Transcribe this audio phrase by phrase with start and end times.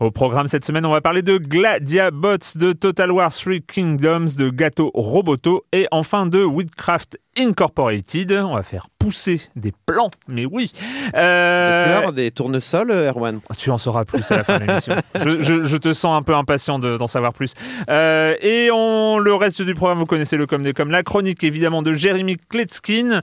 [0.00, 4.48] Au programme cette semaine, on va parler de Gladiabots, de Total War 3 Kingdoms, de
[4.48, 8.32] Gato Roboto et enfin de Woodcraft Incorporated.
[8.32, 10.72] On va faire pousser des plants, mais oui.
[11.14, 11.84] Euh...
[11.84, 13.40] Des fleurs, des tournesols, Erwan?
[13.56, 14.94] Tu en sauras plus à la fin de l'émission.
[15.14, 17.54] je, te sens un peu impatient d'en savoir plus.
[17.88, 21.44] Euh, et on, le reste du programme, vous connaissez le comme des comme la chronique
[21.44, 23.20] évidemment de Jérémy Kletskin.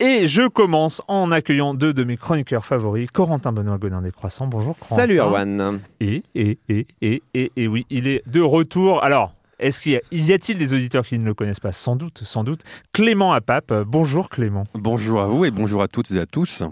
[0.00, 4.46] Et je commence en accueillant deux de mes chroniqueurs favoris, Corentin Benoît Godin des Croissants.
[4.46, 4.96] Bonjour Corentin.
[4.96, 5.80] Salut Erwan.
[6.00, 9.02] Et, et, et, et, et, et oui, il est de retour.
[9.02, 11.96] Alors, est-ce qu'il y, a, t il des auditeurs qui ne le connaissent pas Sans
[11.96, 12.60] doute, sans doute.
[12.92, 14.64] Clément Apap, bonjour Clément.
[14.74, 16.62] Bonjour à vous et bonjour à toutes et à tous.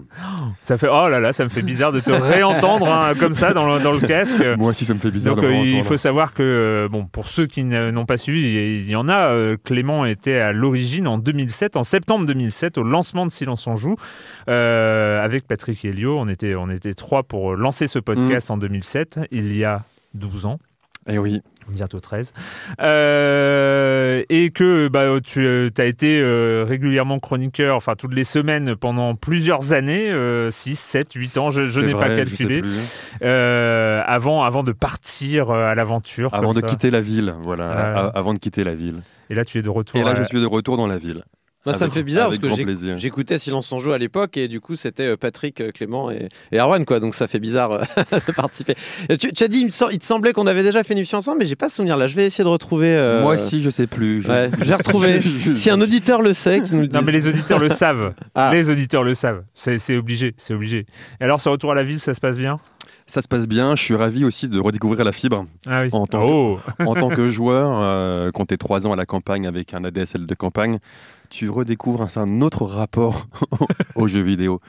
[0.61, 3.53] Ça fait oh là là, ça me fait bizarre de te réentendre hein, comme ça
[3.53, 4.43] dans le, dans le, casque.
[4.57, 5.35] Moi aussi, ça me fait bizarre.
[5.35, 8.81] Donc de euh, il faut savoir que euh, bon, pour ceux qui n'ont pas suivi,
[8.83, 9.31] il y en a.
[9.31, 13.75] Euh, Clément était à l'origine en 2007, en septembre 2007, au lancement de Silence on
[13.75, 13.95] joue
[14.47, 16.19] avec Patrick Helio.
[16.19, 18.53] On était on était trois pour lancer ce podcast mm.
[18.53, 19.19] en 2007.
[19.31, 19.83] Il y a
[20.13, 20.59] 12 ans.
[21.07, 21.41] Eh oui.
[21.67, 22.33] Bientôt 13.
[22.79, 28.75] Euh, et que bah, tu euh, as été euh, régulièrement chroniqueur, enfin toutes les semaines
[28.75, 30.13] pendant plusieurs années,
[30.49, 32.61] 6, 7, 8 ans, je, n'ai pas calculé,
[33.21, 36.33] avant, avant de partir à l'aventure.
[36.33, 39.01] Avant de quitter la ville, voilà, avant de quitter la ville.
[39.29, 39.99] Et là tu es de retour.
[39.99, 41.23] Et là je suis de retour dans la ville.
[41.65, 44.61] Moi, ça me fait bizarre parce que j'écoutais Silence en jeu à l'époque et du
[44.61, 47.83] coup c'était euh, Patrick, euh, Clément et, et Arwan quoi, donc ça fait bizarre euh,
[48.27, 48.75] de participer.
[49.19, 51.45] Tu, tu, as dit, il, te semblait qu'on avait déjà fait une émission ensemble, mais
[51.45, 52.07] j'ai pas souvenir là.
[52.07, 52.95] Je vais essayer de retrouver.
[53.21, 54.21] Moi aussi, je sais plus.
[54.21, 54.31] Je...
[54.63, 55.21] j'ai retrouvé.
[55.53, 58.13] si un auditeur le sait, qui nous le Non, mais les auditeurs le savent.
[58.35, 58.51] Ah.
[58.53, 59.43] Les auditeurs le savent.
[59.55, 60.85] C'est obligé, c'est obligé.
[61.19, 62.57] Et alors, ce retour à la ville, ça se passe bien?
[63.07, 63.75] Ça se passe bien.
[63.75, 66.59] Je suis ravi aussi de redécouvrir la fibre ah en, tant oh.
[66.77, 67.79] que, en tant que joueur.
[67.81, 70.79] Euh, quand tu es trois ans à la campagne avec un ADSL de campagne,
[71.29, 73.27] tu redécouvres un, un autre rapport
[73.95, 74.59] aux jeux vidéo.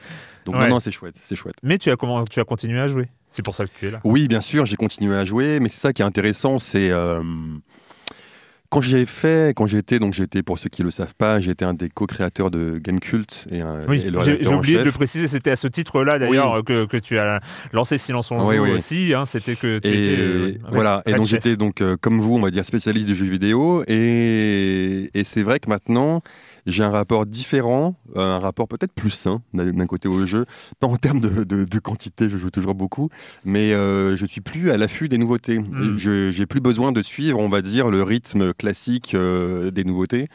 [0.45, 1.55] Donc non, c'est chouette, c'est chouette.
[1.61, 3.09] Mais tu as, comment, tu as continué à jouer?
[3.31, 3.99] C'est pour ça que tu es là.
[4.03, 5.59] Oui, bien sûr, j'ai continué à jouer.
[5.59, 6.89] Mais c'est ça qui est intéressant, c'est...
[6.89, 7.21] Euh,
[8.69, 11.65] quand j'ai fait, quand j'étais, donc j'étais, pour ceux qui ne le savent pas, j'étais
[11.65, 13.45] un des co-créateurs de Game Cult.
[13.51, 17.17] Et, oui, j'ai oublié de le préciser, c'était à ce titre-là d'ailleurs que, que, tu
[17.17, 17.39] as
[17.71, 19.13] lancé Silence on joue aussi.
[19.13, 20.21] Hein, c'était que tu et, étais.
[20.21, 23.25] Euh, voilà, et donc j'étais donc, euh, comme vous, on va dire, spécialiste de jeux
[23.25, 23.83] vidéo.
[23.87, 26.21] Et, et c'est vrai que maintenant,
[26.67, 30.45] j'ai un rapport différent, euh, un rapport peut-être plus sain d'un côté au jeu.
[30.79, 33.09] Pas en termes de, de, quantité, je joue toujours beaucoup,
[33.45, 35.59] mais euh, je suis plus à l'affût des nouveautés.
[35.59, 35.97] Mm.
[35.97, 40.27] Je J'ai plus besoin de suivre, on va dire, le rythme classique euh, des nouveautés.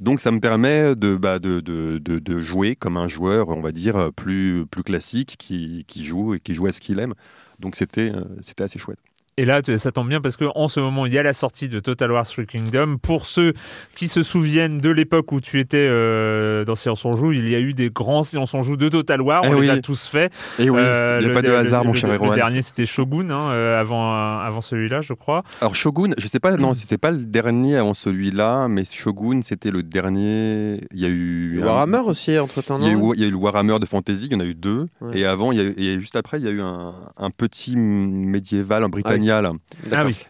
[0.00, 3.70] Donc ça me permet de, bah, de, de, de, jouer comme un joueur, on va
[3.70, 7.14] dire, plus, plus classique qui, qui joue et qui joue à ce qu'il aime.
[7.60, 8.98] Donc c'était c'était assez chouette.
[9.36, 11.80] Et là, ça tombe bien parce qu'en ce moment, il y a la sortie de
[11.80, 12.98] Total War 3 Kingdom.
[13.02, 13.52] Pour ceux
[13.96, 17.56] qui se souviennent de l'époque où tu étais euh, dans Silence on Joue, il y
[17.56, 19.42] a eu des grands Silence on Joue de Total War.
[19.44, 20.26] Eh on les a tous fait.
[20.60, 22.30] Et eh oui, euh, il n'y a pas de hasard, mon cher héros.
[22.30, 25.42] Le dernier, c'était Shogun, hein, euh, avant, avant celui-là, je crois.
[25.60, 29.72] Alors, Shogun, je sais pas, non, c'était pas le dernier avant celui-là, mais Shogun, c'était
[29.72, 30.80] le dernier.
[30.92, 31.60] Il y a eu.
[31.60, 34.40] Warhammer aussi, entre-temps, il, il y a eu le Warhammer de Fantasy, il y en
[34.40, 34.86] a eu deux.
[35.12, 38.84] Et avant, il y a, juste après, il y a eu un, un petit médiéval
[38.84, 39.23] en Britannique.
[39.23, 39.23] Ah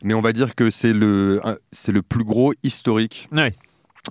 [0.02, 1.40] Mais on va dire que c'est le,
[1.72, 3.28] c'est le plus gros historique.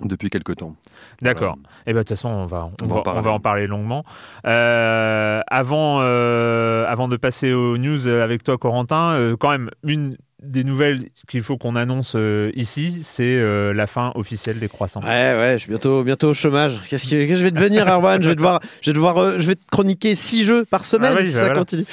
[0.02, 0.74] depuis quelque temps.
[1.22, 1.56] D'accord.
[1.86, 4.04] Et eh ben, de toute façon, on va, on, va, on va, en parler longuement.
[4.46, 10.16] Euh, avant, euh, avant de passer aux news avec toi, Corentin, euh, quand même, une
[10.44, 15.00] des nouvelles qu'il faut qu'on annonce euh, ici, c'est euh, la fin officielle des croissants.
[15.00, 16.80] Ouais, ouais, je suis bientôt, bientôt au chômage.
[16.88, 18.22] Qu'est-ce que, je vais devenir, Arwan?
[18.22, 21.24] Je vais devoir, je vais devoir, euh, je vais chroniquer six jeux par semaine ah
[21.24, 21.84] si bah ça continue.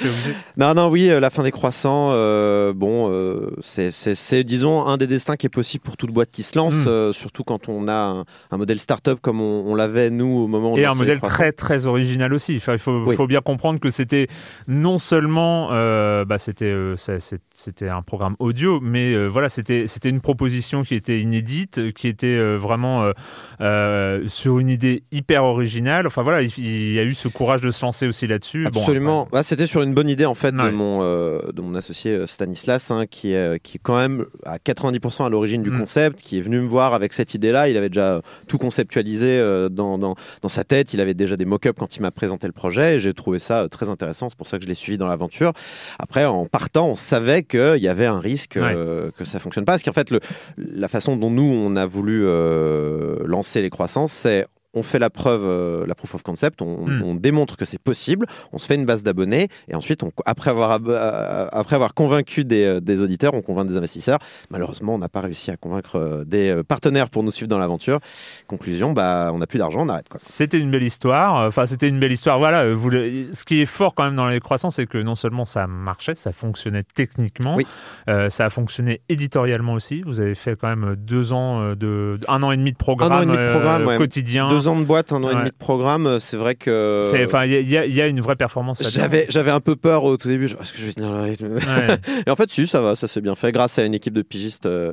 [0.56, 2.10] Non, non, oui, la fin des croissants.
[2.74, 3.12] bon,
[3.62, 7.12] c'est, disons, un des destins qui est possible pour toute boîte qui se lance, hmm.
[7.12, 10.74] surtout quand on a un, modèle start-up comme on, l'avait nous au moment.
[10.74, 12.56] Où Et un modèle très, très original aussi.
[12.56, 14.28] Enfin, il faut, faut, bien comprendre que c'était
[14.68, 15.68] non seulement,
[16.24, 16.74] bah, c'était,
[17.54, 22.26] c'était un programme audio, mais euh, voilà, c'était une proposition qui était inédite, qui était
[22.26, 23.12] euh, vraiment
[23.60, 26.06] euh, sur une idée hyper originale.
[26.06, 28.66] Enfin voilà, il, y a eu ce courage de se lancer aussi là-dessus.
[28.66, 29.28] Absolument.
[29.30, 33.06] Bon, c'était sur une bonne idée en fait de mon de mon associé Stanislas, hein,
[33.06, 35.78] qui est qui est quand même à 90% à l'origine du mm.
[35.78, 37.68] concept, qui est venu me voir avec cette idée-là.
[37.68, 39.38] Il avait déjà tout conceptualisé
[39.70, 40.92] dans, dans, dans, sa tête.
[40.92, 42.96] Il avait déjà des mock-ups quand il m'a présenté le projet.
[42.96, 44.28] Et j'ai trouvé ça très intéressant.
[44.28, 45.52] C'est pour ça que je l'ai suivi dans l'aventure.
[45.98, 49.64] Après, en partant, on savait qu'il y avait un risque que, euh, que ça fonctionne
[49.64, 49.72] pas.
[49.72, 50.20] Parce qu'en fait, le,
[50.56, 55.10] la façon dont nous, on a voulu euh, lancer les croissances, c'est on fait la
[55.10, 57.02] preuve, la proof of concept, hmm.
[57.04, 60.50] on, démontre que c'est possible, on se fait une base d'abonnés et ensuite, on, après,
[60.50, 60.72] avoir,
[61.52, 64.18] après avoir convaincu des, des, auditeurs, on convainc des investisseurs.
[64.50, 68.00] Malheureusement, on n'a pas réussi à convaincre des partenaires pour nous suivre dans l'aventure.
[68.46, 70.06] Conclusion, bah, on n'a plus d'argent, on arrête.
[70.16, 71.46] C'était une belle histoire.
[71.46, 72.38] Enfin, c'était une belle histoire.
[72.38, 75.44] Voilà, vous, ce qui est fort quand même dans les croissants, c'est que non seulement
[75.44, 77.58] ça marchait, ça fonctionnait techniquement,
[78.06, 80.02] ça a fonctionné éditorialement aussi.
[80.02, 83.36] Vous avez fait quand même deux ans de, un an et demi de programme, demi
[83.36, 84.48] de programme quotidien.
[84.48, 86.18] Deux ans de boîte, un an et demi de programme.
[86.20, 87.02] C'est vrai que.
[87.24, 88.82] Enfin, il y, y, a une vraie performance.
[88.90, 90.46] J'avais, j'avais un peu peur au tout début.
[90.46, 91.56] Est-ce que je vais tenir le rythme
[92.26, 94.22] Et en fait, si, ça va, ça s'est bien fait grâce à une équipe de
[94.22, 94.92] pigistes euh,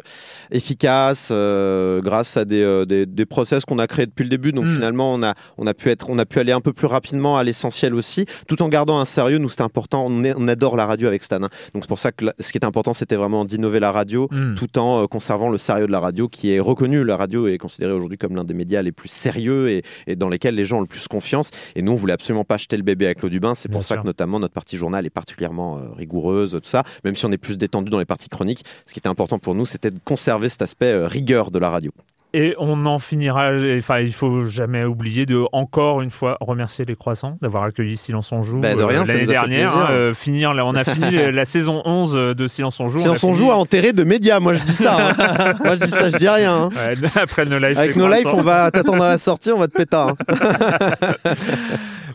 [0.51, 4.51] efficace, euh, grâce à des, euh, des, des, process qu'on a créés depuis le début.
[4.51, 4.75] Donc hmm.
[4.75, 7.37] finalement, on a, on a pu être, on a pu aller un peu plus rapidement
[7.37, 9.37] à l'essentiel aussi, tout en gardant un sérieux.
[9.37, 10.05] Nous, c'était important.
[10.07, 11.37] On, on, adore la radio avec Stan.
[11.43, 11.49] Hein.
[11.73, 14.55] Donc c'est pour ça que ce qui est important, c'était vraiment d'innover la radio, hmm.
[14.55, 17.03] tout en conservant le sérieux de la radio, qui est reconnu.
[17.03, 20.29] La radio est considérée aujourd'hui comme l'un des médias les plus sérieux et, et, dans
[20.29, 21.51] lesquels les gens ont le plus confiance.
[21.75, 23.53] Et nous, on voulait absolument pas jeter le bébé avec l'eau du bain.
[23.55, 26.83] C'est pour ça que notamment notre partie journal est particulièrement euh, rigoureuse, tout ça.
[27.03, 29.55] Même si on est plus détendu dans les parties chroniques, ce qui était important pour
[29.55, 31.91] nous, c'était de conserver cet aspect euh, rigueur de la radio.
[32.33, 36.95] Et on en finira, enfin, il faut jamais oublier de encore une fois remercier les
[36.95, 39.75] croissants d'avoir accueilli Silence on joue bah, euh, l'année dernière.
[39.75, 42.99] Hein, finir, on a fini la saison 11 de Silence on joue.
[42.99, 45.09] Silence on, joue à enterrer de médias, moi je dis ça.
[45.09, 45.53] Hein.
[45.63, 46.69] moi je dis ça, je dis rien.
[46.71, 46.93] Hein.
[47.15, 47.79] après nos lives.
[47.79, 49.97] Avec nos lives, on va t'attendre à la sortie, on va te péter.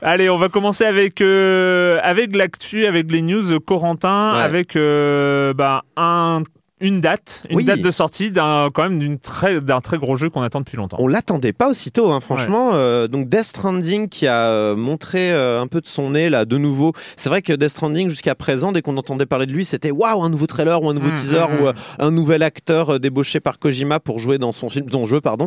[0.07, 5.85] Allez, on va commencer avec, euh, avec l'actu, avec les news Corentin, avec euh, bah,
[5.97, 6.43] un
[6.85, 10.29] une date, une date de sortie d'un quand même d'une très d'un très gros jeu
[10.29, 10.99] qu'on attend depuis longtemps.
[11.01, 12.73] On l'attendait pas aussitôt, hein, franchement.
[12.75, 16.45] Euh, donc Death Stranding qui a euh, montré euh, un peu de son nez là
[16.45, 16.93] de nouveau.
[17.17, 20.23] C'est vrai que Death Stranding jusqu'à présent, dès qu'on entendait parler de lui, c'était waouh
[20.23, 21.75] un nouveau trailer ou un nouveau mmh, teaser mmh, ou mmh.
[22.01, 25.47] un nouvel acteur débauché par Kojima pour jouer dans son film, son jeu pardon.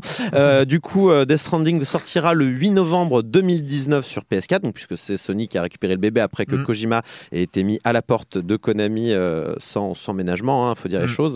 [0.68, 5.48] du coup, Death Stranding sortira le 8 novembre 2019 sur PS4, donc puisque c'est Sony
[5.48, 8.56] qui a récupéré le bébé après que Kojima ait été mis à la porte de
[8.56, 9.14] Konami
[9.60, 11.27] sans sans ménagement, hein, faut dire les choses.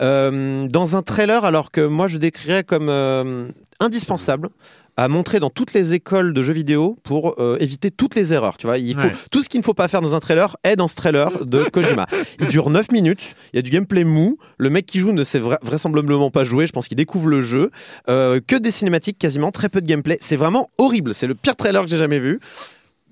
[0.00, 3.48] Euh, dans un trailer, alors que moi je décrirais comme euh,
[3.78, 4.48] indispensable
[4.96, 8.58] à montrer dans toutes les écoles de jeux vidéo pour euh, éviter toutes les erreurs.
[8.58, 10.76] Tu vois, il faut tout ce qu'il ne faut pas faire dans un trailer est
[10.76, 12.06] dans ce trailer de Kojima.
[12.38, 15.24] il dure 9 minutes, il y a du gameplay mou, le mec qui joue ne
[15.24, 17.70] sait vraisemblablement pas jouer, je pense qu'il découvre le jeu,
[18.06, 20.18] que des cinématiques quasiment, très peu de gameplay.
[20.20, 22.40] C'est vraiment horrible, c'est le pire trailer que j'ai jamais vu.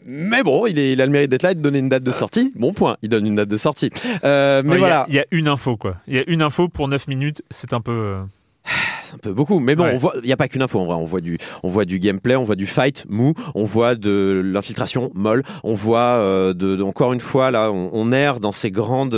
[0.07, 2.03] Mais bon, il, est, il, a le mérite d'être là et de donner une date
[2.03, 2.53] de sortie.
[2.57, 3.91] Bon point, il donne une date de sortie.
[4.25, 5.07] Euh, mais voilà.
[5.09, 5.97] Il y, a une info, quoi.
[6.07, 7.93] Il y a une info pour 9 minutes, c'est un peu.
[7.93, 8.23] Euh,
[9.03, 9.87] c'est un peu beaucoup, mais bon,
[10.23, 10.95] il n'y a pas qu'une info en vrai.
[10.95, 14.41] On voit du, on voit du gameplay, on voit du fight mou, on voit de
[14.45, 19.11] l'infiltration molle, on voit euh, de, encore une fois là, on, erre dans ces grandes,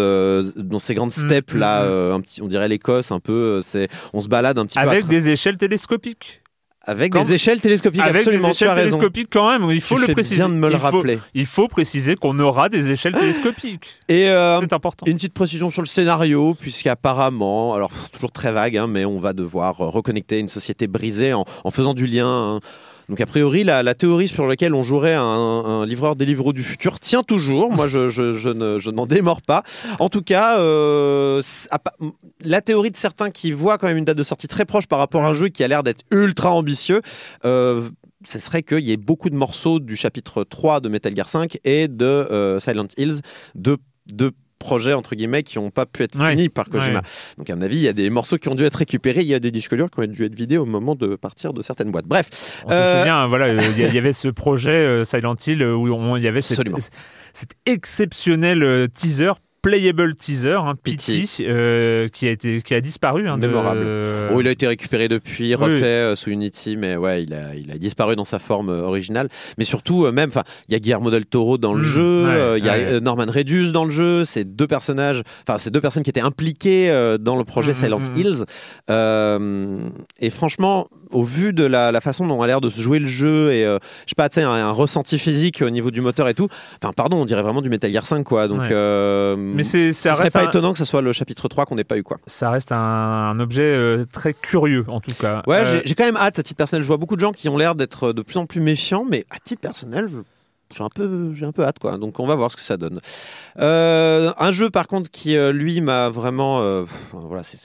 [0.57, 2.13] dans ces grandes mm, steppes là, mm, mm.
[2.13, 3.61] un petit, on dirait l'Écosse un peu.
[3.63, 6.43] C'est, on se balade un petit peu avec des échelles télescopiques.
[6.83, 8.49] Avec des échelles télescopiques, avec absolument.
[8.49, 10.37] Des échelles télescopiques quand même, il faut le préciser.
[10.37, 11.17] Bien de me le il rappeler.
[11.17, 13.99] Faut, il faut préciser qu'on aura des échelles télescopiques.
[14.09, 15.05] Et euh, c'est important.
[15.07, 19.35] Une petite précision sur le scénario, puisqu'apparemment, alors toujours très vague, hein, mais on va
[19.35, 22.27] devoir reconnecter une société brisée en, en faisant du lien.
[22.27, 22.61] Hein,
[23.11, 27.25] donc a priori, la, théorie sur laquelle on jouerait un, livreur Deliveroo du futur tient
[27.25, 27.73] toujours.
[27.73, 29.65] Moi, je, n'en démords pas.
[29.99, 31.43] En tout cas, euh,
[32.45, 35.01] la théorie de certains qui voient quand même une date de sortie très proche par
[35.01, 37.01] rapport à un jeu qui a l'air d'être ultra ambitieux.
[37.45, 37.89] Euh,
[38.25, 41.59] ce serait qu'il y ait beaucoup de morceaux du chapitre 3 de Metal Gear 5
[41.65, 43.23] et de euh, Silent Hills
[43.57, 43.77] de
[44.61, 47.03] projets entre guillemets qui n'ont pas pu être finis par Kojima.
[47.39, 49.27] Donc à mon avis, il y a des morceaux qui ont dû être récupérés, il
[49.27, 51.63] y a des disques durs qui ont dû être vidés au moment de partir de
[51.63, 52.07] certaines boîtes.
[52.07, 52.95] Bref, on euh...
[52.95, 56.29] se souvient, voilà, euh, il y, avait ce projet euh, Silent Hill où il y
[56.29, 56.61] avait cet
[57.67, 63.29] exceptionnel teaser playable teaser, hein, PT, euh, qui a été qui a disparu.
[63.29, 63.87] Hein, Mémorable.
[64.33, 67.71] Oh, il a été récupéré depuis, refait euh, sous Unity, mais ouais, il a, il
[67.71, 69.29] a disparu dans sa forme euh, originale.
[69.59, 71.85] Mais surtout, même, enfin, il y a Guillermo del Toro dans le hmm.
[71.85, 74.25] jeu, il y a Norman Reedus dans le jeu.
[74.25, 76.89] C'est deux personnages, enfin, c'est deux personnes qui étaient impliquées
[77.21, 78.45] dans le projet hmm, Silent hmm, Hills.
[80.21, 83.07] et franchement, au vu de la, façon dont on a l'air de se jouer le
[83.07, 86.35] jeu et je sais pas, tu sais, un, ressenti physique au niveau du moteur et
[86.35, 86.49] tout.
[86.83, 88.49] Enfin, pardon, on dirait vraiment du Metal Gear 5, quoi.
[88.49, 88.71] Donc
[89.55, 91.99] mais c'est, ça serait pas étonnant que ce soit le chapitre 3 qu'on n'ait pas
[91.99, 92.19] eu quoi.
[92.27, 95.43] Ça reste un, objet euh, très curieux en tout cas.
[95.47, 96.83] Ouais, euh, j'ai, quand même hâte à titre personnel.
[96.83, 99.25] Je vois beaucoup de gens qui ont l'air d'être de plus en plus méfiants, mais
[99.31, 100.19] à titre personnel, je
[100.75, 101.99] j'ai un peu, j'ai un peu hâte quoi.
[101.99, 103.01] Donc on va voir ce que ça donne.
[103.59, 107.59] Euh, un jeu par contre qui euh, lui m'a vraiment, euh, voilà, c'est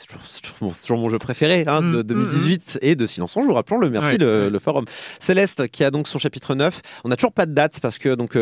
[0.71, 2.89] toujours, mon jeu préféré hein, de 2018 mm, mm, mm.
[2.89, 3.53] et de Silence on joue.
[3.53, 4.85] Rappelons-le, merci le, forum.
[5.19, 6.81] Céleste qui a donc son chapitre 9.
[7.03, 8.35] On n'a toujours pas de date parce que donc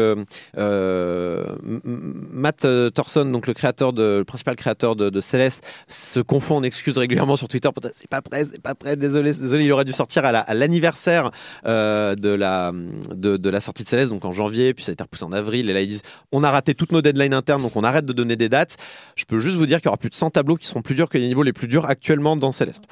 [2.32, 6.98] Matt Thorson, donc le créateur de, le principal créateur de, Céleste, se confond en excuses
[6.98, 7.70] régulièrement sur Twitter.
[7.94, 8.96] C'est pas prêt, c'est pas prêt.
[8.96, 9.66] Désolé, désolé.
[9.66, 11.32] Il aurait dû sortir à l'anniversaire
[11.66, 12.72] de la
[13.14, 15.32] de, de la sortie de Céleste, donc en janvier puis ça a été repoussé en
[15.32, 15.70] avril.
[15.70, 18.14] Et là, ils disent on a raté toutes nos deadlines internes, donc on arrête de
[18.14, 18.78] donner des dates.
[19.16, 20.96] Je peux juste vous dire qu'il y aura plus de 100 tableaux qui seront plus
[20.96, 22.84] durs que les niveaux les plus durs actuellement dans Céleste.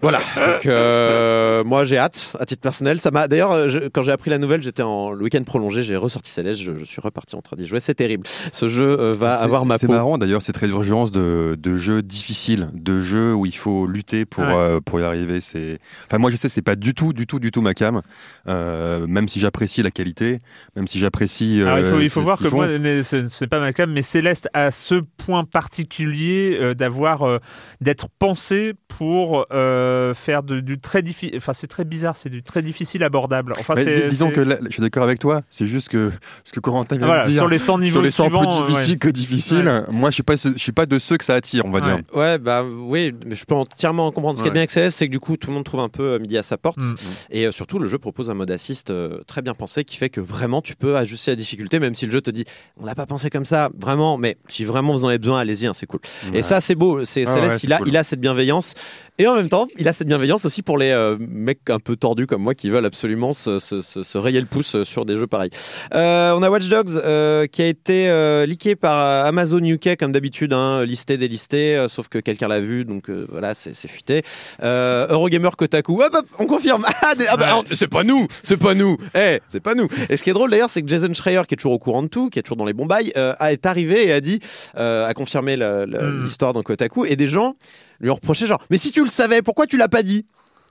[0.00, 0.20] Voilà.
[0.36, 3.00] Donc euh, moi j'ai hâte à titre personnel.
[3.00, 5.96] Ça m'a d'ailleurs euh, quand j'ai appris la nouvelle, j'étais en le week-end prolongé, j'ai
[5.96, 7.80] ressorti Céleste, je, je, suis reparti en train d'y jouer.
[7.80, 8.26] C'est terrible.
[8.26, 9.78] Ce jeu euh, va avoir ma.
[9.78, 14.24] C'est marrant d'ailleurs cette résurgence de, de jeux difficiles, de jeux où il faut lutter
[14.24, 14.44] pour
[14.84, 15.40] pour y arriver.
[15.40, 18.02] C'est enfin moi je sais c'est pas du tout du tout du tout ma cam.
[18.46, 20.40] même si j'apprécie la qualité,
[20.76, 21.58] même si j'apprécie.
[21.58, 22.66] il faut, il faut voir que moi
[23.02, 27.40] c'est pas ma cam, mais Céleste a ce point particulier d'avoir
[27.80, 31.36] d'être pensé pour euh, faire du très difficile.
[31.36, 33.54] Enfin, c'est très bizarre, c'est du très difficile abordable.
[33.58, 33.74] Enfin,
[34.08, 35.42] disons que je suis d'accord avec toi.
[35.50, 36.10] C'est juste que
[36.44, 38.98] ce que Corentin vient de dire sur les 100 niveaux, sur les 100 plus difficiles
[38.98, 39.84] que difficiles.
[39.90, 41.98] Moi, je suis pas, je suis pas de ceux que ça attire, on va dire.
[42.14, 44.38] Ouais, bah oui, mais je peux entièrement comprendre.
[44.38, 45.88] Ce qui est bien avec CS, c'est que du coup, tout le monde trouve un
[45.88, 46.78] peu euh, midi à sa porte.
[46.78, 46.94] Mm.
[47.30, 48.92] Et euh, surtout, le jeu propose un mode assist
[49.26, 52.12] très bien pensé qui fait que vraiment, tu peux ajuster la difficulté, même si le
[52.12, 52.44] jeu te dit,
[52.76, 54.18] on l'a pas pensé comme ça, vraiment.
[54.18, 56.00] Mais si vraiment vous en avez besoin, allez-y, hein, c'est cool.
[56.32, 57.04] Et ça, c'est beau.
[57.04, 58.74] C'est ah il a, il a cette bienveillance.
[59.20, 61.96] Et en même temps, il a cette bienveillance aussi pour les euh, mecs un peu
[61.96, 65.16] tordus comme moi qui veulent absolument se, se, se, rayer le pouce euh, sur des
[65.16, 65.50] jeux pareils.
[65.92, 70.12] Euh, on a Watch Dogs euh, qui a été euh, leaké par Amazon UK comme
[70.12, 74.22] d'habitude, hein, listé, délisté, sauf que quelqu'un l'a vu, donc voilà, c'est fuité.
[74.62, 76.84] Eurogamer Kotaku, hop, hop, on confirme.
[77.00, 78.96] Ah, ah bah, c'est pas nous, c'est pas nous.
[79.14, 79.88] Eh, c'est pas nous.
[80.10, 82.02] Et ce qui est drôle d'ailleurs, c'est que Jason Schreier, qui est toujours au courant
[82.02, 84.40] de tout, qui est toujours dans les bons bails, est arrivé et a dit,
[84.74, 86.22] a confirmé hmm.
[86.24, 87.54] l'histoire dans Kotaku, et des gens
[88.00, 90.24] lui reprocher genre mais si tu le savais pourquoi tu l'as pas dit?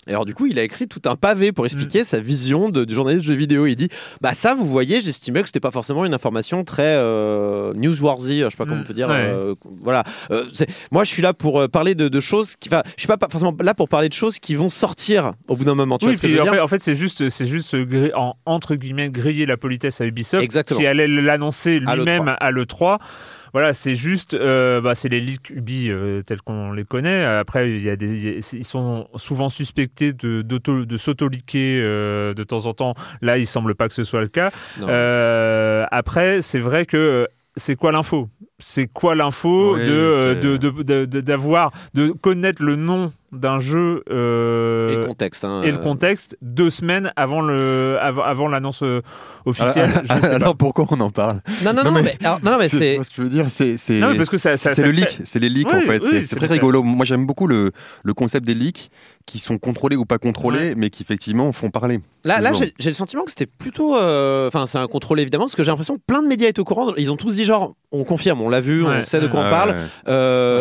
[0.08, 2.06] Et alors du coup, il a écrit tout un pavé pour expliquer mm.
[2.06, 3.66] sa vision de, du journaliste de jeux vidéo.
[3.66, 3.90] Il dit
[4.22, 8.50] bah ça, vous voyez, j'estimais que c'était pas forcément une information très euh, newsworthy, je
[8.50, 9.10] sais pas comment on peut dire.
[9.12, 10.04] Euh, voilà.
[10.32, 10.46] Euh,
[10.92, 13.56] moi, je suis là pour parler de, de choses qui, enfin, je suis pas forcément
[13.62, 15.98] là pour parler de choses qui vont sortir au bout d'un moment.
[15.98, 17.76] Tu oui, puis, en, fait, c'est juste, c'est juste
[18.16, 20.80] en, entre guillemets griller la politesse à Ubisoft Exactement.
[20.80, 23.00] qui allait l'annoncer lui-même à l'E3
[23.58, 27.26] voilà, c'est juste, euh, bah, c'est les leaks Ubi euh, tels qu'on les connaît.
[27.26, 32.68] Après, il y a des, ils sont souvent suspectés de, de s'auto-leaker euh, de temps
[32.68, 32.94] en temps.
[33.24, 34.52] Là, il semble pas que ce soit le cas.
[35.90, 38.30] après, c'est vrai que c'est quoi l'info?
[38.60, 45.44] C'est quoi l'info de, d'avoir, de connaître le nom d'un jeu euh, et le contexte
[45.44, 45.82] hein, et le euh.
[45.82, 49.02] contexte deux semaines avant le avant, l'annonce euh,
[49.46, 49.90] officielle.
[50.10, 51.42] alors, pourquoi on en parle?
[51.64, 54.00] Non non non, mais, non, mais c'est ce que je veux dire c'est c'est
[54.58, 56.84] c'est le leak c'est les leaks en fait c'est très rigolo.
[56.84, 57.72] Moi j'aime beaucoup le
[58.04, 58.90] le concept des leaks
[59.26, 62.00] qui sont contrôlés ou pas contrôlés mais qui effectivement font parler.
[62.24, 65.64] Là là j'ai le sentiment que c'était plutôt enfin c'est un contrôle évidemment parce que
[65.64, 68.04] j'ai l'impression que plein de médias étaient au courant ils ont tous dit genre on
[68.04, 69.76] confirme on l'a vu on sait de quoi on parle.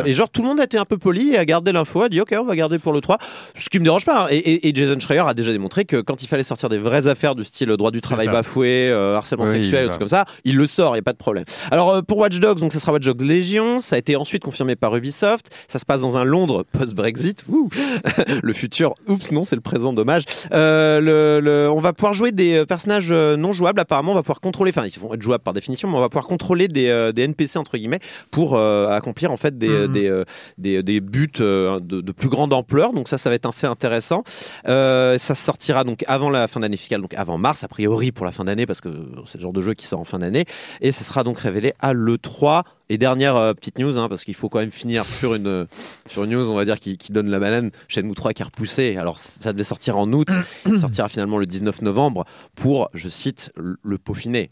[0.07, 2.09] et genre tout le monde a été un peu poli et a gardé l'info a
[2.09, 3.19] dit ok on va garder pour le 3,
[3.55, 4.25] ce qui me dérange pas.
[4.25, 4.29] Hein.
[4.31, 7.45] Et, Jason Schreier a déjà démontré que quand il fallait sortir des vraies affaires du
[7.45, 10.99] style droit du travail bafoué, euh, harcèlement sexuel, tout comme ça, il le sort, il
[10.99, 11.45] n'y a pas de problème.
[11.71, 14.43] Alors euh, pour Watch Dogs, donc ça sera Watch Dogs Légion, ça a été ensuite
[14.43, 17.45] confirmé par Ubisoft, ça se passe dans un Londres post-Brexit,
[18.43, 20.25] le futur, oups non, c'est le présent, dommage.
[20.53, 21.01] Euh,
[21.41, 24.87] le, on va pouvoir jouer des personnages non jouables, apparemment, on va pouvoir contrôler, enfin
[24.87, 27.77] ils vont être jouables par définition, mais on va pouvoir contrôler des, des NPC entre
[27.77, 29.93] guillemets pour accomplir en fait des, mm-hmm.
[29.93, 30.25] des,
[30.59, 32.93] des, des, buts de, de plus grande ampleur.
[32.93, 34.23] Donc ça, ça va être assez intéressant.
[34.69, 38.27] Euh, ça sortira donc avant la fin d'année fiscale, donc avant mars, a priori pour
[38.27, 38.89] la fin d'année, parce que
[39.27, 40.45] c'est le genre de jeu qui sort en fin d'année.
[40.81, 42.63] Et ça sera donc révélé à l'E3.
[42.89, 45.67] Et dernière euh, petite news, hein, parce qu'il faut quand même finir sur une,
[46.09, 47.71] sur une news, on va dire, qui, qui donne la banane.
[47.89, 48.97] Shenmue 3 qui est repoussé.
[48.97, 50.29] Alors ça devait sortir en août,
[50.67, 54.49] il sortira finalement le 19 novembre pour, je cite, le peaufiner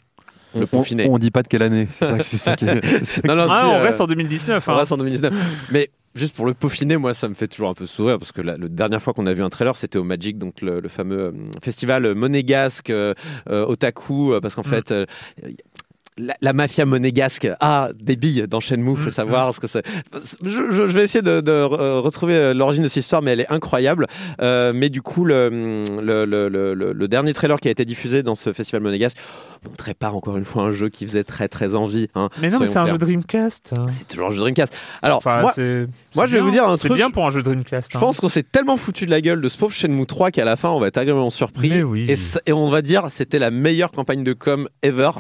[0.61, 1.07] le peaufiner.
[1.09, 1.89] On, on, dit pas de quelle année.
[1.91, 4.67] C'est ça, qui est, non, non, ah, on reste en 2019.
[4.67, 4.77] On hein.
[4.77, 5.33] reste en 2019.
[5.71, 8.41] Mais juste pour le peaufiner, moi, ça me fait toujours un peu sourire parce que
[8.41, 11.33] la, dernière fois qu'on a vu un trailer, c'était au Magic, donc le, fameux euh,
[11.63, 13.15] festival monégasque, euh,
[13.47, 14.65] otaku, euh, parce qu'en mm.
[14.65, 14.95] fait,
[16.17, 19.53] la, mafia monégasque a des billes dans Shenmue, faut mm, savoir mm.
[19.53, 19.85] ce que c'est.
[20.45, 24.07] Je, vais essayer de, retrouver l'origine de cette histoire, mais elle est incroyable.
[24.41, 29.17] mais du coup, le, le, dernier trailer qui a été diffusé dans ce festival monégasque
[29.69, 32.09] montrait pas encore une fois un jeu qui faisait très très envie.
[32.15, 33.75] Hein, mais non, mais c'est un jeu Dreamcast.
[33.91, 34.75] C'est toujours un jeu Dreamcast.
[35.03, 35.53] Alors, moi,
[36.15, 36.93] moi je vais vous dire un truc.
[36.93, 37.93] C'est bien pour un jeu Dreamcast.
[37.93, 38.21] Je pense hein.
[38.21, 40.71] qu'on s'est tellement foutu de la gueule de ce pauvre Shenmue 3 qu'à la fin,
[40.71, 41.73] on va être agréablement surpris.
[42.47, 45.11] Et, on va dire c'était la meilleure campagne de com ever.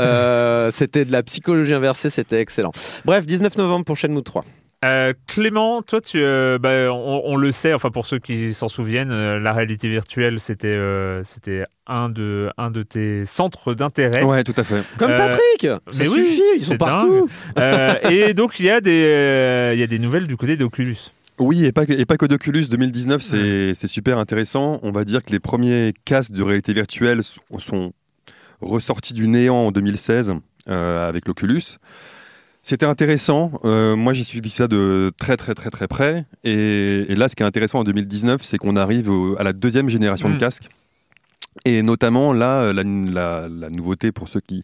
[0.00, 0.36] Euh,
[0.70, 2.72] c'était de la psychologie inversée, c'était excellent.
[3.04, 4.44] Bref, 19 novembre pour Shenmue 3.
[4.84, 9.10] Euh, Clément, toi, tu, euh, bah, on, le sait, enfin pour ceux qui s'en souviennent,
[9.10, 10.78] la réalité virtuelle, c'était
[11.24, 14.22] c'était un de un de tes centres d'intérêt.
[14.22, 14.84] Ouais, tout à fait.
[14.96, 17.28] Comme Patrick, ça suffit, ils sont partout.
[18.08, 21.10] et donc il y a des il y a des nouvelles du côté d'Oculus.
[21.40, 24.78] Oui, et pas que, et pas que d'Oculus 2019, c'est super intéressant.
[24.82, 27.92] On va dire que les premiers casques de réalité virtuelle sont
[28.60, 30.34] ressortis du néant en 2016
[30.68, 31.62] euh, avec l'Oculus.
[32.62, 33.52] C'était intéressant.
[33.64, 36.26] Euh, moi, j'ai suivi ça de très, très, très, très près.
[36.44, 40.28] Et, là, ce qui est intéressant en 2019, c'est qu'on arrive à la deuxième génération
[40.28, 40.38] de mm.
[40.38, 40.68] casques.
[41.64, 44.62] Et notamment, là, la, la, nouveauté pour ceux qui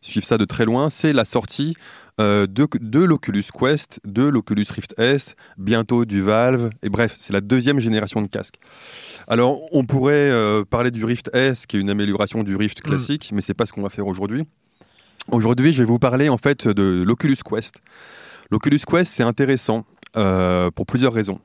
[0.00, 1.74] suivent ça de très loin, c'est la sortie
[2.20, 7.40] euh, de, l'Oculus Quest, de l'Oculus Rift S, bientôt du Valve, et bref, c'est la
[7.40, 8.58] deuxième génération de casques.
[9.28, 12.88] Alors, on pourrait euh, parler du Rift S, qui est une amélioration du Rift mm.
[12.88, 14.44] classique, mais c'est pas ce qu'on va faire aujourd'hui.
[15.30, 17.82] Aujourd'hui, je vais vous parler en fait de l'Oculus Quest.
[18.50, 19.84] L'Oculus Quest, c'est intéressant
[20.16, 21.40] euh, pour plusieurs raisons.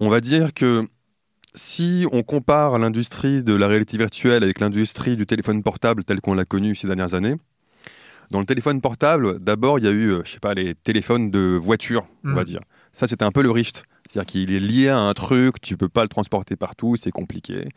[0.00, 0.86] On va dire que
[1.54, 6.34] si on compare l'industrie de la réalité virtuelle avec l'industrie du téléphone portable tel qu'on
[6.34, 7.36] l'a connu ces dernières années,
[8.30, 11.30] dans le téléphone portable, d'abord, il y a eu, euh, je sais pas, les téléphones
[11.30, 12.46] de voiture, on va mm.
[12.46, 12.60] dire.
[12.92, 13.84] Ça, c'était un peu le Rift.
[14.08, 17.68] C'est-à-dire qu'il est lié à un truc, tu peux pas le transporter partout, c'est compliqué.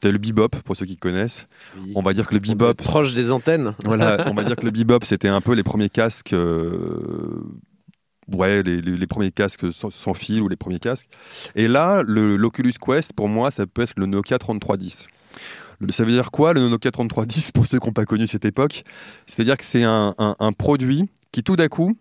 [0.00, 1.46] T'as le bebop, pour ceux qui connaissent.
[1.94, 2.74] On va dire que le bebop...
[2.74, 3.74] Proche des antennes.
[3.84, 6.32] Voilà, on va dire que le bebop, c'était un peu les premiers casques...
[6.32, 7.42] Euh,
[8.32, 11.08] ouais, les, premiers casques sans, fil ou les premiers casques.
[11.54, 15.06] Et là, l'Oculus Quest, pour moi, ça peut être le Nokia 3310.
[15.90, 18.84] Ça veut dire quoi le Nokia 3310 pour ceux qui n'ont pas connu cette époque?
[19.26, 20.14] C'est-à-dire que c'est un,
[20.58, 21.96] produit qui tout d'un coup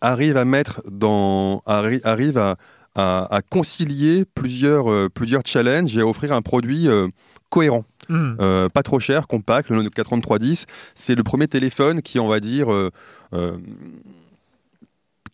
[0.00, 2.56] arrive à mettre dans arrive à,
[2.94, 7.08] à, concilier plusieurs, euh, plusieurs challenges et à offrir un produit euh,
[7.48, 7.84] cohérent.
[8.08, 8.34] Hmm.
[8.40, 12.40] Euh, pas trop cher, compact, le Nokia 3310, c'est le premier téléphone qui, on va
[12.40, 12.68] dire,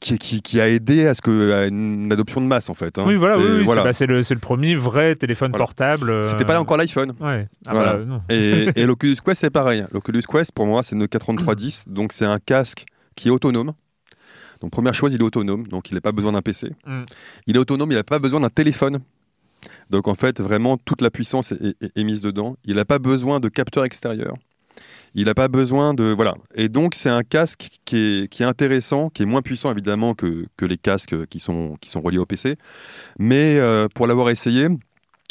[0.00, 2.98] qui, a aidé à ce que à une adoption de masse en fait.
[2.98, 3.04] Hein.
[3.06, 3.36] Oui voilà,
[3.82, 6.10] bah, c'est le, le, premier vrai téléphone portable.
[6.10, 7.14] Euh, C'était pas encore l'iPhone.
[7.20, 7.48] Ouais.
[7.66, 7.98] Ah, bah,
[8.28, 9.84] et, et l'Oculus Quest c'est pareil.
[9.92, 12.84] L'Oculus Quest pour moi c'est le Nokia 3310, donc c'est un casque
[13.14, 13.72] qui est autonome.
[14.60, 16.70] Donc première chose, il est autonome, donc il n'a pas besoin d'un PC.
[16.86, 17.02] Mm.
[17.46, 19.00] Il est autonome, il n'a pas besoin d'un téléphone.
[19.90, 22.56] Donc en fait, vraiment, toute la puissance est, est mise dedans.
[22.64, 24.34] Il n'a pas besoin de capteur extérieur.
[25.18, 26.04] Il n'a pas besoin de.
[26.14, 26.34] Voilà.
[26.54, 30.14] Et donc, c'est un casque qui est, qui est, intéressant, qui est moins puissant évidemment
[30.14, 32.56] que, les casques qui sont, qui sont reliés au PC.
[33.18, 34.68] Mais euh, pour l'avoir essayé,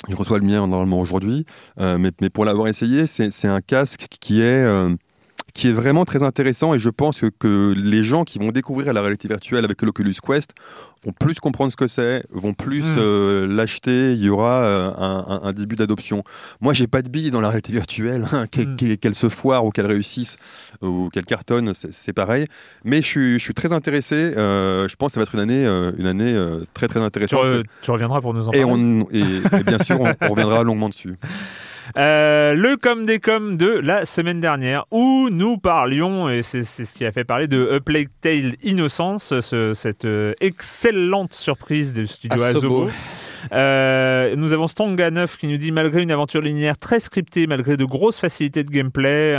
[0.10, 1.46] je reçois le mien normalement aujourd'hui,
[1.80, 4.66] euh, mais, mais, pour l'avoir essayé, c'est un casque qui est.
[4.66, 4.96] Euh,
[5.56, 8.92] qui est vraiment très intéressant et je pense que, que, les gens qui vont découvrir
[8.92, 10.54] la réalité virtuelle avec l'Oculus Quest
[11.06, 12.96] vont plus comprendre ce que c'est, vont plus hmm.
[12.98, 14.92] euh, l'acheter, il y aura euh,
[15.44, 16.26] un, début d'adoption.
[16.60, 18.98] Moi, j'ai pas de billes dans la réalité virtuelle, hein, hmm.
[18.98, 20.38] qu'elle se foire ou qu'elle réussisse
[20.82, 22.48] ou qu'elle cartonne, c'est pareil.
[22.84, 24.16] Mais je suis, je suis très intéressé.
[24.16, 25.66] Euh, je pense que ça va être une année,
[25.98, 26.38] une année
[26.74, 27.64] très très intéressante.
[27.82, 29.06] Tu, reviendras pour nous en parler.
[29.14, 31.16] Et, bien sûr, on, on reviendra longuement dessus.
[31.98, 36.94] Euh, le com des com de la semaine dernière où nous parlions, et c'est ce
[36.94, 39.34] qui a fait parler de A Plague Tale Innocence,
[39.74, 42.90] cette euh, excellente surprise de studio Asobo.
[43.52, 47.78] Euh, nous avons Stonga 9 qui nous dit malgré une aventure linéaire très scriptée, malgré
[47.78, 49.36] de grosses facilités de gameplay,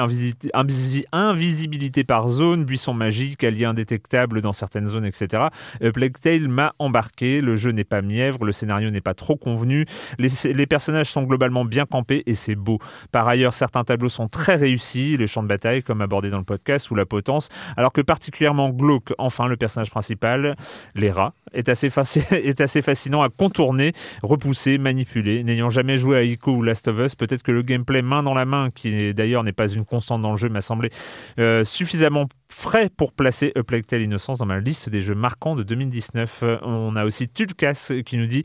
[1.13, 5.45] invisibilité par zone, buisson magique, alliés indétectables dans certaines zones, etc.
[5.83, 7.41] Euh, Plague Tale m'a embarqué.
[7.41, 9.87] Le jeu n'est pas mièvre, le scénario n'est pas trop convenu,
[10.19, 12.79] les, personnages sont globalement bien campés et c'est beau.
[13.13, 16.45] Par ailleurs, certains tableaux sont très réussis, les champs de bataille, comme abordé dans le
[16.45, 20.57] podcast, ou la potence, alors que particulièrement glauque, enfin, le personnage principal,
[20.95, 21.91] les rats, est assez
[22.83, 25.43] fascinant à contourner repoussé, manipulé.
[25.45, 28.35] N'ayant jamais joué à Ico ou Last of Us, peut-être que le gameplay main dans
[28.35, 30.91] la main, qui d'ailleurs n'est pas une constante dans le jeu, m'a semblé
[31.39, 35.57] euh, suffisamment frais pour placer A Plague Tale Innocence dans ma liste des jeux marquants
[35.57, 36.45] de 2019.
[36.63, 38.45] On a aussi Tulkas qui nous dit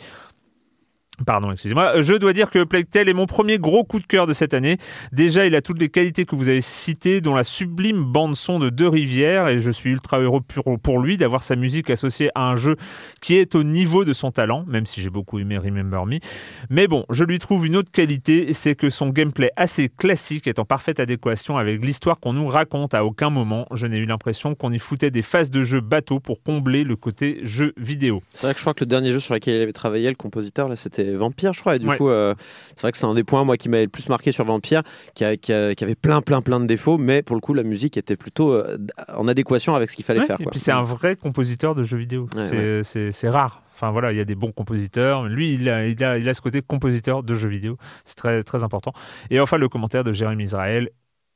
[1.25, 2.01] Pardon, excusez-moi.
[2.01, 4.53] Je dois dire que Plague Tale est mon premier gros coup de cœur de cette
[4.53, 4.77] année.
[5.11, 8.69] Déjà, il a toutes les qualités que vous avez citées, dont la sublime bande-son de
[8.69, 10.41] Deux Rivières, et je suis ultra heureux
[10.81, 12.75] pour lui d'avoir sa musique associée à un jeu
[13.21, 16.19] qui est au niveau de son talent, même si j'ai beaucoup aimé Remember Me.
[16.69, 20.59] Mais bon, je lui trouve une autre qualité, c'est que son gameplay assez classique est
[20.59, 22.93] en parfaite adéquation avec l'histoire qu'on nous raconte.
[22.93, 26.19] À aucun moment, je n'ai eu l'impression qu'on y foutait des phases de jeu bateau
[26.19, 28.21] pour combler le côté jeu vidéo.
[28.33, 30.15] C'est vrai que je crois que le dernier jeu sur lequel il avait travaillé, le
[30.15, 31.75] compositeur, là, c'était Vampire, je crois.
[31.75, 32.33] Et du coup, euh,
[32.75, 34.83] c'est vrai que c'est un des points, moi, qui m'avait le plus marqué sur Vampire,
[35.15, 38.53] qui, avait plein, plein, plein de défauts, mais pour le coup, la musique était plutôt
[38.53, 38.77] euh,
[39.13, 40.39] en adéquation avec ce qu'il fallait faire.
[40.39, 42.27] Et puis, c'est un vrai compositeur de jeux vidéo.
[42.35, 43.61] c'est rare.
[43.73, 45.25] Enfin voilà, il y a des bons compositeurs.
[45.25, 47.77] Lui, il a, il a, il a ce côté compositeur de jeux vidéo.
[48.05, 48.93] C'est très, très important.
[49.31, 50.91] Et enfin, le commentaire de Jérémy Israël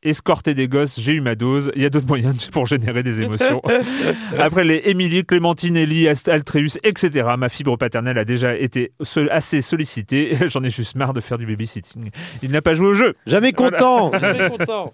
[0.05, 1.71] escorter des gosses, j'ai eu ma dose.
[1.75, 3.61] Il y a d'autres moyens pour générer des émotions.
[4.39, 8.91] Après les Émilie, Clémentine, Ellie, Altreus, etc., ma fibre paternelle a déjà été
[9.31, 10.37] assez sollicitée.
[10.47, 12.11] J'en ai juste marre de faire du babysitting.
[12.43, 13.15] Il n'a pas joué au jeu.
[13.25, 14.11] Jamais content.
[14.19, 14.93] Jamais content.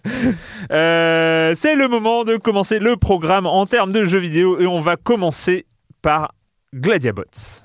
[0.71, 4.79] Euh, c'est le moment de commencer le programme en termes de jeux vidéo et on
[4.79, 5.65] va commencer
[6.01, 6.33] par
[6.73, 7.61] Gladiabots.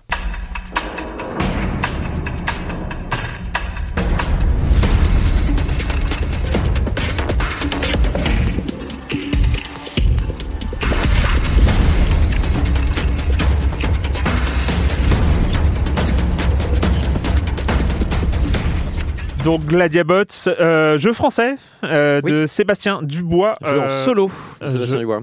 [19.47, 21.55] Donc Gladiabots, euh, jeu français
[21.85, 23.53] euh, de Sébastien Dubois.
[23.65, 24.29] Jeu en euh, solo.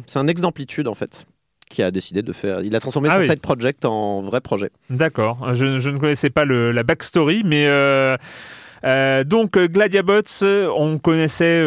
[0.07, 1.25] C'est un ex d'amplitude en fait
[1.69, 2.61] qui a décidé de faire.
[2.61, 4.71] Il a transformé ah son side project en vrai projet.
[4.89, 5.53] D'accord.
[5.53, 8.15] Je, ne connaissais pas le, la backstory, mais euh,
[8.83, 11.61] donc euh, Gladiabots, euh, on connaissait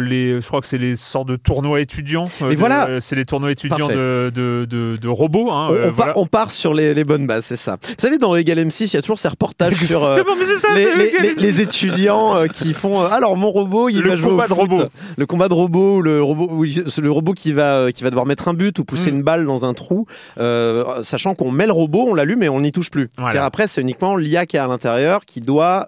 [0.00, 2.28] les, je crois que c'est les sortes de tournois étudiants.
[2.50, 5.50] Et voilà, c'est les tournois étudiants de, de, de, robots.
[5.50, 7.78] Hein, on, part, sur les, les bonnes bases, c'est ça.
[7.82, 10.08] Vous savez, dans Egal M6, il y a toujours ces reportages sur
[11.38, 13.00] les, étudiants qui font.
[13.00, 14.82] alors mon robot, il le va jouer combat de robot.
[15.16, 18.54] Le combat de robot, le robot, le robot qui va qui va devoir mettre un
[18.54, 19.14] but ou pousser mm.
[19.14, 20.06] une balle dans un trou,
[21.02, 23.08] sachant qu'on met le robot, on l'allume et on n'y touche plus.
[23.16, 25.86] Après, c'est uniquement l'IA qui est à l'intérieur qui doit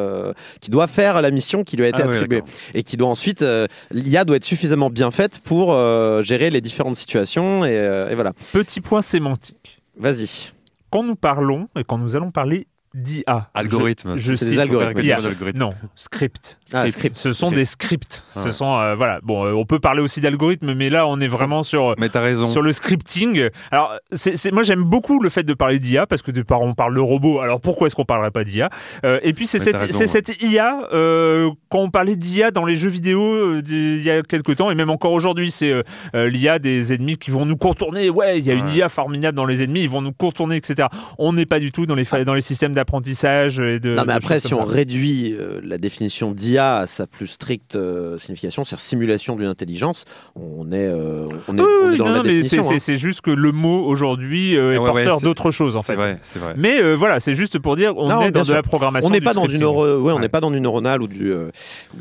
[0.00, 2.42] euh, qui doit faire la mission qui lui a été ah attribuée
[2.74, 6.60] et qui doit ensuite euh, l'IA doit être suffisamment bien faite pour euh, gérer les
[6.60, 7.74] différentes situations et,
[8.10, 8.32] et voilà.
[8.52, 9.80] Petit point sémantique.
[9.96, 10.52] Vas-y.
[10.90, 13.48] Quand nous parlons et quand nous allons parler d'IA.
[13.54, 14.16] Algorithme.
[14.16, 15.58] Je, des algorithmes.
[15.58, 16.58] Non, script.
[16.72, 18.24] Ah, Ce sont des scripts.
[18.30, 19.20] Ce sont euh, voilà.
[19.22, 22.20] Bon, euh, on peut parler aussi d'algorithme, mais là on est vraiment sur mais as
[22.20, 22.46] raison.
[22.46, 23.48] sur le scripting.
[23.70, 26.74] Alors c'est moi j'aime beaucoup le fait de parler d'IA parce que de part on
[26.74, 27.40] parle de robot.
[27.40, 28.70] Alors pourquoi est-ce qu'on parlerait pas d'IA
[29.04, 33.58] euh, Et puis c'est cette, cette IA quand on parlait d'IA dans les jeux vidéo
[33.60, 35.74] il y a quelques temps et même encore aujourd'hui, c'est
[36.14, 38.10] l'IA des ennemis qui vont nous contourner.
[38.10, 40.88] Ouais, il y a une IA formidable dans les ennemis, ils vont nous contourner, etc.
[41.18, 43.94] On n'est pas du tout dans les dans les systèmes d'apprentissage et de.
[43.94, 48.18] Non, mais après, si on réduit euh, la définition d'IA à sa plus stricte euh,
[48.18, 52.62] signification, c'est-à-dire simulation d'une intelligence, on est, euh, on est, on est dans la définition.
[52.70, 52.78] Hein.
[52.78, 55.94] C'est juste que le mot aujourd'hui est porteur d'autre chose, en fait.
[55.94, 56.54] Vrai, vrai.
[56.56, 59.08] Mais voilà, c'est juste pour dire, on est dans de la programmation.
[59.08, 61.32] On n'est pas dans du ouais, on n'est pas dans du neuronal ou du,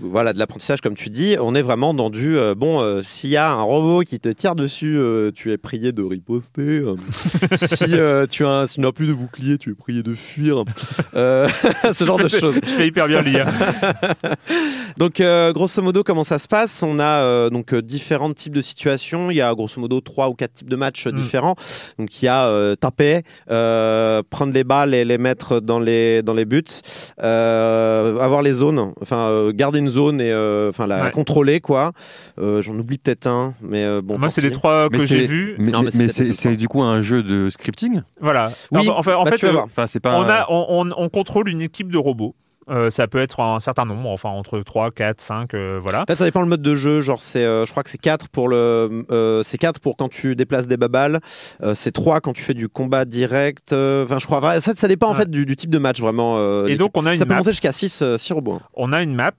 [0.01, 1.35] voilà, de l'apprentissage comme tu dis.
[1.39, 4.99] On est vraiment dans du, bon, s'il y a un robot qui te tire dessus,
[5.35, 6.83] tu es prié de riposter.
[7.53, 7.85] si
[8.29, 10.63] tu as, si n'as plus de bouclier, tu es prié de fuir.
[11.15, 11.47] Euh,
[11.91, 12.55] ce genre de choses.
[12.63, 13.45] Je fais hyper bien l'IA.
[14.97, 16.83] donc, euh, grosso modo, comment ça se passe?
[16.83, 19.31] On a euh, donc différents types de situations.
[19.31, 21.11] Il y a grosso modo trois ou quatre types de matchs mm.
[21.11, 21.55] différents.
[21.97, 26.45] Donc, il y a taper, prendre les balles et les mettre dans les dans les
[26.45, 26.63] buts,
[27.17, 30.33] avoir les zones, enfin garder une zone et
[30.69, 31.91] enfin la contrôler quoi.
[32.37, 34.17] J'en oublie peut-être un, mais bon.
[34.17, 35.57] Moi, c'est les trois que j'ai vus.
[35.59, 38.01] Mais, c'est du coup un jeu de scripting?
[38.19, 38.51] Voilà.
[38.71, 40.19] Oui, en fait, en bah, fait pas.
[40.19, 42.35] On a on, contrôle une équipe de robots.
[42.69, 46.05] Euh, ça peut être un certain nombre, enfin entre 3, 4, 5, voilà.
[46.07, 48.47] ça dépend le mode de jeu, genre c'est, euh, je crois que c'est 4 pour
[48.47, 51.19] le, euh, c'est 4 pour quand tu déplaces des babales,
[51.73, 55.15] c'est 3 quand tu fais du combat direct, enfin je crois, ça, ça dépend en
[55.15, 56.65] fait du, type de match vraiment.
[56.67, 58.59] Et donc on a une ça peut monter jusqu'à 6, 6 robots.
[58.73, 59.31] On a une map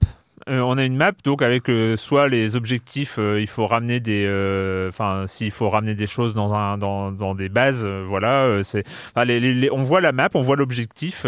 [0.49, 3.99] euh, on a une map donc avec euh, soit les objectifs, euh, il faut ramener
[3.99, 4.25] des,
[4.89, 8.61] enfin s'il faut ramener des choses dans un dans, dans des bases, voilà.
[8.63, 8.83] c'est,
[9.15, 11.25] on voit la map, on voit l'objectif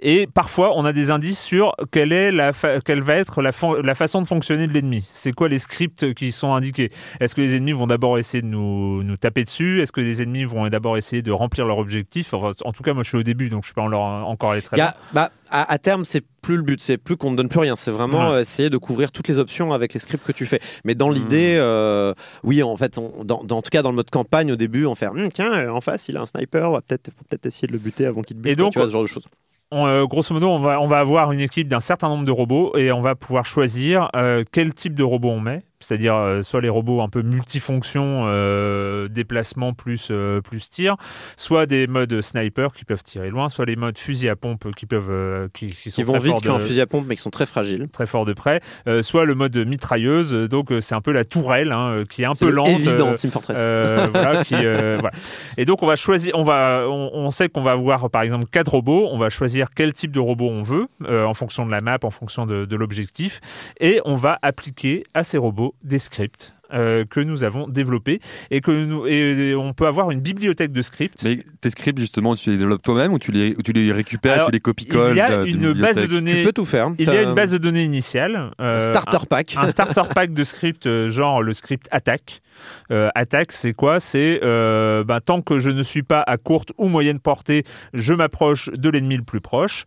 [0.00, 2.52] et parfois on a des indices sur quelle est la
[2.84, 3.50] quelle va être la,
[3.82, 5.08] la façon de fonctionner de l'ennemi.
[5.12, 6.90] C'est quoi les scripts qui sont indiqués?
[7.20, 9.82] Est-ce que les ennemis vont d'abord essayer de nous, nous taper dessus?
[9.82, 12.34] Est-ce que les ennemis vont d'abord essayer de remplir leur objectif?
[12.34, 14.92] En tout cas, moi je suis au début donc je peux encore aller très bien.
[15.12, 17.90] Bah, à, terme, c'est plus le but, c'est plus qu'on ne donne plus rien, c'est
[17.90, 20.60] vraiment essayer de couvrir toutes les options avec les scripts que tu fais.
[20.84, 21.60] Mais dans l'idée, hmm.
[21.60, 24.94] euh, oui, en fait, dans, en tout cas dans le mode campagne, au début, on
[24.94, 27.72] fait hum, tiens, en face, il a un sniper, va peut-être, faut peut-être essayer de
[27.72, 28.52] le buter avant qu'il te bute.
[28.52, 29.26] Et donc, tu vois, ce genre de choses.
[29.70, 32.92] grosso modo, on va, on va avoir une équipe d'un certain nombre de robots et
[32.92, 34.10] on va pouvoir choisir
[34.52, 39.08] quel type de robot on met c'est-à-dire euh, soit les robots un peu multifonctions, euh,
[39.08, 40.96] déplacement plus, euh, plus tir,
[41.36, 44.86] soit des modes sniper qui peuvent tirer loin, soit les modes fusil à pompe qui
[44.86, 48.06] peuvent qui, qui, vont vite qu'un fusil à pompe mais qui sont très fragiles, très
[48.06, 48.60] forts de près,
[49.02, 52.50] soit le mode mitrailleuse, donc c'est un peu la tourelle hein, qui est un peu
[52.50, 53.58] lente, évident Team Fortress.
[53.58, 55.10] voilà, qui, voilà.
[55.56, 58.72] Et donc on va choisir, on va, on, sait qu'on va avoir par exemple quatre
[58.72, 61.98] robots, on va choisir quel type de robot on veut en fonction de la map,
[62.02, 63.40] en fonction de, de l'objectif,
[63.80, 68.62] et on va appliquer à ces robots des scripts euh, que nous avons développés et
[68.62, 71.22] que nous et on peut avoir une bibliothèque de scripts.
[71.22, 74.52] Mais tes scripts justement, tu les développes toi-même ou tu les, tu les récupères, tu
[74.52, 76.40] les copies-colles Il y a une base de données.
[76.40, 76.88] Tu peux tout faire.
[76.98, 78.52] Il y a une base de données initiale.
[78.58, 79.54] Euh, starter pack.
[79.58, 82.40] Un, starter pack de scripts, euh, genre le script attaque.
[82.88, 84.00] attaque, c'est quoi?
[84.00, 88.70] C'est bah, tant que je ne suis pas à courte ou moyenne portée, je m'approche
[88.70, 89.84] de l'ennemi le plus proche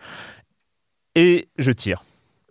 [1.16, 2.04] et je tire.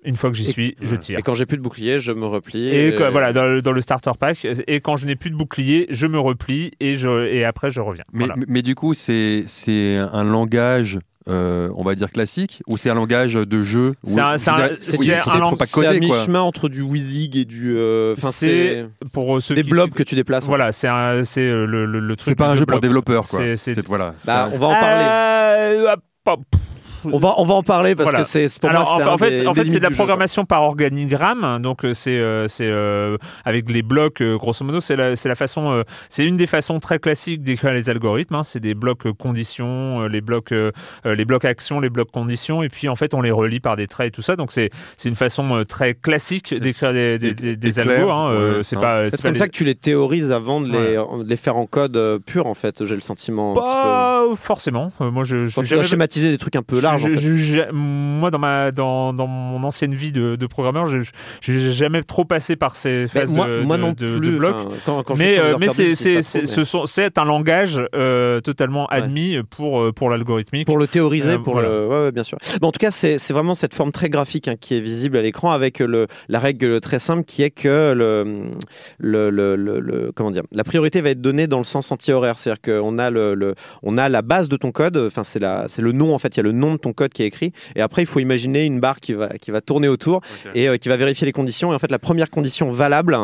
[0.05, 1.19] Une fois que j'y suis, je tire.
[1.19, 2.69] Et quand j'ai plus de bouclier, je me replie.
[2.69, 4.47] Et, voilà, dans le, starter pack.
[4.67, 7.81] Et quand je n'ai plus de bouclier, je me replie et, je, et après je
[7.81, 8.05] reviens.
[8.13, 9.45] Mais, mais du coup, c'est
[10.13, 10.99] un langage.
[11.27, 16.43] Euh, on va dire classique ou c'est un langage de jeu C'est un, un, mi-chemin
[16.43, 17.79] entre du Wizig et du.
[17.79, 20.45] Euh, c'est pour ceux des blobs que tu déplaces.
[20.45, 22.29] Voilà, c'est le, le, le truc.
[22.29, 23.41] C'est pas un jeu pour développeurs quoi.
[23.87, 24.15] voilà.
[24.27, 25.87] Bah, on va en parler.
[25.87, 25.97] Euh,
[27.05, 29.69] on va, on va en parler parce que c'est pour moi, en, fait, en fait
[29.69, 31.61] c'est de la programmation par organigramme.
[31.61, 35.85] Donc, euh, c'est euh, c'est euh, avec les blocs, grosso modo, c'est la, la façon,
[36.09, 38.37] c'est une des façons très classiques d'écrire les algorithmes.
[38.37, 38.45] Hein.
[38.45, 40.53] C'est des blocs conditions, les blocs,
[41.05, 43.87] les blocs actions, les blocs conditions, et puis en fait, on les relie par des
[43.87, 44.37] traits et tout ça.
[44.37, 44.71] Donc, c'est
[45.05, 48.11] une façon très classique d'écrire des, des, des, algos.
[48.11, 48.61] Hein.
[48.63, 49.11] c'est pas.
[49.11, 52.47] C'est comme ça que tu les théorises avant de les, les faire en code pur,
[52.47, 52.85] en fait.
[52.85, 53.55] J'ai le sentiment.
[53.55, 54.91] Pas forcément.
[55.01, 55.47] moi, je.
[55.47, 56.94] je Quand schématiser des trucs un peu larges
[57.73, 60.99] moi, dans, ma, dans, dans, mon ancienne vie de, de programmeur, je
[61.53, 64.55] n'ai jamais trop passé par ces phases moi, de, moi non de, plus, bloc.
[65.17, 70.67] mais euh, mais c'est un langage euh, totalement admis pour, euh, pour l'algorithmique.
[70.67, 71.87] Pour le théoriser, pour le...
[71.87, 72.39] Ouais, bien sûr.
[72.61, 75.23] Bon, en tout cas, c'est vraiment cette forme très graphique hein, qui est visible à
[75.23, 78.51] l'écran avec le, la règle très simple qui est que le,
[78.99, 82.39] le, le, le, comment dire, la priorité va être donnée dans le sens anti-horaire.
[82.39, 86.15] C'est-à-dire qu'on a, le, on a la base de ton code, enfin, c'est le nom,
[86.15, 87.53] en fait, il y a le nom de ton code qui est écrit.
[87.77, 90.21] Et après, il faut imaginer une barre qui va, qui va tourner autour
[90.55, 91.73] et euh, qui va vérifier les conditions.
[91.73, 93.19] Et en fait, la première condition valable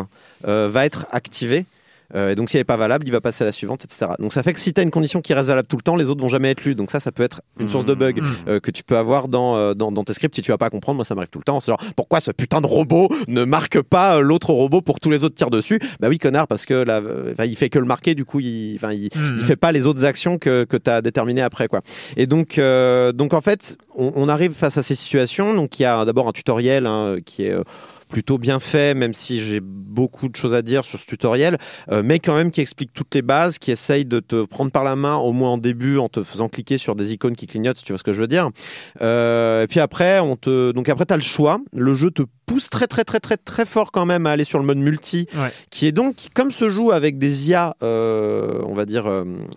[0.46, 1.66] euh, va être activée.
[2.14, 4.12] Euh, et donc, si elle n'est pas valable, il va passer à la suivante, etc.
[4.18, 5.96] Donc, ça fait que si tu as une condition qui reste valable tout le temps,
[5.96, 6.74] les autres vont jamais être lues.
[6.74, 8.60] Donc, ça, ça peut être une source de bug mmh.
[8.60, 10.96] que tu peux avoir dans, dans, tes scripts si tu vas pas comprendre.
[10.96, 11.60] Moi, ça m'arrive tout le temps.
[11.60, 15.10] C'est genre, pourquoi ce putain de robot ne marque pas l'autre robot pour que tous
[15.10, 15.78] les autres tirent dessus?
[16.00, 17.00] Bah oui, connard, parce que là,
[17.44, 19.36] il fait que le marquer, du coup, il, il, mmh.
[19.38, 21.80] il fait pas les autres actions que, que tu as déterminées après, quoi.
[22.16, 22.60] Et donc,
[23.14, 25.54] donc en fait, on, arrive face à ces situations.
[25.54, 27.62] Donc il y a d'abord un tutoriel hein, qui est euh,
[28.10, 31.56] plutôt bien fait, même si j'ai beaucoup de choses à dire sur ce tutoriel,
[31.90, 34.84] euh, mais quand même qui explique toutes les bases, qui essaye de te prendre par
[34.84, 37.78] la main, au moins en début, en te faisant cliquer sur des icônes qui clignotent,
[37.78, 38.50] si tu vois ce que je veux dire.
[39.00, 41.60] Euh, et puis après, on te, donc après, tu as le choix.
[41.72, 44.58] Le jeu te pousse très, très, très, très, très fort quand même à aller sur
[44.58, 45.26] le mode multi,
[45.70, 49.08] qui est donc, comme se joue avec des IA, euh, on va dire,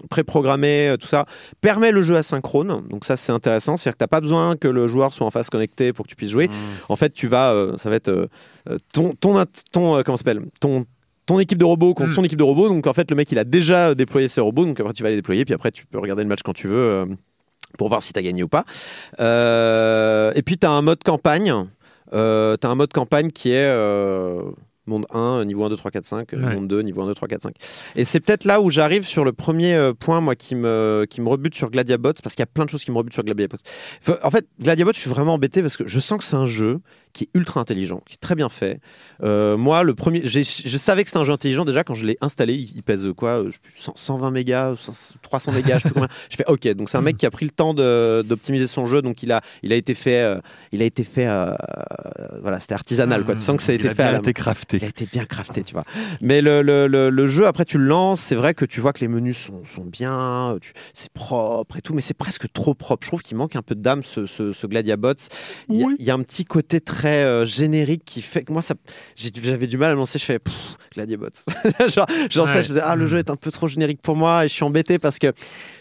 [0.10, 1.25] préprogrammées, tout ça,
[1.62, 2.84] permet le jeu asynchrone.
[2.89, 3.77] Donc ça, c'est intéressant.
[3.77, 6.15] C'est-à-dire que tu pas besoin que le joueur soit en face connecté pour que tu
[6.15, 6.47] puisses jouer.
[6.47, 6.51] Mmh.
[6.89, 8.29] En fait, tu vas, ça va être
[8.69, 10.41] euh, ton, ton, ton euh, comment s'appelle?
[10.60, 10.86] Ton
[11.25, 12.13] ton équipe de robots contre mm.
[12.13, 12.67] son équipe de robots.
[12.67, 14.65] Donc en fait, le mec il a déjà déployé ses robots.
[14.65, 15.45] Donc après, tu vas les déployer.
[15.45, 17.06] Puis après, tu peux regarder le match quand tu veux euh,
[17.77, 18.65] pour voir si tu as gagné ou pas.
[19.19, 21.53] et puis tu as un mode campagne.
[22.13, 23.69] Euh, tu as un mode campagne qui est
[24.86, 27.41] monde 1, niveau 1, 2, 3, 4, 5, monde 2, niveau 1, 2, 3, 4,
[27.43, 27.56] 5.
[27.95, 31.30] Et c'est peut-être là où j'arrive sur le premier point, moi, qui me, qui me
[31.30, 33.58] rebute sur Gladiabots, parce qu'il y a plein de choses qui me rebutent sur Gladiabots.
[34.23, 36.82] En fait, Gladiabots, je suis vraiment embêté parce que je sens que c'est un jeu
[37.13, 38.80] qui est ultra intelligent, qui est très bien fait.
[39.23, 42.17] Euh, moi, le premier, je savais que c'était un jeu intelligent déjà quand je l'ai
[42.21, 42.56] installé.
[42.56, 43.43] Il, pèse quoi
[43.95, 46.10] 120 mégas, 300 mégas, je sais combien.
[46.30, 46.67] Je fais OK.
[46.69, 49.02] Donc c'est un mec qui a pris le temps d'optimiser son jeu.
[49.02, 50.39] Donc il a, il a été fait, euh,
[50.71, 51.54] il a été fait, euh,
[52.41, 53.23] voilà, c'était artisanal.
[53.23, 53.36] Quoi.
[53.36, 54.10] Tu sens que ça a été fait.
[54.10, 54.78] Il a été crafté.
[54.78, 55.86] Il a été bien crafté, tu vois.
[56.19, 59.02] Mais le, le, le, jeu, après tu le lances, c'est vrai que tu vois que
[59.02, 60.58] les menus sont, sont bien,
[60.93, 63.04] c'est propre et tout, mais c'est presque trop propre.
[63.04, 65.13] Je trouve qu'il manque un peu d'âme ce, ce, ce Gladiabots.
[65.69, 68.62] Il, il y a un petit côté très euh, générique qui fait que moi,
[69.16, 70.20] j'avais du mal à lancer.
[70.20, 70.39] Je fais,
[70.93, 71.29] Gladiabots.
[71.88, 74.45] genre, genre ça, je disais, ah, le jeu est un peu trop générique pour moi
[74.45, 75.34] et je suis embêté parce que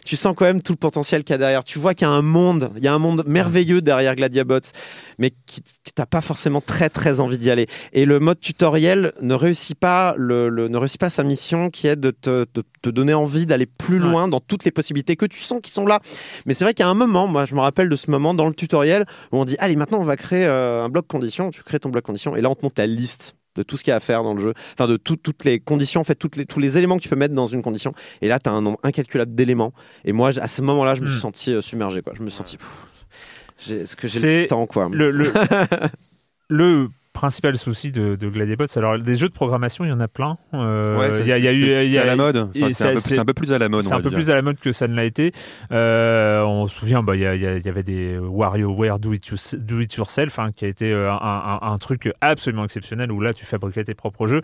[0.04, 1.64] tu sens quand même tout le potentiel qu'il y a derrière.
[1.64, 4.72] Tu vois qu'il y a un monde, il y a un monde merveilleux derrière Gladiabots,
[5.18, 5.62] mais qui,
[5.94, 7.66] t'as pas forcément très très envie d'y aller.
[7.92, 11.96] Et le mode tutoriel ne réussit pas, le, ne réussit pas sa mission qui est
[11.96, 15.60] de te, te donner envie d'aller plus loin dans toutes les possibilités que tu sens
[15.62, 16.00] qui sont là.
[16.46, 18.34] Mais c'est vrai qu'il y a un moment, moi je me rappelle de ce moment
[18.34, 21.50] dans le tutoriel où on dit, allez, maintenant on va créer euh, un bloc condition.
[21.50, 23.84] Tu crées ton bloc condition et là on te monte ta liste de tout ce
[23.84, 26.14] qu'il y a à faire dans le jeu, enfin de toutes les conditions, en fait,
[26.14, 27.92] toutes les, tous les éléments que tu peux mettre dans une condition.
[28.20, 29.72] Et là, tu as un nombre incalculable d'éléments.
[30.04, 31.22] Et moi, à ce moment-là, je me suis hmm.
[31.22, 32.02] senti euh, submergé.
[32.02, 32.14] Quoi.
[32.16, 32.58] Je me suis senti.
[33.70, 34.88] Est-ce que j'ai le temps quoi?
[34.90, 35.32] Le, le,
[36.48, 38.78] le principal souci de, de.
[38.78, 40.36] Alors, des jeux de programmation, il y en a plein.
[40.54, 41.96] Euh, il y, a, eu.
[41.96, 42.50] à la mode.
[42.70, 43.84] c'est un, peu plus à la mode.
[43.84, 45.32] C'est un peu plus à la mode que ça ne l'a été.
[45.70, 49.94] Euh, on se souvient, bah, il, y y, avait des WarioWare Do It, Do It
[49.94, 53.84] Yourself, hein, qui a été euh, un, un, truc absolument exceptionnel où là, tu fabriquais
[53.84, 54.42] tes propres jeux.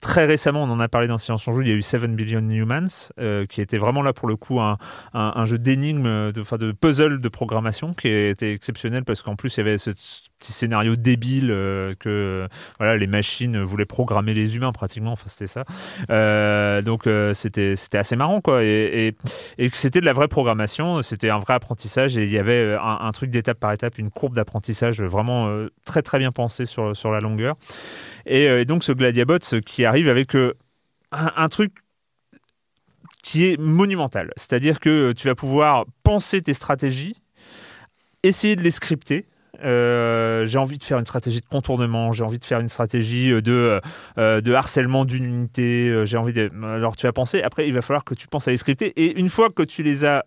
[0.00, 2.14] Très récemment, on en a parlé dans Silence en Jeu, il y a eu 7
[2.14, 3.12] Billion Humans,
[3.48, 7.92] qui était vraiment là pour le coup un, jeu d'énigmes, de, de puzzle de programmation
[7.94, 9.76] qui était exceptionnel parce qu'en plus, il y avait
[10.40, 11.48] ce petit scénario débile
[11.98, 12.48] que
[12.78, 15.12] voilà, les machines voulaient programmer les humains pratiquement.
[15.12, 15.64] Enfin, c'était ça.
[16.10, 18.64] Euh, donc euh, c'était assez marrant quoi.
[18.64, 19.14] Et,
[19.58, 21.02] et, c'était de la vraie programmation.
[21.02, 24.34] C'était un vrai apprentissage et il y avait un, truc d'étape par étape, une courbe
[24.34, 27.56] d'apprentissage vraiment euh, très très bien pensée sur sur la longueur.
[28.26, 30.36] Et, donc ce Gladiabot qui arrive avec
[31.12, 31.72] un truc
[33.22, 34.32] qui est monumental.
[34.36, 37.16] C'est-à-dire que tu vas pouvoir penser tes stratégies,
[38.22, 39.26] essayer de les scripter,
[39.62, 43.30] euh, j'ai envie de faire une stratégie de contournement, j'ai envie de faire une stratégie
[43.30, 43.80] euh, de,
[44.18, 46.50] euh, de harcèlement d'une unité, j'ai envie de...
[46.62, 49.18] Alors tu vas penser, après il va falloir que tu penses à les scripter, et
[49.18, 50.24] une fois que tu les as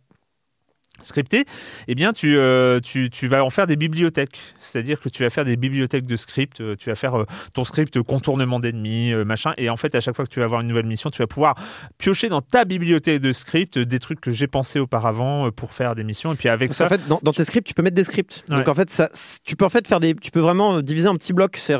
[1.04, 1.46] scripté,
[1.88, 4.40] eh bien tu, euh, tu, tu, vas en faire des bibliothèques.
[4.60, 7.64] C'est-à-dire que tu vas faire des bibliothèques de scripts, euh, tu vas faire euh, ton
[7.64, 10.68] script contournement d'ennemis, machin, et en fait à chaque fois que tu vas avoir une
[10.68, 11.56] nouvelle mission, tu vas pouvoir
[11.98, 16.04] piocher dans ta bibliothèque de scripts des trucs que j'ai pensé auparavant pour faire des
[16.04, 16.86] missions, et puis avec ça...
[16.86, 18.44] En fait, dans, tes scripts, tu peux mettre des scripts.
[18.50, 19.10] Donc en fait, ça,
[19.44, 20.14] tu peux en fait faire des...
[20.16, 21.78] Tu peux vraiment diviser en petits blocs, c'est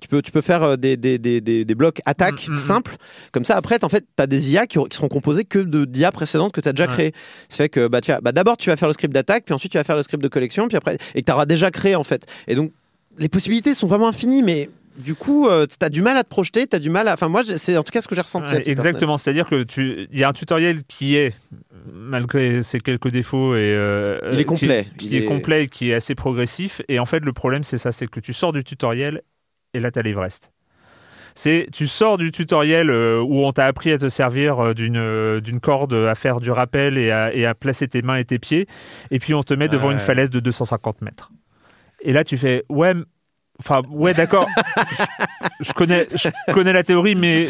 [0.00, 2.56] tu, peux, tu peux faire des, des, des, des blocs attaques mm, mm, mm.
[2.56, 2.96] simples,
[3.32, 5.84] comme ça après, en fait, tu as des IA qui, qui, seront composés que de
[5.84, 7.12] d'IA précédentes que tu as déjà créées.
[7.48, 9.78] Ça fait que bah, bah, d'abord tu vas faire le script d'attaque, puis ensuite tu
[9.78, 12.04] vas faire le script de collection, puis après, et que tu auras déjà créé en
[12.04, 12.26] fait.
[12.46, 12.72] Et donc,
[13.18, 16.28] les possibilités sont vraiment infinies, mais du coup, euh, tu as du mal à te
[16.28, 17.14] projeter, tu as du mal à.
[17.14, 18.54] Enfin, moi, c'est en tout cas ce que j'ai ressenti.
[18.68, 21.34] exactement, c'est-à-dire que tu il y a un tutoriel qui est,
[21.92, 24.88] malgré ses quelques défauts, et, euh, il est complet.
[24.98, 25.24] Qui, est...
[25.24, 26.82] complet, qui est assez progressif.
[26.88, 29.22] Et en fait, le problème, c'est ça c'est que tu sors du tutoriel
[29.74, 30.50] et là, tu as l'Everest
[31.38, 34.96] c'est tu sors du tutoriel euh, où on t'a appris à te servir euh, d'une
[34.96, 38.24] euh, d'une corde à faire du rappel et à, et à, placer tes mains et
[38.24, 38.66] tes pieds,
[39.12, 41.30] et puis on te met devant une falaise de 250 mètres.
[42.00, 42.92] Et là, tu fais ouais.
[43.60, 44.48] Enfin, ouais, d'accord.
[45.60, 47.46] je, connais, je connais la théorie, mais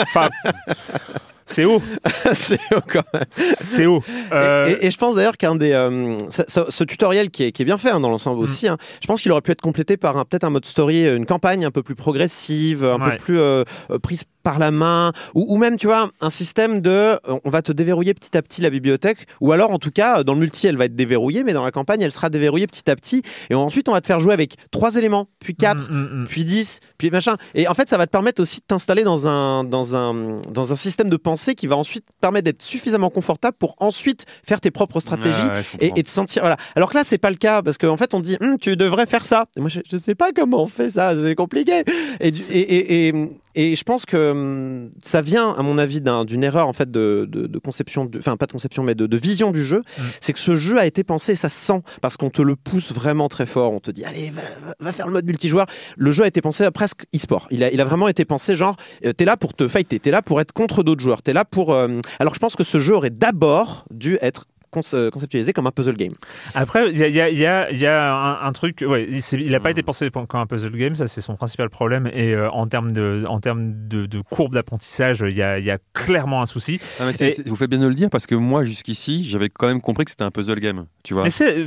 [0.00, 0.28] enfin,
[1.50, 1.82] c'est haut.
[2.34, 3.24] c'est haut quand même?
[3.30, 4.02] C'est haut.
[4.80, 5.72] Et, je pense d'ailleurs qu'un des.
[6.30, 8.44] ce, tutoriel qui est, qui est bien fait hein, dans l'ensemble mm.
[8.44, 11.26] aussi, hein, je pense qu'il aurait pu être complété par peut-être un mode story, une
[11.26, 13.64] campagne un peu plus progressive, un peu plus euh,
[14.02, 17.72] prise par la main, ou, même, tu vois, un système de euh, on va te
[17.72, 20.76] déverrouiller petit à petit la bibliothèque, ou alors en tout cas, dans le multi, elle
[20.76, 23.88] va être déverrouillée, mais dans la campagne, elle sera déverrouillée petit à petit, et ensuite,
[23.88, 26.26] on va te faire jouer avec trois éléments, puis quatre, mm, mm, mm.
[26.26, 27.36] puis dix, puis machin.
[27.54, 30.72] Et en fait, ça va te permettre aussi de t'installer dans un, dans, un, dans
[30.72, 34.70] un système de pensée qui va ensuite permettre d'être suffisamment confortable pour ensuite faire tes
[34.70, 35.40] propres stratégies
[35.80, 36.42] et, et, te sentir.
[36.42, 36.56] Voilà.
[36.76, 39.06] Alors que là, c'est pas le cas, parce qu'en fait, on dit hum, tu devrais
[39.06, 39.46] faire ça.
[39.56, 41.84] Et moi, je, je sais pas comment on fait ça, c'est compliqué.
[42.20, 43.14] Et, et, et,
[43.54, 47.26] et, je pense que hum, ça vient, à mon avis, d'une erreur en fait de,
[47.30, 49.82] de, conception, enfin pas de conception, mais de, de vision du jeu.
[50.20, 52.92] C'est que ce jeu a été pensé, ça se sent, parce qu'on te le pousse
[52.92, 53.72] vraiment très fort.
[53.72, 54.32] On te dit, allez,
[54.80, 55.66] va, faire le mode multijoueur.
[55.96, 57.46] Le jeu a été pensé presque e-sport.
[57.50, 60.10] Il a, il a vraiment été pensé genre, euh, t'es là pour te fighter, t'es
[60.10, 61.72] là pour être contre d'autres joueurs, t'es là pour.
[61.72, 65.96] Euh, alors je pense que ce jeu aurait d'abord dû être conceptualisé comme un puzzle
[65.96, 66.12] game.
[66.54, 69.82] Après, il y a, y a, y a un, truc, ouais, il n'a pas été
[69.82, 72.08] pensé comme un puzzle game, ça c'est son principal problème.
[72.12, 75.78] Et euh, en termes de, en termes de, courbe d'apprentissage, il y a, y a,
[75.92, 76.80] clairement un souci.
[77.46, 80.10] vous faites bien de le dire parce que moi, jusqu'ici, j'avais quand même compris que
[80.10, 80.86] c'était un puzzle game.
[81.02, 81.66] Tu vois mais c'est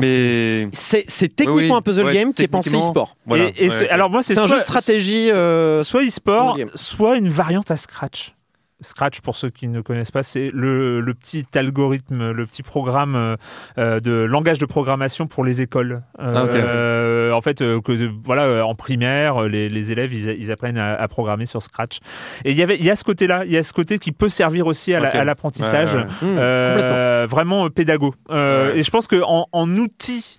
[0.00, 0.68] mais...
[0.72, 3.16] c'est techniquement un puzzle game qui est pensé e-sport.
[3.56, 5.30] et, alors moi, c'est un jeu de stratégie.
[5.30, 8.34] Euh, soit e-sport, soit une variante à Scratch.
[8.82, 13.36] Scratch, pour ceux qui ne connaissent pas, c'est le, petit algorithme, le petit programme
[13.78, 16.02] euh, de langage de programmation pour les écoles.
[16.20, 17.92] Euh, ah, en fait, euh, que,
[18.24, 21.98] voilà, en primaire, les, élèves, ils, apprennent à, programmer sur Scratch.
[22.44, 24.12] Et il y avait, il y a ce côté-là, il y a ce côté qui
[24.12, 28.14] peut servir aussi à l'apprentissage, mmh, vraiment pédago.
[28.30, 30.38] Et je pense qu'en en, outil,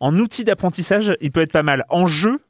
[0.00, 1.84] en outil d'apprentissage, il peut être pas mal.
[1.88, 2.40] En jeu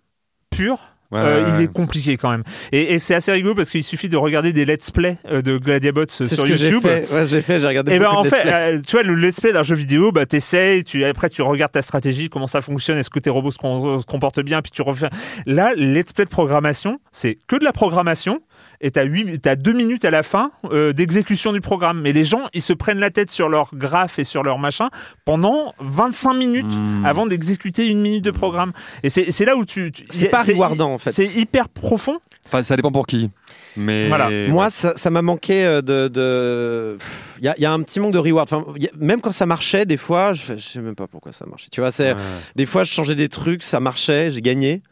[0.51, 2.42] pur, euh, il est compliqué quand même.
[2.73, 6.09] Et, c'est assez rigolo parce qu'il suffit de regarder des let's play euh, de Gladiabots
[6.09, 6.87] sur ce YouTube.
[7.27, 7.59] J'ai fait.
[7.59, 7.95] J'ai regardé.
[7.95, 10.85] Et ben en fait, euh, tu vois, le let's play d'un jeu vidéo, bah t'essayes,
[10.85, 14.40] tu après tu regardes ta stratégie, comment ça fonctionne, est-ce que tes robots se, comportent
[14.40, 15.09] bien, puis tu refais.
[15.47, 18.40] Là, let's play de programmation, c'est que de la programmation
[18.81, 22.01] et tu as, deux minutes à la fin euh, d'exécution du programme.
[22.01, 24.91] Mais les gens, ils se prennent la tête sur leur graphe et sur leur machin
[25.25, 27.05] pendant 25 minutes hmm.
[27.05, 28.73] avant d'exécuter une minute de programme.
[29.03, 29.91] Et c'est là où tu.
[30.11, 31.12] c'est pas rewardant en fait.
[31.12, 32.19] C'est hyper profond.
[32.47, 33.31] Enfin, ça dépend pour qui.
[33.77, 34.31] Mais voilà.
[34.49, 36.99] Moi, ça m'a manqué euh, de.
[37.41, 38.49] Il y, a un petit manque de reward.
[38.51, 38.65] Enfin,
[38.99, 41.69] même quand ça marchait, des fois, je, ne sais même pas pourquoi ça marchait.
[41.71, 42.15] Tu vois, c'est
[42.55, 44.83] des fois, je changeais des trucs, ça marchait, j'ai gagné.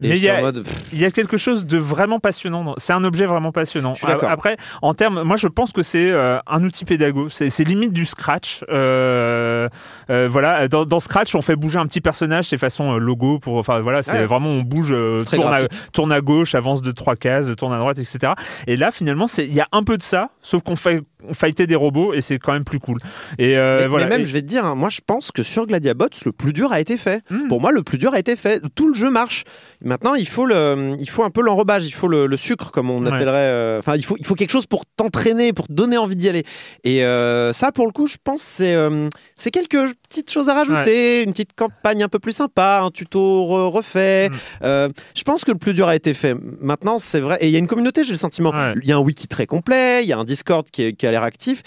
[0.00, 0.52] Mais il y, a,
[0.92, 2.74] il y, a quelque chose de vraiment passionnant.
[2.78, 3.94] C'est un objet vraiment passionnant.
[4.22, 7.28] Après, en termes, moi je pense que c'est euh, un outil pédago.
[7.28, 8.64] C'est limite du Scratch.
[8.70, 9.68] Euh,
[10.08, 13.56] euh, voilà, dans, Scratch, on fait bouger un petit personnage, c'est façon logo pour.
[13.56, 14.94] Enfin voilà, c'est vraiment on bouge,
[15.30, 15.60] tourne à,
[15.92, 18.32] tourne à, gauche, avance de trois cases, tourne à droite, etc.
[18.66, 21.74] Et là, finalement, il y a un peu de ça, sauf qu'on fait fighter des
[21.74, 22.98] robots et c'est quand même plus cool.
[23.38, 23.54] Et
[23.86, 24.06] voilà.
[24.06, 26.52] Mais même, je vais te dire, hein, moi je pense que sur Gladiabots, le plus
[26.52, 27.22] dur a été fait.
[27.30, 27.48] Hmm.
[27.48, 28.62] Pour moi, le plus dur a été fait.
[28.74, 29.44] Tout le jeu marche.
[29.90, 33.04] Maintenant, il faut, le, il faut un peu l'enrobage, il faut le, sucre, comme on
[33.06, 33.38] appellerait.
[33.38, 36.28] Euh, enfin, il, faut, il faut quelque chose pour t'entraîner, pour te donner envie d'y
[36.28, 36.44] aller.
[36.84, 40.54] Et euh, ça, pour le coup, je pense c'est euh, c'est quelques petites choses à
[40.54, 44.28] rajouter, une petite campagne un peu plus sympa, un tuto refait.
[44.28, 44.92] Mm.
[45.16, 46.36] je pense que le plus dur a été fait.
[46.60, 47.38] Maintenant, c'est vrai.
[47.40, 48.52] Et il y a une communauté, j'ai le sentiment.
[48.80, 51.10] Il y a un wiki très complet, il y a un Discord qui, qui a
[51.10, 51.64] l'air actif.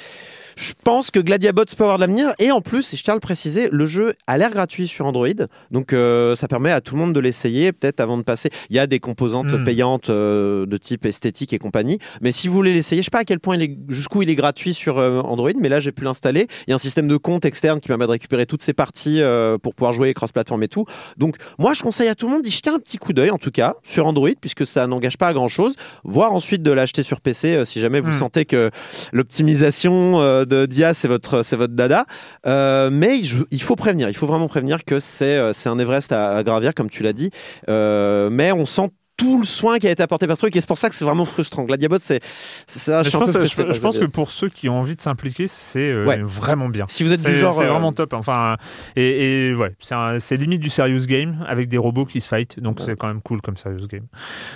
[0.55, 2.33] Je pense que Gladiabots peut avoir de l'avenir.
[2.39, 5.05] Et en plus, et je tiens à le préciser, le jeu a l'air gratuit sur
[5.05, 5.27] Android.
[5.71, 8.49] Donc euh, ça permet à tout le monde de l'essayer, peut-être avant de passer.
[8.69, 9.63] Il y a des composantes hmm.
[9.63, 11.99] payantes euh, de type esthétique et compagnie.
[12.21, 14.29] Mais si vous voulez l'essayer, je sais pas à quel point il est, jusqu'où il
[14.29, 16.47] est gratuit sur euh, Android, mais là j'ai pu l'installer.
[16.67, 19.21] Il y a un système de compte externe qui permet de récupérer toutes ces parties
[19.61, 20.85] pour pouvoir jouer cross-platform et tout.
[21.17, 23.37] Donc moi je conseille à tout le monde d'y jeter un petit coup d'œil en
[23.37, 25.75] tout cas sur Android puisque ça n'engage pas à grand chose.
[26.03, 28.19] Voire ensuite de l'acheter sur PC si jamais vous hmm.
[28.19, 28.71] sentez que
[29.11, 32.05] l'optimisation de d'IA, c'est votre, c'est votre dada.
[32.45, 36.11] Euh, mais il, faut prévenir, il faut vraiment prévenir que c'est, euh, c'est un Everest
[36.11, 37.31] à, gravir, comme tu l'as dit.
[37.69, 38.89] Euh, mais on sent
[39.23, 40.95] tout le soin qui a été apporté par ce truc et c'est pour ça que
[40.95, 41.63] c'est vraiment frustrant.
[41.63, 42.21] Gladiabot, c'est
[42.67, 43.03] ça.
[43.03, 46.85] Je, pense, je, pense que pour ceux qui ont envie de s'impliquer, c'est vraiment bien.
[46.87, 48.13] Si vous êtes du genre, c'est vraiment top.
[48.13, 48.57] Enfin,
[48.95, 49.73] et, et ouais,
[50.19, 53.21] c'est limite du serious game avec des robots qui se fight, donc c'est quand même
[53.21, 54.07] cool comme serious game.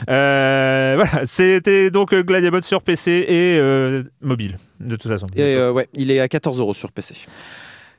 [0.07, 3.61] voilà, c'était donc Gladiabot sur PC et
[4.21, 5.27] mobile de toute façon.
[5.35, 7.15] Et euh, ouais, il est à 14 euros sur PC.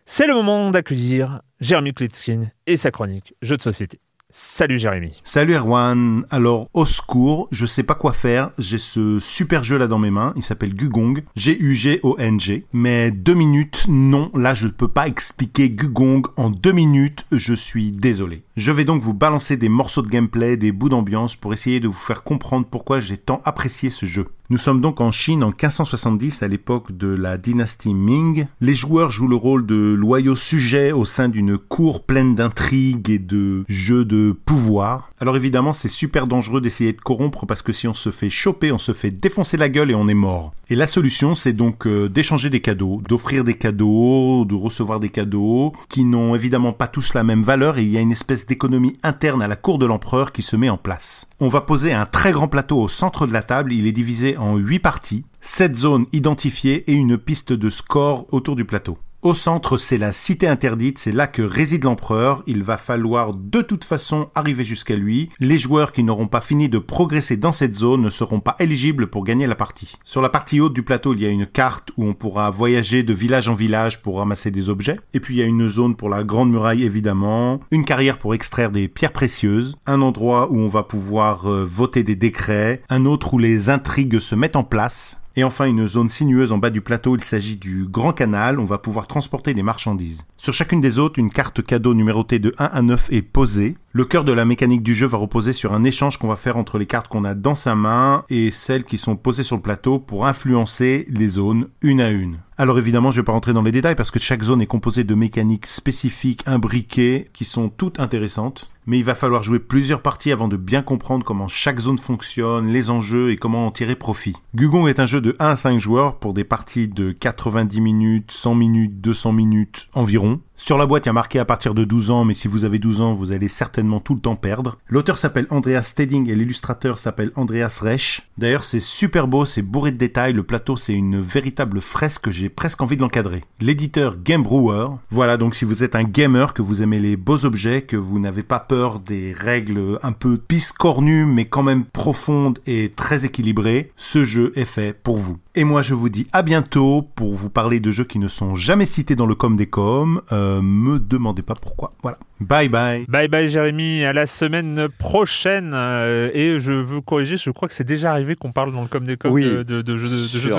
[0.06, 4.00] C'est le moment d'accueillir Jérémy Klitskin et sa chronique Jeux de société.
[4.30, 5.18] Salut Jérémy.
[5.24, 6.26] Salut Erwan.
[6.28, 8.50] Alors au secours, je sais pas quoi faire.
[8.58, 10.34] J'ai ce super jeu là dans mes mains.
[10.36, 11.22] Il s'appelle Gugong.
[11.34, 12.66] G-U-G-O-N-G.
[12.74, 14.30] Mais deux minutes, non.
[14.34, 17.24] Là, je peux pas expliquer Gugong en deux minutes.
[17.32, 18.42] Je suis désolé.
[18.58, 21.86] Je vais donc vous balancer des morceaux de gameplay, des bouts d'ambiance pour essayer de
[21.86, 24.26] vous faire comprendre pourquoi j'ai tant apprécié ce jeu.
[24.50, 28.46] Nous sommes donc en Chine en 1570 à l'époque de la dynastie Ming.
[28.60, 33.20] Les joueurs jouent le rôle de loyaux sujets au sein d'une cour pleine d'intrigues et
[33.20, 35.12] de jeux de pouvoir.
[35.20, 38.70] Alors évidemment c'est super dangereux d'essayer de corrompre parce que si on se fait choper,
[38.70, 40.52] on se fait défoncer la gueule et on est mort.
[40.70, 45.08] Et la solution c'est donc euh, d'échanger des cadeaux, d'offrir des cadeaux, de recevoir des
[45.08, 48.46] cadeaux qui n'ont évidemment pas tous la même valeur et il y a une espèce
[48.46, 51.28] d'économie interne à la cour de l'empereur qui se met en place.
[51.40, 54.36] On va poser un très grand plateau au centre de la table, il est divisé
[54.36, 58.98] en 8 parties, 7 zones identifiées et une piste de score autour du plateau.
[59.20, 63.62] Au centre, c'est la cité interdite, c'est là que réside l'empereur, il va falloir de
[63.62, 65.28] toute façon arriver jusqu'à lui.
[65.40, 69.08] Les joueurs qui n'auront pas fini de progresser dans cette zone ne seront pas éligibles
[69.08, 69.96] pour gagner la partie.
[70.04, 73.02] Sur la partie haute du plateau, il y a une carte où on pourra voyager
[73.02, 75.00] de village en village pour ramasser des objets.
[75.14, 78.34] Et puis il y a une zone pour la grande muraille évidemment, une carrière pour
[78.34, 83.04] extraire des pierres précieuses, un endroit où on va pouvoir euh, voter des décrets, un
[83.04, 86.70] autre où les intrigues se mettent en place, et enfin une zone sinueuse en bas
[86.70, 90.26] du plateau, il s'agit du Grand Canal, on va pouvoir transporter des marchandises.
[90.36, 93.76] Sur chacune des autres, une carte cadeau numérotée de 1 à 9 est posée.
[93.92, 96.58] Le cœur de la mécanique du jeu va reposer sur un échange qu'on va faire
[96.58, 99.62] entre les cartes qu'on a dans sa main et celles qui sont posées sur le
[99.62, 102.36] plateau pour influencer les zones une à une.
[102.58, 104.66] Alors évidemment, je ne vais pas rentrer dans les détails parce que chaque zone est
[104.66, 108.70] composée de mécaniques spécifiques, imbriquées, qui sont toutes intéressantes.
[108.84, 112.68] Mais il va falloir jouer plusieurs parties avant de bien comprendre comment chaque zone fonctionne,
[112.68, 114.34] les enjeux et comment en tirer profit.
[114.54, 118.32] Gugong est un jeu de 1 à 5 joueurs pour des parties de 90 minutes,
[118.32, 120.40] 100 minutes, 200 minutes environ.
[120.60, 122.64] Sur la boîte, il y a marqué à partir de 12 ans, mais si vous
[122.64, 124.76] avez 12 ans, vous allez certainement tout le temps perdre.
[124.88, 128.28] L'auteur s'appelle Andreas Steding et l'illustrateur s'appelle Andreas Resch.
[128.38, 132.48] D'ailleurs, c'est super beau, c'est bourré de détails, le plateau c'est une véritable fresque, j'ai
[132.48, 133.44] presque envie de l'encadrer.
[133.60, 134.88] L'éditeur Game Brewer.
[135.10, 138.18] Voilà, donc si vous êtes un gamer, que vous aimez les beaux objets, que vous
[138.18, 143.92] n'avez pas peur des règles un peu piscornues, mais quand même profondes et très équilibrées,
[143.96, 145.38] ce jeu est fait pour vous.
[145.58, 148.54] Et moi, je vous dis à bientôt pour vous parler de jeux qui ne sont
[148.54, 150.22] jamais cités dans le com des coms.
[150.30, 151.94] Euh, me demandez pas pourquoi.
[152.00, 152.16] Voilà.
[152.38, 153.04] Bye bye.
[153.08, 155.72] Bye bye Jérémy, à la semaine prochaine.
[155.74, 158.86] Euh, et je veux corriger, je crois que c'est déjà arrivé qu'on parle dans le
[158.86, 160.52] com des coms de, de, jeux, de jeux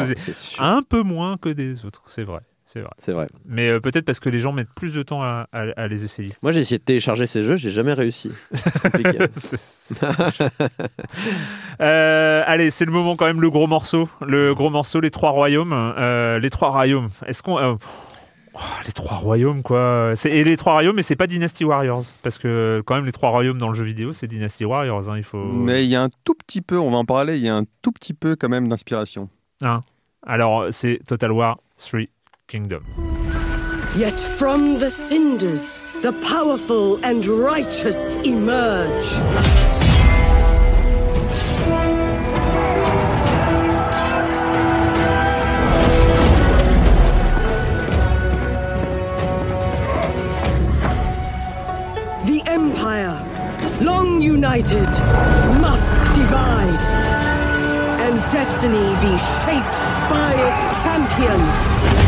[0.60, 2.42] Un peu moins que des autres, c'est vrai.
[2.72, 2.92] C'est vrai.
[3.04, 3.28] C'est vrai.
[3.48, 5.48] Mais euh, peut-être parce que les gens mettent plus de temps à,
[5.88, 6.34] les essayer.
[6.44, 8.32] Moi, j'ai essayé de télécharger ces jeux, j'ai jamais réussi.
[11.82, 14.08] euh, allez, c'est le moment quand même, le gros morceau.
[14.22, 15.74] Le gros morceau, les trois royaumes.
[15.74, 17.08] Euh, les trois royaumes.
[17.26, 17.58] Est-ce qu'on.
[17.58, 17.74] Euh,
[18.54, 20.14] oh, les trois royaumes, quoi.
[20.26, 22.04] Et les trois royaumes, mais c'est pas Dynasty Warriors.
[22.22, 25.10] Parce que, quand même, les trois royaumes dans le jeu vidéo, c'est Dynasty Warriors.
[25.10, 25.44] Hein, il faut...
[25.44, 27.56] Mais il y a un tout petit peu, on va en parler, il y a
[27.56, 29.28] un tout petit peu quand même d'inspiration.
[29.64, 29.82] Ah.
[30.22, 32.02] Alors, c'est Total War 3
[32.50, 32.84] kingdom.
[33.96, 39.10] Yet from the cinders, the powerful and righteous emerge.
[52.26, 53.16] The Empire,
[53.82, 54.90] long united,
[55.62, 56.84] must divide,
[58.06, 59.14] and destiny be
[59.46, 59.78] shaped
[60.10, 61.99] by its champions.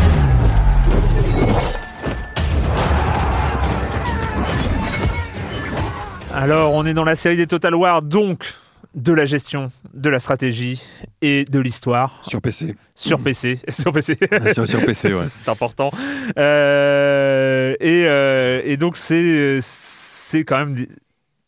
[6.34, 8.54] Alors, on est dans la série des Total War, donc
[8.96, 10.82] de la gestion, de la stratégie
[11.22, 12.20] et de l'histoire.
[12.24, 12.76] Sur PC.
[12.96, 13.60] Sur PC.
[13.70, 14.18] sur PC.
[14.54, 15.26] sur, sur, PC, ouais.
[15.30, 15.92] c'est important.
[16.38, 20.86] Euh, et, euh, et, donc, c'est, c'est quand même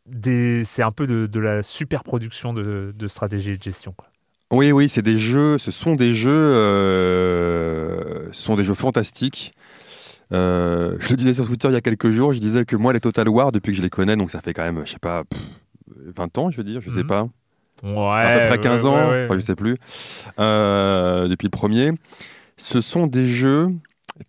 [0.05, 3.93] des, c'est un peu de, de la super production de, de, stratégie et de gestion.
[3.97, 4.07] Quoi.
[4.51, 9.53] Oui, oui, c'est des jeux, ce sont des jeux, euh, ce sont des jeux fantastiques.
[10.33, 12.93] Euh, je le disais sur Twitter il y a quelques jours, je disais que moi,
[12.93, 14.99] les Total War, depuis que je les connais, donc ça fait quand même, je sais
[14.99, 15.23] pas,
[15.87, 17.07] 20 ans, je veux dire, je sais mhm.
[17.07, 17.27] pas.
[17.83, 19.75] Ouais, à peu près 15 ans, enfin, je sais plus,
[20.39, 21.91] euh, depuis le premier.
[22.57, 23.69] Ce sont des jeux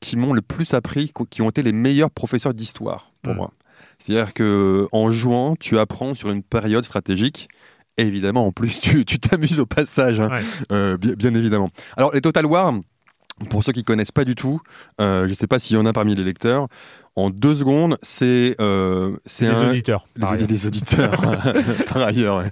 [0.01, 3.39] qui m'ont le plus appris, qui ont été les meilleurs professeurs d'histoire pour mhm.
[3.39, 3.51] moi.
[3.99, 7.49] C'est-à-dire que en jouant, tu apprends sur une période stratégique.
[7.97, 10.31] évidemment, en plus, tu t'amuses au passage, hein.
[10.73, 11.71] euh, bien, bien, évidemment.
[11.97, 12.75] Alors, les Total War,
[13.51, 14.61] pour ceux qui connaissent pas du tout,
[15.01, 16.69] euh, je ne sais pas s'il y en a parmi les lecteurs.
[17.17, 21.13] En deux secondes, c'est euh, c'est un auditeurs, les, auditeurs
[21.87, 22.43] par ailleurs.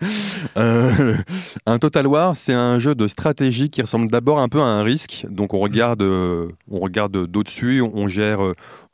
[0.57, 1.17] Euh,
[1.67, 4.85] un Total War, c'est un jeu de stratégie qui ressemble d'abord un peu à un
[4.85, 5.27] risque.
[5.29, 8.39] Donc on regarde on regarde d'au-dessus, on gère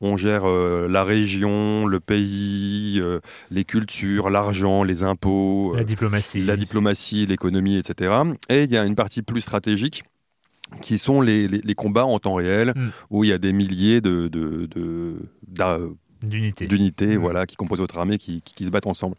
[0.00, 3.02] on gère la région, le pays,
[3.50, 8.14] les cultures, l'argent, les impôts, la diplomatie, la diplomatie, l'économie, etc.
[8.48, 10.02] Et il y a une partie plus stratégique
[10.82, 12.88] qui sont les, les, combats en temps réel, mm.
[13.10, 14.68] où il y a des milliers de, de,
[16.22, 17.20] d'unités, mm.
[17.20, 19.16] voilà, qui composent votre armée, qui, qui, se battent ensemble.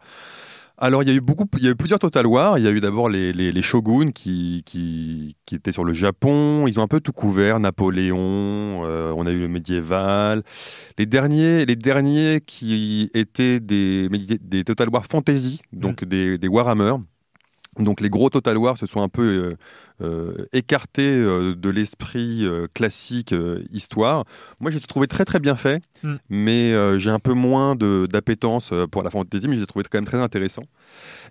[0.82, 2.58] Alors, il y a eu beaucoup, il y a eu plusieurs Total War.
[2.58, 6.66] Il y a eu d'abord les, les, shoguns qui, qui, qui, étaient sur le Japon.
[6.66, 7.60] Ils ont un peu tout couvert.
[7.60, 10.42] Napoléon, euh, on a eu le médiéval.
[10.96, 16.06] Les derniers, les derniers qui étaient des, des Total War fantasy, donc mm.
[16.06, 16.94] des, des Warhammer.
[17.80, 19.56] Donc les gros Total War se sont un peu euh,
[20.02, 23.34] euh, écartés euh, de l'esprit classique
[23.72, 24.24] histoire.
[24.60, 26.14] Moi, j'ai trouvé très très bien fait, mm.
[26.28, 30.20] mais j'ai un peu moins d'appétence pour la fantasy, mais j'ai trouvé quand même très
[30.20, 30.62] intéressant.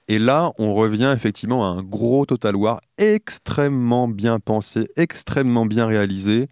[0.08, 5.86] Et là, on revient effectivement à un gros Total War extrêmement bien pensé, extrêmement bien
[5.86, 6.47] réalisé.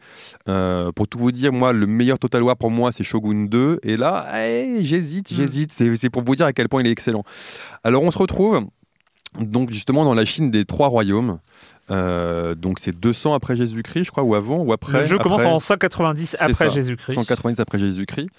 [0.46, 3.80] pour tout vous dire, moi, le meilleur Total War pour moi, c'est Shogun 2.
[3.84, 5.36] Et là, eh, j'hésite, mm.
[5.36, 5.72] j'hésite.
[5.74, 7.24] C'est pour vous dire à quel point il est excellent.
[7.84, 8.68] Alors, on se retrouve
[9.40, 11.40] donc justement dans la Chine des trois royaumes.
[11.90, 15.00] Euh, donc c'est 200 après Jésus-Christ, je crois, ou avant, ou après.
[15.00, 17.16] Le jeu commence en 190 après Jésus-Christ.
[17.16, 18.30] 190 après Jésus-Christ.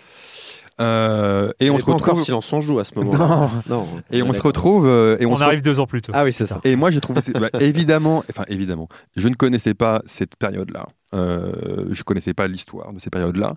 [0.81, 3.13] Euh, et on se retrouve encore silence on joue à ce moment.
[3.13, 3.51] Non.
[3.69, 3.89] non.
[4.13, 6.13] Et on se retrouve euh, et on, arrive deux ans plus tôt.
[6.15, 6.59] Ah oui, c'est ça.
[6.65, 10.87] Et moi j'ai trouvé bah, évidemment, enfin évidemment, je ne connaissais pas cette période-là.
[11.15, 13.55] Euh, je connaissais pas l'histoire de ces périodes-là.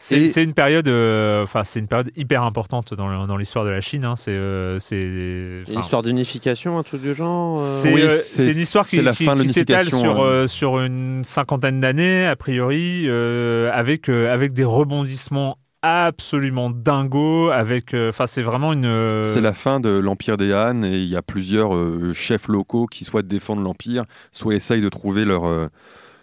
[0.00, 3.82] C'est une période, euh, enfin c'est une période hyper importante dans, dans l'histoire de la
[3.82, 4.04] Chine.
[4.06, 4.16] Hein.
[4.16, 7.60] C'est euh, une histoire d'unification, un truc du genre.
[7.60, 14.08] Euh c'est une histoire qui, qui, s'étale sur sur une cinquantaine d'années a priori, avec
[14.08, 20.36] avec des rebondissements absolument dingo avec enfin c'est vraiment une c'est la fin de l'empire
[20.36, 21.72] des Han et il y a plusieurs
[22.14, 25.70] chefs locaux qui soit défendent l'empire soit essayent de trouver leur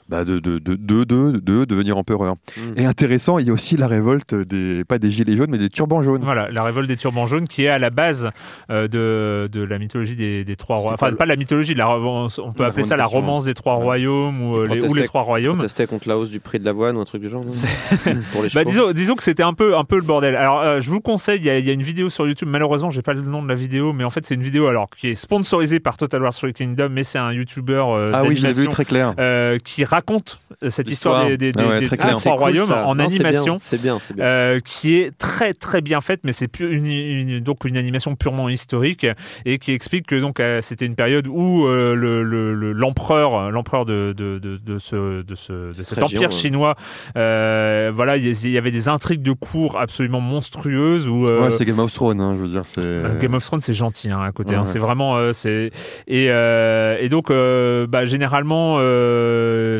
[0.09, 2.35] bah de, de, de, de, de, devenir empereur.
[2.55, 2.61] Mm.
[2.77, 5.69] Et intéressant, il y a aussi la révolte des, pas des gilets jaunes, mais des
[5.69, 6.21] turbans jaunes.
[6.23, 8.29] Voilà, la révolte des turbans jaunes qui est à la base
[8.69, 10.93] euh, de, de la mythologie des, des trois royaumes.
[10.93, 14.57] Enfin, pas la mythologie, la, on peut appeler ça la romance des trois royaumes ou,
[14.57, 15.57] euh, les, ou les trois royaumes.
[15.57, 17.43] Protestait contre la hausse du prix de l'avoine ou un truc du genre.
[18.31, 20.35] Pour les bah, disons, disons que c'était un peu, un peu le bordel.
[20.35, 22.47] Alors, euh, je vous conseille, il y, a, y, a une vidéo sur YouTube.
[22.49, 24.89] Malheureusement, j'ai pas le nom de la vidéo, mais en fait, c'est une vidéo alors
[24.89, 27.83] qui est sponsorisée par Total War Story Kingdom, mais c'est un YouTuber
[28.13, 29.13] ah oui, je vu très clair.
[29.63, 29.96] qui raconte
[30.69, 34.95] cette histoire des, des, ah des, trois royaumes en animation, c'est bien, bien, euh, qui
[34.95, 39.05] est très très bien faite, mais c'est une, donc une animation purement historique
[39.45, 41.93] et qui explique que donc euh, c'était une période où euh,
[42.75, 46.75] l'empereur, l'empereur de, de, de, de, ce, de, ce, de cet empire chinois,
[47.15, 51.07] voilà, il y, avait des intrigues de cours absolument monstrueuses.
[51.07, 53.19] Où, ouais, c'est Game of Thrones, hein, je veux dire.
[53.19, 54.55] Game of Thrones, c'est gentil hein, à côté.
[54.55, 55.71] Hein, c'est vraiment, c'est
[56.07, 58.77] et, et donc, bah, généralement,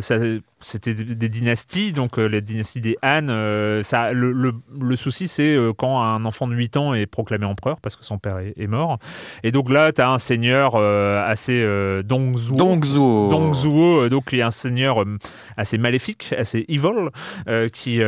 [0.08, 0.18] ça
[0.60, 3.28] c'était des dynasties, donc euh, la dynastie des Han.
[3.30, 7.46] Euh, ça, le, le, souci, c'est euh, quand un enfant de 8 ans est proclamé
[7.46, 8.98] empereur parce que son père est, mort.
[9.44, 11.64] Et donc là, tu as un seigneur assez
[12.04, 12.56] Dongzuo.
[12.58, 13.30] Dongzuo.
[13.30, 15.06] Dongzuo, donc qui est un seigneur
[15.56, 17.10] assez maléfique, assez evil,
[17.72, 18.02] qui,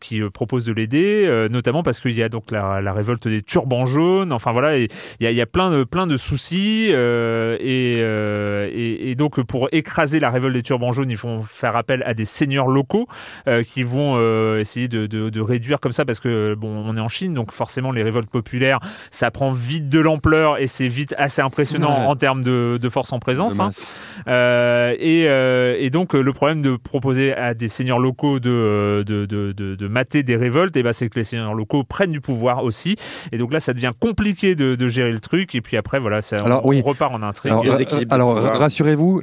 [0.00, 3.86] qui propose de l'aider, notamment parce qu'il y a donc la, la, révolte des turbans
[3.86, 4.32] jaunes.
[4.32, 4.88] Enfin voilà, il
[5.20, 6.90] y a, y a, plein, de, plein de soucis.
[6.90, 11.83] Et, et, et, donc pour écraser la révolte des turbans jaunes, ils font faire appel
[11.90, 13.06] à des seigneurs locaux
[13.46, 17.08] euh, qui vont euh, essayer de, réduire comme ça parce que bon, on est en
[17.08, 18.80] Chine, donc forcément les révoltes populaires,
[19.10, 23.18] ça prend vite de l'ampleur et c'est vite assez impressionnant en termes de, force en
[23.18, 23.60] présence.
[23.60, 23.70] Hein.
[24.28, 30.36] Euh, et, donc le problème de proposer à des seigneurs locaux de, de, mater des
[30.36, 32.96] révoltes, et eh ben, c'est que les seigneurs locaux prennent du pouvoir aussi.
[33.30, 35.54] Et donc là, ça devient compliqué de, gérer le truc.
[35.54, 37.52] Et puis après, voilà, ça, on, repart en intrigue.
[38.10, 39.22] Alors, rassurez-vous,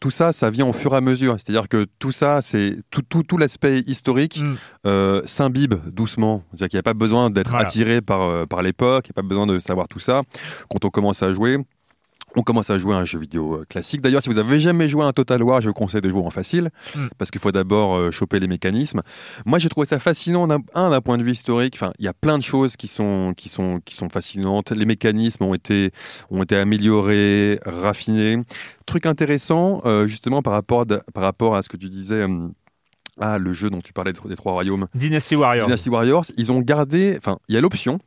[0.00, 1.36] tout ça, ça vient au fur et à mesure.
[1.38, 4.54] C'est-à-dire que tout ça, c'est tout, tout, tout l'aspect historique mm.
[4.86, 6.42] euh, s'imbibe doucement.
[6.50, 9.22] C'est-à-dire qu'il n'y a pas besoin d'être attiré par, euh, par l'époque, il n'y a
[9.22, 10.22] pas besoin de savoir tout ça.
[10.70, 11.58] Quand on commence à jouer,
[12.36, 14.00] on commence à jouer à un jeu vidéo euh, classique.
[14.00, 16.22] D'ailleurs, si vous avez jamais joué à un Total War, je vous conseille de jouer
[16.22, 17.06] en facile, mm.
[17.18, 19.02] parce qu'il faut d'abord choper les mécanismes.
[19.44, 21.74] Moi, j'ai trouvé ça fascinant, un, d'un point de vue historique.
[21.74, 24.70] Enfin, il y a plein de choses qui sont, qui sont, qui sont fascinantes.
[24.70, 25.90] Les mécanismes ont été,
[26.30, 28.38] ont été améliorés, raffinés.
[28.86, 30.84] Truc intéressant, euh, justement, par rapport,
[31.14, 32.22] par rapport à ce que tu disais.
[32.22, 32.48] Euh,
[33.18, 34.88] ah, le jeu dont tu parlais des trois royaumes.
[34.94, 35.66] Dynasty Warriors.
[35.66, 37.14] Dynasty Warriors, ils ont gardé.
[37.16, 37.98] Enfin, il y a l'option,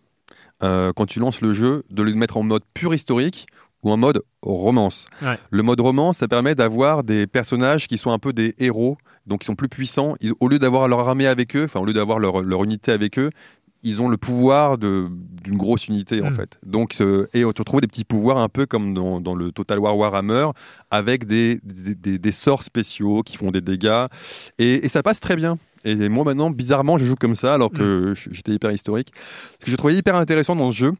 [0.61, 3.47] euh, quand tu lances le jeu, de le mettre en mode pur historique
[3.83, 5.07] ou en mode romance.
[5.51, 9.41] Le mode romance, ça permet d'avoir des personnages qui sont un peu des héros, donc
[9.41, 10.15] qui sont plus puissants.
[10.39, 13.17] au lieu d'avoir leur armée avec eux, enfin, au lieu d'avoir leur, leur, unité avec
[13.19, 13.29] eux,
[13.83, 16.35] ils ont le pouvoir d'une grosse unité en hmm.
[16.35, 16.59] fait.
[16.65, 19.79] Donc euh, et on retrouve des petits pouvoirs un peu comme dans, dans le Total
[19.79, 20.47] War Warhammer
[20.91, 24.07] avec des, des, des, sorts spéciaux qui font des dégâts
[24.57, 25.57] et, et, ça passe très bien.
[25.85, 28.15] Et moi maintenant bizarrement je joue comme ça alors que hmm.
[28.31, 29.13] j'étais hyper historique.
[29.61, 30.91] Ce que je trouvais hyper intéressant dans ce jeu,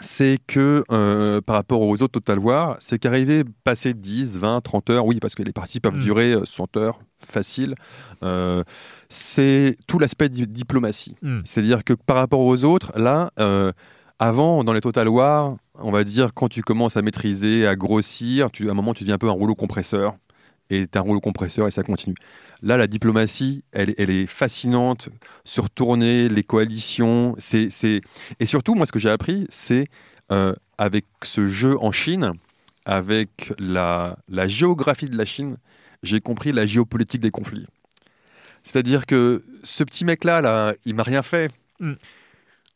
[0.00, 4.90] c'est que euh, par rapport aux autres Total War, c'est qu'arriver passer 10, 20, 30
[4.90, 6.00] heures, oui parce que les parties peuvent hmm.
[6.00, 7.74] durer 100 euh, heures facile.
[8.22, 8.62] Euh,
[9.08, 11.16] c'est tout l'aspect diplomatie.
[11.22, 11.38] Hmm.
[11.44, 13.72] C'est-à-dire que par rapport aux autres, là, euh,
[14.18, 18.50] avant, dans les Total War, on va dire, quand tu commences à maîtriser, à grossir,
[18.50, 20.16] tu, à un moment, tu deviens un peu un rouleau compresseur.
[20.70, 22.14] Et as un rouleau compresseur et ça continue.
[22.62, 25.08] Là, la diplomatie, elle, elle est fascinante.
[25.44, 27.34] Sur tourner, les coalitions.
[27.38, 27.68] c'est
[28.40, 29.86] Et surtout, moi, ce que j'ai appris, c'est
[30.30, 32.32] euh, avec ce jeu en Chine,
[32.84, 35.56] avec la, la géographie de la Chine,
[36.02, 37.66] j'ai compris la géopolitique des conflits.
[38.62, 41.50] C'est-à-dire que ce petit mec-là, là, il m'a rien fait.
[41.80, 41.94] Mm.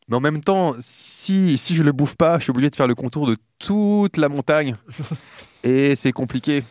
[0.07, 2.87] Mais en même temps, si, si je le bouffe pas, je suis obligé de faire
[2.87, 4.75] le contour de toute la montagne.
[5.63, 6.63] et c'est compliqué.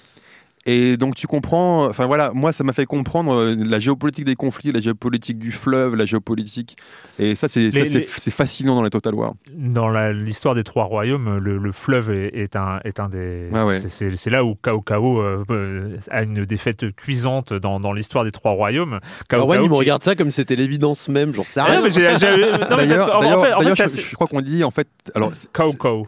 [0.65, 4.37] Et donc tu comprends, enfin voilà, moi ça m'a fait comprendre euh, la géopolitique des
[4.37, 6.77] conflits, la géopolitique du fleuve, la géopolitique.
[7.19, 7.71] Et ça c'est
[8.31, 9.35] fascinant dans les Total War.
[9.53, 13.49] Dans l'histoire des trois royaumes, le, fleuve est, un, est un des...
[13.89, 18.53] C'est là où Kao Kao euh, a une défaite cuisante dans, dans l'histoire des trois
[18.53, 19.01] royaumes.
[19.29, 21.81] Kao ouais, il me regarde ça comme c'était l'évidence même, j'en sais ah rien.
[21.83, 22.19] D'ailleurs,
[23.77, 24.87] je, crois qu'on dit en fait...
[25.15, 26.07] Alors, Kao Kao.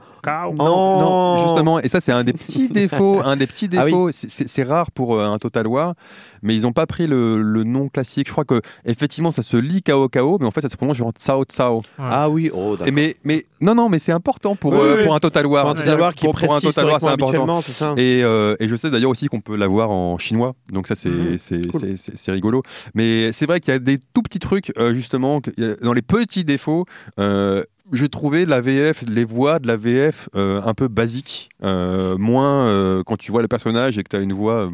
[0.54, 1.48] Non.
[1.48, 4.10] justement, et ça c'est un des petits défauts, un des petits ah défauts
[4.46, 5.94] c'est rare pour euh, un Total War,
[6.42, 8.26] mais ils n'ont pas pris le, nom classique.
[8.26, 10.96] Je crois que effectivement ça se lit Kao Kao, mais en fait ça se prononce
[10.96, 11.82] genre Tsao Tsao.
[11.98, 15.46] Ah oui, oh, mais, mais non, non, mais c'est important pour, euh, pour un Total
[15.46, 15.62] War.
[15.62, 17.60] Pour un Total War qui pour, un Total War, c'est important.
[17.96, 21.08] Et, euh, et, je sais d'ailleurs aussi qu'on peut l'avoir en chinois, donc ça c'est
[21.08, 21.38] mhm.
[21.96, 22.62] c'est rigolo.
[22.94, 25.40] Mais c'est vrai qu'il y a des tout petits trucs, justement,
[25.82, 26.86] dans les petits défauts
[27.92, 32.66] j'ai trouvé la VF, les voix de la VF euh, un peu basiques, euh, moins
[32.66, 34.70] euh, quand tu vois le personnage et que tu as une voix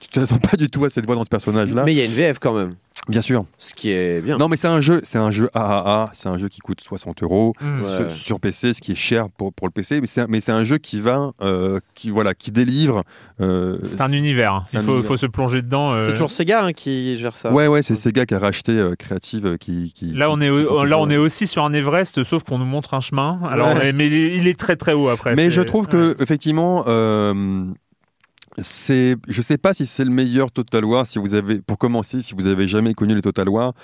[0.00, 1.84] tu t'attends pas du tout à cette voix dans ce personnage-là.
[1.84, 2.72] Mais il y a une VF quand même.
[3.08, 3.44] Bien sûr.
[3.58, 4.36] Ce qui est bien.
[4.36, 7.22] Non, mais c'est un jeu, c'est un jeu AAA, c'est un jeu qui coûte 60
[7.22, 7.78] euros Mm.
[7.78, 10.78] sur, sur PC, ce qui est cher pour, pour le PC, mais c'est un, jeu
[10.78, 13.02] qui va, euh, qui voilà, qui délivre.
[13.40, 14.52] euh, C'est un univers.
[14.52, 14.62] hein.
[14.72, 15.08] Il un faut, univers.
[15.08, 15.92] faut se plonger dedans.
[15.94, 16.04] euh.
[16.04, 17.52] C'est toujours Sega hein, qui gère ça.
[17.52, 20.12] Ouais, ouais, c'est Sega qui a racheté euh, Creative, qui, qui.
[20.12, 23.00] Là, on est, là, on est aussi sur un Everest, sauf qu'on nous montre un
[23.00, 23.40] chemin.
[23.50, 23.92] Alors, Ouais.
[23.92, 25.34] mais il est- il est très très haut après.
[25.34, 26.14] Mais je trouve ouais.
[26.14, 27.64] que effectivement, euh,
[28.58, 32.20] c'est, je sais pas si c'est le meilleur Total War si vous avez, pour commencer,
[32.22, 33.74] si vous avez jamais connu les Total War,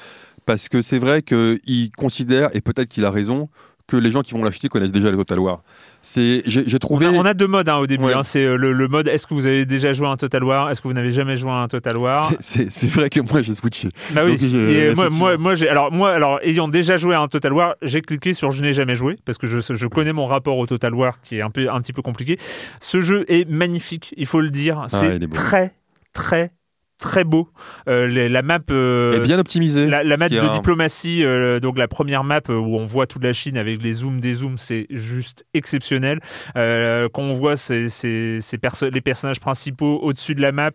[0.45, 3.49] parce que c'est vrai qu'il considère et peut-être qu'il a raison
[3.87, 5.63] que les gens qui vont l'acheter connaissent déjà les Total War.
[6.09, 8.05] C'est, j'ai, On a, on a deux modes hein, au début.
[8.05, 8.15] Ouais.
[8.15, 8.23] hein.
[8.23, 10.71] C'est euh, le, le mode est-ce que vous avez déjà joué à un Total War?
[10.71, 12.31] Est-ce que vous n'avez jamais joué à un Total War?
[12.39, 13.89] C'est, c'est- c'est vrai que moi j'ai switché.
[14.13, 14.37] Bah oui.
[14.37, 15.19] Donc, j'ai- Et, euh, moi, effectivement.
[15.19, 18.35] moi, moi, j'ai alors moi alors ayant déjà joué à un Total War, j'ai cliqué
[18.35, 21.21] sur je n'ai jamais joué parce que je, je connais mon rapport au Total War
[21.23, 22.39] qui est un peu un petit peu compliqué.
[22.81, 24.85] Ce jeu est magnifique, il faut le dire.
[24.87, 25.35] C'est Ah, il est beau.
[25.35, 25.73] très
[26.13, 26.53] très
[26.99, 27.51] très beau.
[27.89, 29.87] Euh, les- la map euh, Et bien optimisé.
[29.87, 33.33] La, map est de diplomatie, euh, donc la première map où on voit toute la
[33.33, 36.21] Chine avec les zooms, des zooms, c'est juste exceptionnel.
[36.55, 40.71] Quand on voit ces, ces- ces perso- les personnages principaux au-dessus de la map,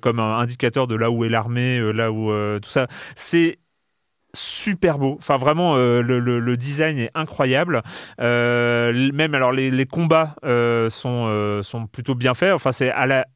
[0.00, 2.30] comme un indicateur de là où est l'armée, là où
[2.60, 3.58] tout ça, c'est
[4.34, 5.16] super beau.
[5.18, 7.82] Enfin, vraiment, euh, le, le- le design est incroyable.
[8.20, 12.52] Euh, même, alors, les, les combats euh, sont, sont plutôt bien faits.
[12.54, 13.26] Enfin, c'est à la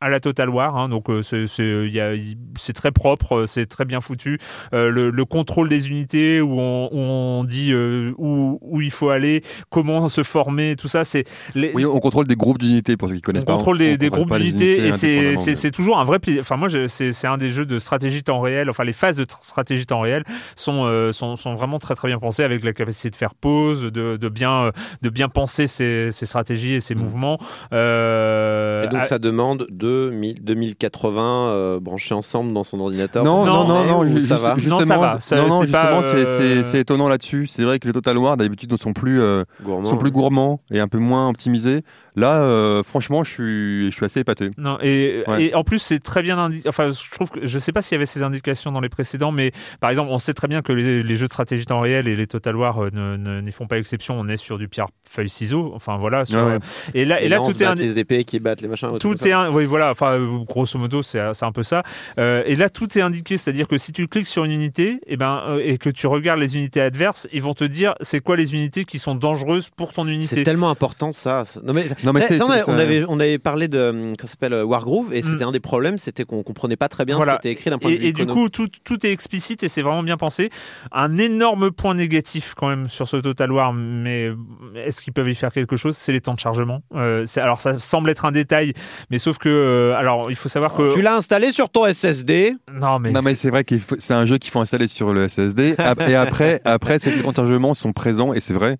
[0.00, 4.00] à la Total War, hein, donc euh, c'est- c'est très propre, euh, c'est très bien
[4.02, 4.38] foutu.
[4.74, 8.90] Euh, le, le contrôle des unités où on, où on dit euh, où, où il
[8.90, 11.24] faut aller, comment se former, tout ça, c'est
[11.54, 13.54] les- Oui, on contrôle des groupes d'unités pour ceux qui on connaissent pas.
[13.54, 14.88] contrôle des, On des contrôle groupes pas les d'unités unités
[15.32, 16.40] et c'est- toujours un vrai plaisir.
[16.42, 18.68] Enfin, moi, c'est un des jeux de stratégie temps réel.
[18.70, 20.22] Enfin, les phases de tr- stratégie temps réel
[20.56, 23.82] sont, euh, sont, sont vraiment très très bien pensées avec la capacité de faire pause,
[23.84, 24.70] de, de, bien, euh,
[25.02, 26.98] de bien penser ses, ses stratégies et ses Mm.
[26.98, 27.38] mouvements.
[27.72, 33.24] Euh, Et donc à- ça demande 2000 2080 euh, branchés ensemble dans son ordinateur.
[33.24, 35.20] Non, Non, non, non, mais non, où ju- ça juste- va justement, Non, ça va,
[35.20, 37.46] ça- non, non, c'est pas, justement, c'est- euh, c'est étonnant là-dessus.
[37.46, 39.84] C'est vrai que les Total War d'habitude ne sont plus, euh, Gourmand.
[39.86, 41.82] sont plus gourmands et un peu moins optimisés.
[42.18, 44.50] Là, euh, franchement, je suis, je suis assez épaté.
[44.56, 45.44] Non, et, Ouais.
[45.44, 46.66] et en plus, c'est très bien indiqué.
[46.66, 49.32] Enfin, je trouve que je sais pas s'il y avait ces indications dans les précédents,
[49.32, 52.08] mais par exemple, on sait très bien que les, les jeux de stratégie temps réel
[52.08, 54.18] et les Total War euh, ne- ne- n'y font pas exception.
[54.18, 55.72] On est sur du pierre feuille ciseau.
[55.74, 56.24] Enfin voilà.
[56.24, 56.58] sur- Ouais, ouais.
[56.94, 58.88] Et là, et Les là, tout est indi- les épées qui battent les machins.
[58.98, 61.82] tout est un- oui voilà enfin euh, grosso modo c'est c'est un peu ça.
[62.18, 64.52] Euh, et là tout est indiqué c'est à dire que si tu cliques sur une
[64.52, 67.94] unité et ben euh, et que tu regardes les unités adverses ils vont te dire
[68.00, 71.42] c'est quoi les unités qui sont dangereuses pour ton C'est unité tellement important ça.
[71.62, 74.14] Non mais, Non, mais Eh, c'est- attends, c'est- on, avait, on avait parlé de hum,
[74.24, 77.34] s'appelle euh, Wargroove et c'était un des problèmes, c'était qu'on comprenait pas très bien Voilà.
[77.34, 79.62] ce qui était écrit d'un point de vue et, du coup tout, tout est explicite
[79.62, 80.50] et c'est vraiment bien pensé.
[80.92, 84.30] Un énorme point négatif quand même sur ce Total War mais
[84.74, 85.96] est-ce qu'ils peuvent y faire quelque chose?
[85.96, 86.82] C'est les temps de chargement.
[86.94, 88.72] Euh, c'est- alors ça semble être un détail
[89.10, 92.54] mais sauf que euh, alors il faut savoir que Tu l'as installé sur ton SSD
[92.72, 95.28] non mais, Non mais c'est vrai que c'est un jeu qu'il faut installer sur le
[95.28, 95.74] SSD
[96.08, 98.78] et après après ces chargement sont présents et c'est vrai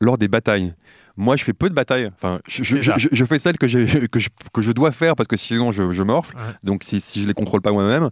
[0.00, 0.74] lors des batailles.
[1.16, 2.10] Moi je fais peu de batailles.
[2.14, 2.94] Enfin je, je, C'est ça.
[2.96, 3.66] je- je fais celles que,
[4.06, 6.34] que, je, que je dois faire parce que sinon je, je morfle.
[6.36, 6.42] Ouais.
[6.64, 8.08] Donc si, si je les contrôle pas moi-même.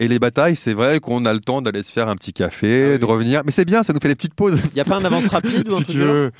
[0.00, 2.84] Et les batailles, c'est vrai qu'on a le temps d'aller se faire un petit café,
[2.84, 2.98] Ah oui.
[3.00, 3.42] de revenir.
[3.44, 4.60] Mais c'est bien, ça nous fait des petites pauses.
[4.72, 6.30] Il y a pas un avance rapide ou un si truc tu veux.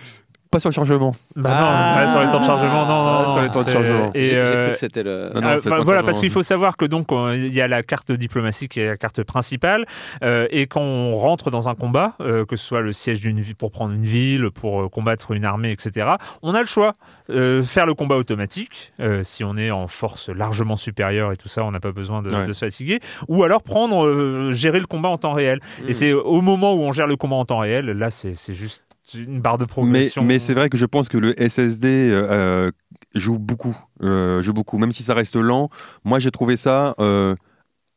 [0.51, 1.15] Pas sur le chargement.
[1.37, 1.95] Bah Ah.
[1.99, 3.71] non, ouais, sur les temps de chargement non, non, Ah, non, sur les temps de
[3.71, 4.11] chargement.
[4.15, 5.31] et J'ai j'ai euh, cru que c'était le.
[5.35, 6.03] Non, non, Ah, enfin, pas voilà, chargement.
[6.07, 8.87] parce qu'il faut savoir que donc il y a la carte de diplomatie qui est
[8.87, 9.85] la carte principale,
[10.23, 13.41] euh, et quand on rentre dans un combat, euh, que ce soit le siège d'une
[13.41, 16.95] ville pour prendre une ville, pour combattre une armée, etc., on a le choix
[17.31, 21.49] Euh, faire le combat automatique euh, si on est en force largement supérieure et tout
[21.51, 22.47] ça, on n'a pas besoin de, Ouais.
[22.47, 25.61] de se fatiguer, ou alors prendre euh, gérer le combat en temps réel.
[25.83, 25.91] Hmm.
[25.91, 28.57] Et c'est au moment où on gère le combat en temps réel, là c'est c'est
[28.57, 28.83] juste
[29.15, 30.23] une barre de progression.
[30.23, 32.71] mais c'est vrai que je pense que le SSD euh, euh,
[33.15, 34.79] joue beaucoup, euh, joue beaucoup.
[34.79, 35.71] Même si ça reste lent,
[36.05, 37.35] moi j'ai trouvé ça euh,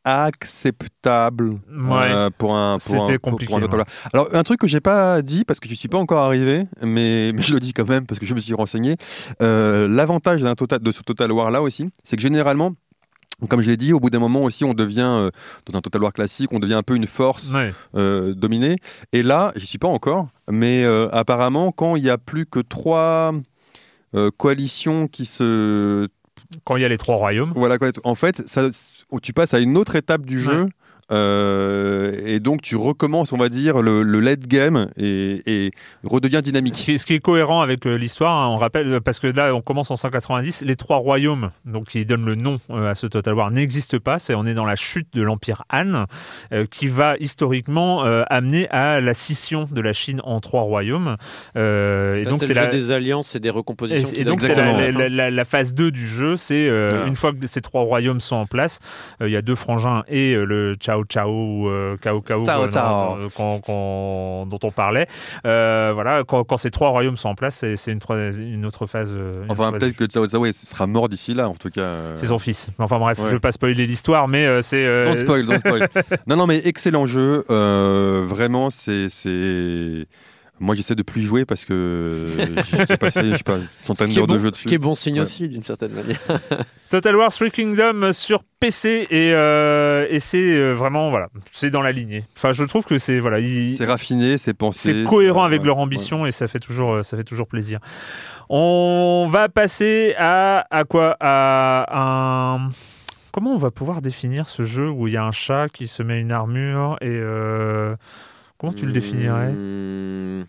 [0.04, 1.58] acceptable Ouais.
[1.70, 3.84] pour un pour un, pour- compliqué, pour un autre ouais.
[4.12, 7.32] Alors un truc que j'ai pas dit parce que je suis pas encore arrivé, mais,
[7.34, 8.96] mais je le dis quand même parce que je me suis renseigné.
[9.40, 12.72] L'avantage d'un total de ce Total War là aussi, c'est que généralement
[13.48, 15.30] comme je l'ai dit, au bout d'un moment aussi, on devient, euh,
[15.66, 17.72] dans un Total War classique, on devient un peu une force Ouais.
[17.96, 18.76] euh, dominé.
[19.12, 22.60] Et là, j'y suis pas encore, mais euh, apparemment, quand il y a plus que
[22.60, 23.32] trois
[24.36, 26.08] coalitions qui se,
[26.64, 27.52] Quand il y a les trois royaumes.
[27.56, 28.68] voilà, en fait, ça,
[29.22, 30.68] tu passes à une autre étape du jeu.
[31.12, 35.70] Et donc tu recommences, on va dire, le, le late game et, et
[36.04, 36.74] redevient dynamique.
[36.74, 39.96] Ce qui, est, cohérent avec l'histoire, hein, on rappelle, parce que là on commence en
[39.96, 44.18] 190, les trois royaumes, donc qui donnent le nom à ce Total War, n'existent pas.
[44.18, 46.06] C'est on est dans la chute de l'empire Han,
[46.70, 51.16] qui va historiquement amener à la scission de la Chine en trois royaumes.
[51.54, 52.66] et donc c'est la...
[52.66, 54.08] des alliances et des recompositions.
[54.14, 56.68] Et, donc c'est la, la, phase 2 du jeu, c'est
[57.06, 58.78] une fois que ces trois royaumes sont en place,
[59.20, 62.42] il y a deux frangins et le Chao Chao ou Cao Cao
[64.44, 65.06] dont on parlait.
[65.44, 68.00] voilà, quand, ces trois royaumes sont en place, c'est une,
[68.38, 69.14] une, autre phase.
[69.48, 72.16] enfin, peut-être que Cao Cao sera mort d'ici là, en tout cas.
[72.16, 72.68] C'est son fils.
[72.78, 75.04] Enfin bref, je ne veux pas spoiler l'histoire, mais c'est.
[75.04, 75.88] Don't spoil, don't spoil.
[76.26, 77.44] non, non, mais excellent jeu.
[77.48, 79.08] vraiment, c'est
[80.62, 82.26] moi, j'essaie de plus y jouer parce que
[82.88, 84.62] j'ai passé, je sais pas, une centaine d'heures de jeu dessus.
[84.62, 86.20] Ce qui est bon signe aussi, d'une certaine manière.
[86.90, 91.82] Total War Three Kingdom sur PC et, euh, et c'est euh, vraiment voilà, c'est dans
[91.82, 92.24] la lignée.
[92.36, 93.38] Enfin, je trouve que c'est voilà,
[93.70, 97.24] c'est raffiné, c'est pensé, c'est cohérent avec leur ambition et ça fait toujours ça fait
[97.24, 97.80] toujours plaisir.
[98.48, 101.16] On va passer à à quoi?
[101.18, 102.68] À un
[103.32, 106.02] comment on va pouvoir définir ce jeu où il y a un chat qui se
[106.02, 107.96] met une armure et euh,
[108.62, 110.44] Comment tu le définirais mmh,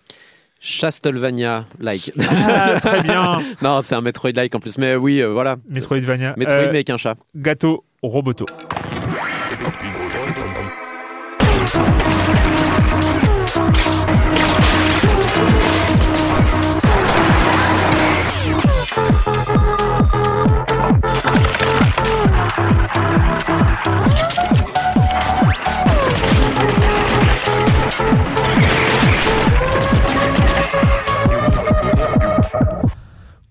[0.61, 2.13] Chastelvania-like.
[2.19, 3.39] Ah, très bien.
[3.63, 4.77] non, c'est un Metroid-like en plus.
[4.77, 5.55] Mais oui, euh, voilà.
[5.67, 6.35] Metroidvania.
[6.37, 7.17] Metroid, euh, mais avec un chat.
[7.35, 8.45] Gâteau Roboto.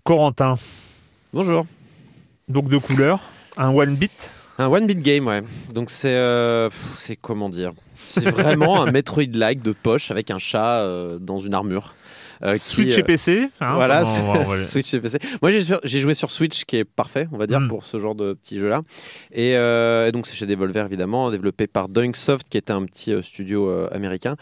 [0.05, 0.57] Corentin.
[1.33, 1.65] Bonjour.
[2.49, 3.23] Donc de couleur,
[3.57, 4.31] un one bit.
[4.59, 5.43] Un one bit game, ouais.
[5.73, 7.71] Donc c'est euh, c'est comment dire?
[8.09, 11.95] C'est vraiment un Metroid-like de poche avec un chat euh, dans une armure.
[12.45, 13.47] Euh, Switch et PC.
[13.61, 14.05] Hein, voilà,
[14.67, 15.19] Switch et PC.
[15.41, 17.69] Moi, j'ai joué sur Switch, qui est parfait, on va dire, hmm.
[17.69, 18.83] pour ce genre de petit jeu-là.
[19.31, 19.53] Et,
[20.11, 24.35] donc, c'est chez Devolver, évidemment, développé par Dunksoft, qui était un petit studio américain.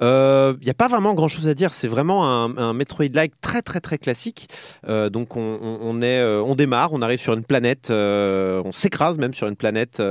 [0.00, 1.74] Il euh, n'y a pas vraiment grand chose à dire.
[1.74, 4.48] C'est vraiment un, un Metroid-like très très très classique.
[4.88, 9.18] Euh, donc on, on, est, euh, on démarre, on arrive sur une planète, on s'écrase
[9.18, 10.02] même sur une planète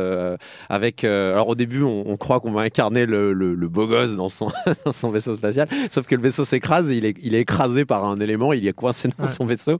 [0.70, 1.04] avec.
[1.04, 4.52] alors au début, on, croit qu'on va incarner le, le, beau gosse dans son,
[4.86, 8.06] dans son vaisseau spatial, sauf que le vaisseau s'écrase, il est, il est écrasé par
[8.06, 9.80] un élément, il est coincé dans son vaisseau,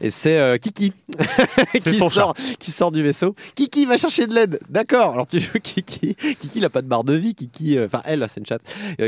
[0.00, 0.92] et c'est Kiki
[1.72, 3.34] qui sort, qui sort du vaisseau.
[3.56, 4.60] Kiki va chercher de l'aide.
[4.68, 5.14] D'accord.
[5.14, 6.14] Alors tu joues Kiki?
[6.14, 7.34] Kiki n'a pas de barre de vie.
[7.34, 8.62] Kiki, enfin elle, c'est une chatte.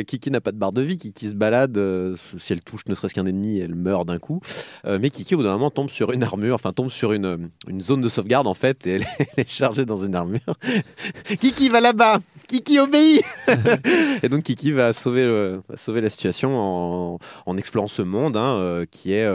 [0.06, 2.86] Kiki n'a pas de barre de vie, qui, qui se balade, euh, si elle touche
[2.86, 4.40] ne serait-ce qu'un ennemi, elle meurt d'un coup.
[4.84, 7.50] Euh, mais Kiki, au bout d'un moment, tombe sur une armure, enfin tombe sur une,
[7.68, 10.40] une zone de sauvegarde en fait, et elle, est chargée dans une armure.
[11.40, 12.18] Kiki va là-bas
[12.48, 13.22] Kiki obéit
[14.22, 18.86] Et donc Kiki va sauver, sauver la situation en, en explorant ce monde hein, euh,
[18.90, 19.28] qui est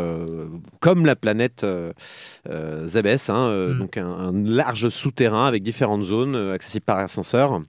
[0.79, 1.65] comme la planète
[2.45, 3.77] Zebes, hein, mm.
[3.77, 7.61] donc un, un, large souterrain avec différentes zones accessibles par ascenseur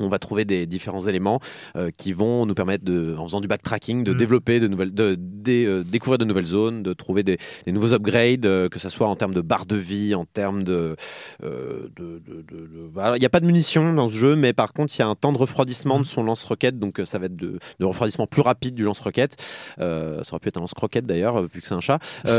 [0.00, 1.40] on va trouver des différents éléments
[1.76, 4.16] euh, qui vont nous permettre, de, en faisant du backtracking, de mm.
[4.16, 5.16] développer de nouvelles, de,
[5.48, 9.16] euh, découvrir de nouvelles zones, de trouver des, nouveaux upgrades, euh, que ce soit en
[9.16, 10.96] termes de barre de vie, en termes de.
[11.42, 15.06] Il n'y a pas de munitions dans ce jeu, mais par contre, il y a
[15.06, 16.06] un temps de refroidissement de mm.
[16.06, 19.36] son lance-roquette, donc ça va être de, refroidissement plus rapide du lance-roquette.
[19.78, 21.98] ça aurait pu être un lance-croquette d'ailleurs, vu que c'est un chat.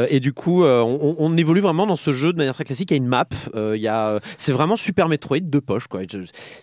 [0.10, 2.92] et du coup, on, évolue vraiment dans ce jeu de manière très classique.
[2.92, 6.02] Il y a une map, il y a, c'est vraiment Super Metroid de poche, quoi.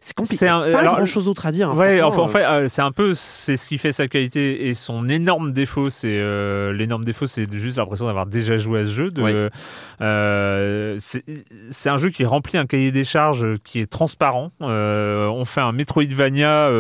[0.01, 0.49] C'est compliqué
[0.95, 1.71] grand chose d'autre à dire.
[1.71, 4.69] Hein, ouais, enfin, en fait, euh, c'est un peu c'est ce qui fait sa qualité
[4.69, 5.91] et son énorme défaut.
[5.91, 9.13] C'est euh, l'énorme défaut, c'est juste l'impression d'avoir déjà joué à ce jeu.
[10.01, 14.51] Euh, c'est un jeu qui remplit un cahier des charges qui est transparent.
[14.61, 16.71] on fait un Metroidvania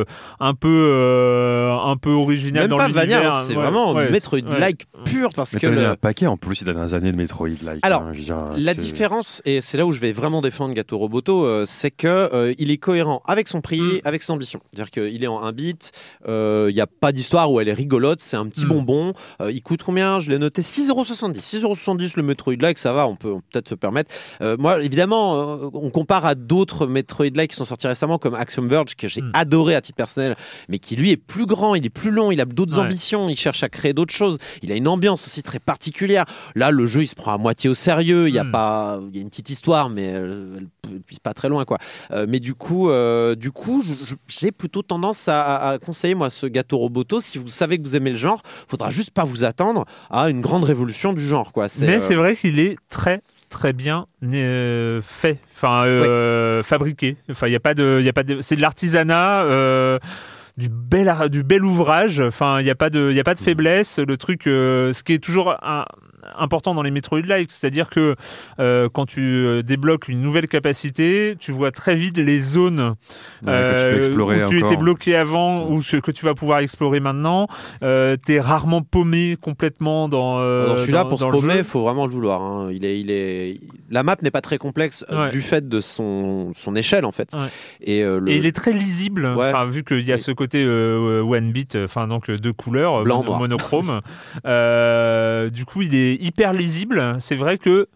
[0.40, 3.42] un peu un peu original Même dans l'univers.
[3.42, 5.86] c'est vraiment Metroid-like pur parce Mais que le...
[5.86, 7.84] un paquet en plus ces dernières années de Metroid-like.
[7.84, 11.90] Alors, hein, la différence et c'est là où je vais vraiment défendre Gato Roboto, c'est
[11.90, 14.60] que il est cohérent avec son prix, avec ses ambitions.
[14.70, 15.92] C'est-à-dire qu'il est en un bit,
[16.24, 18.68] il euh, n'y a pas d'histoire où elle est rigolote, c'est un petit hmm.
[18.68, 19.14] bonbon.
[19.40, 20.20] Euh, il coûte combien?
[20.20, 21.40] Je l'ai noté 6,70€.
[21.40, 24.14] 6,70€ le Metroid-like, ça va, on peut, peut-être se permettre.
[24.40, 28.96] Euh, moi, évidemment, on compare à d'autres Metroid-like qui sont sortis récemment, comme Axiom Verge,
[28.96, 29.32] que j'ai hmm.
[29.34, 30.36] adoré à titre personnel,
[30.68, 33.36] mais qui lui est plus grand, il est plus long, il a d'autres ambitions, il
[33.36, 34.38] cherche à créer d'autres choses.
[34.62, 36.24] Il a une ambiance aussi très particulière.
[36.54, 38.28] Là, le jeu, il se prend à moitié au sérieux.
[38.28, 38.52] Il y a hmm.
[38.52, 41.78] pas, il y a une petite histoire, mais elle, elle, pas très loin, quoi.
[42.26, 42.90] mais du coup,
[43.36, 43.84] du coup,
[44.28, 47.20] j'ai plutôt tendance à, conseiller moi ce gâteau Roboto.
[47.20, 50.40] Si vous savez que vous aimez le genre, faudra juste pas vous attendre à une
[50.40, 51.52] grande révolution du genre.
[51.52, 51.66] Quoi.
[51.80, 55.84] Mais c'est euh, vrai qu'il est très très bien fait, enfin
[56.62, 57.16] fabriqué.
[57.30, 59.44] Enfin, il y a pas de, il a pas de, c'est de l'artisanat
[60.56, 62.20] du bel, du bel ouvrage.
[62.20, 63.98] Enfin, il n'y a pas de, il a pas de faiblesse.
[63.98, 65.84] Le truc, ce qui est toujours un,
[66.36, 68.14] important dans les Metroid-like, c'est-à-dire que
[68.58, 72.94] euh, quand tu euh, débloques une nouvelle capacité, tu vois très vite les zones
[73.48, 77.46] euh, où tu étais bloqué avant ou ce que tu vas pouvoir explorer maintenant.
[77.80, 80.38] tu es rarement paumé complètement dans.
[80.38, 82.42] dans celui-là, pour se paumer, il faut vraiment le vouloir.
[82.42, 82.70] Hein.
[82.72, 83.60] Il est, il est...
[83.90, 87.32] La map n'est pas très complexe du fait de son, son échelle en fait.
[87.80, 89.36] Et, il est très lisible,
[89.68, 94.00] vu qu'il y a ce côté one bit, enfin donc deux couleurs, Blanc, monochrome.
[94.44, 97.16] du coup, il est hyper lisible.
[97.18, 97.88] C'est vrai que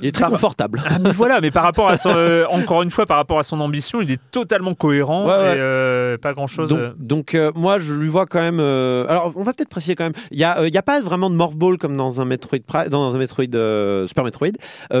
[0.00, 0.82] il est très confortable.
[0.86, 3.44] Ah, mais voilà, mais par rapport à son, euh, encore une fois, par rapport à
[3.44, 6.76] son ambition, il est totalement cohérent et euh, pas grand chose.
[6.98, 7.52] Donc, euh.
[7.54, 8.60] moi, je lui vois quand même.
[8.60, 10.12] alors, on va peut-être préciser quand même.
[10.30, 12.58] Il y a, y a pas vraiment de morph ball comme dans un Metroid,
[12.90, 14.52] dans un Metroid Super Metroid,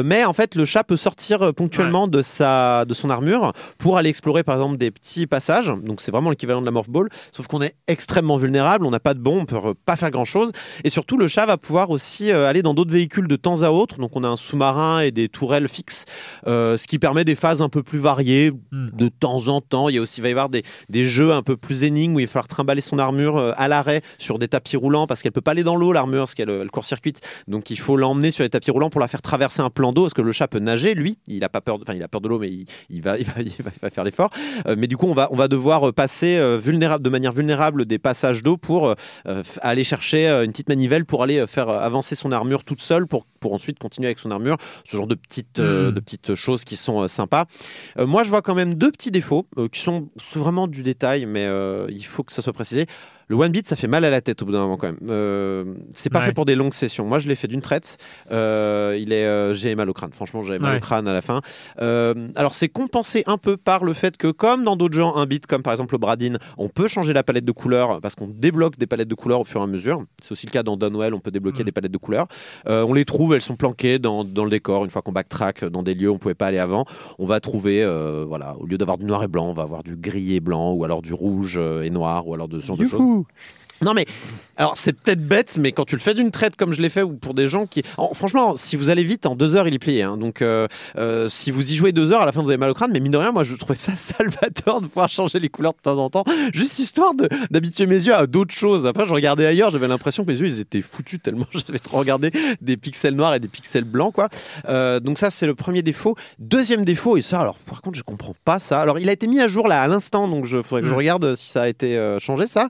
[0.04, 4.10] mais en fait, le chat peut sortir ponctuellement de sa, de son armure pour aller
[4.10, 5.72] explorer, par exemple, des petits passages.
[5.82, 8.86] Donc, c'est vraiment l'équivalent de la morph ball, sauf qu'on est extrêmement vulnérable.
[8.86, 10.52] On n'a pas de bombe, on peut pas faire grand chose.
[10.84, 13.98] Et surtout, le chat va pouvoir aussi aller dans d'autres véhicules de temps à autre.
[13.98, 16.04] Donc, on a un sous-marin et des tourelles fixes,
[16.46, 18.90] euh, ce qui permet des phases un peu plus variées hmm.
[18.92, 19.88] de temps en temps.
[19.88, 22.20] Il, y a aussi, va y avoir des, des, jeux un peu plus énigmes où
[22.20, 25.32] il va falloir trimballer son armure euh, à l'arrêt sur des tapis roulants parce qu'elle
[25.32, 27.20] peut pas aller dans l'eau, l'armure, parce qu'elle le court-circuite.
[27.48, 30.02] Donc il faut l'emmener sur les tapis roulants pour la faire traverser un plan d'eau
[30.02, 31.18] parce que le chat peut nager, lui.
[31.26, 32.50] Il a pas peur, enfin il a peur de l'eau, mais
[32.90, 34.30] il, va, il, va, il, va, faire l'effort.
[34.66, 37.98] Euh, mais du coup, on va, on va devoir passer vulnérable, de manière vulnérable des
[37.98, 38.94] passages d'eau pour
[39.60, 43.52] aller chercher une petite manivelle pour aller faire avancer son armure toute seule pour, pour
[43.52, 44.56] ensuite continuer avec son armure.
[44.84, 45.94] Ce genre de petites, euh, hmm.
[45.94, 47.46] de petites choses qui sont euh, sympas.
[47.98, 51.46] Euh, moi, je vois quand même deux petits défauts qui sont vraiment du détail, mais
[51.88, 52.86] il faut que ça soit précisé.
[53.28, 54.98] Le one bit, ça fait mal à la tête au bout d'un moment quand même.
[55.08, 55.64] Euh,
[55.94, 57.06] c'est pas fait pour des longues sessions.
[57.06, 57.96] Moi, je l'ai fait d'une traite.
[58.30, 60.12] Euh, il est, euh, j'ai mal au crâne.
[60.12, 61.40] Franchement, j'avais mal au crâne à la fin.
[61.78, 65.46] alors, c'est compensé un peu par le fait que, comme dans d'autres gens, un bit,
[65.46, 68.76] comme par exemple le Bradin, on peut changer la palette de couleurs parce qu'on débloque
[68.78, 70.04] des palettes de couleurs au fur et à mesure.
[70.22, 71.66] C'est aussi le cas dans Dunwell, on peut débloquer mm.
[71.66, 72.26] des palettes de couleurs.
[72.66, 74.84] on les trouve, elles sont planquées dans, dans le décor.
[74.84, 76.84] Une fois qu'on backtrack dans des lieux où on pouvait pas aller avant,
[77.18, 77.84] on va trouver,
[78.26, 80.72] voilà, au lieu d'avoir du noir et blanc, on va avoir du gris et blanc,
[80.72, 83.13] ou alors du rouge et noir, ou alors de ce genre de choses.
[83.14, 83.26] Woo!
[83.82, 84.06] Non mais
[84.56, 87.02] alors c'est peut-être bête, mais quand tu le fais d'une traite comme je l'ai fait
[87.02, 89.78] ou pour des gens qui, franchement, si vous allez vite en deux heures, il est
[89.78, 90.02] plié.
[90.02, 90.16] Hein.
[90.16, 92.70] donc euh, euh, si vous y jouez deux heures, à la fin vous avez mal
[92.70, 92.90] au crâne.
[92.92, 95.80] Mais mine de rien, moi je trouvais ça salvateur de pouvoir changer les couleurs de
[95.80, 97.12] temps en temps, juste histoire
[97.50, 98.86] d'habituer mes yeux à d'autres choses.
[98.86, 101.98] Après je regardais ailleurs, j'avais l'impression que mes yeux ils étaient foutus tellement j'avais trop
[101.98, 104.28] regardé des pixels noirs et des pixels blancs quoi.
[104.68, 106.16] Euh, donc ça c'est le premier défaut.
[106.38, 108.80] Deuxième défaut et ça alors par contre je comprends pas ça.
[108.80, 110.94] Alors il a été mis à jour là à l'instant, donc je faudrait que je
[110.94, 110.98] mm.
[110.98, 112.68] regarde si ça a été changé ça.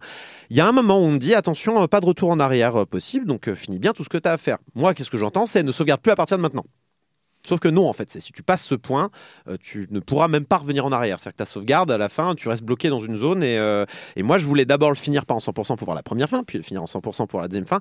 [0.55, 2.39] Il y a un moment où on me dit attention, euh, pas de retour en
[2.39, 4.59] arrière euh, possible, donc euh, finis bien tout ce que tu as à faire.
[4.77, 5.47] Moi, qu'est-ce que j'entends?
[5.47, 6.65] C'est ne sauvegarde plus à partir de maintenant.
[7.45, 9.11] Sauf que non, en fait, c'est si tu passes ce point,
[9.61, 11.19] tu ne pourras même pas revenir en arrière.
[11.19, 13.43] C'est-à-dire que ta sauvegarde, à la fin, tu restes bloqué dans une zone.
[13.43, 13.57] Et,
[14.17, 16.43] et moi, je voulais d'abord le finir pas en 100% pour voir la première fin,
[16.43, 17.81] puis le finir en 100% pour la deuxième fin.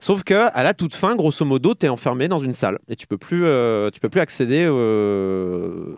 [0.00, 2.96] Sauf que à la toute fin, grosso modo, tu es enfermé dans une salle et
[2.96, 3.44] tu peux plus,
[3.92, 5.94] tu peux plus accéder Au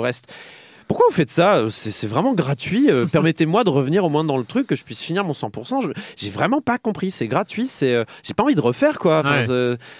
[0.00, 0.32] reste.
[0.92, 1.70] Pourquoi vous faites ça?
[1.70, 2.90] C'est vraiment gratuit.
[2.90, 5.90] Euh, permettez-moi de revenir au moins dans le truc, que je puisse finir mon 100%.
[6.18, 7.10] J'ai vraiment pas compris.
[7.10, 7.66] C'est gratuit.
[7.66, 9.22] C'est, euh, j'ai pas envie de refaire quoi.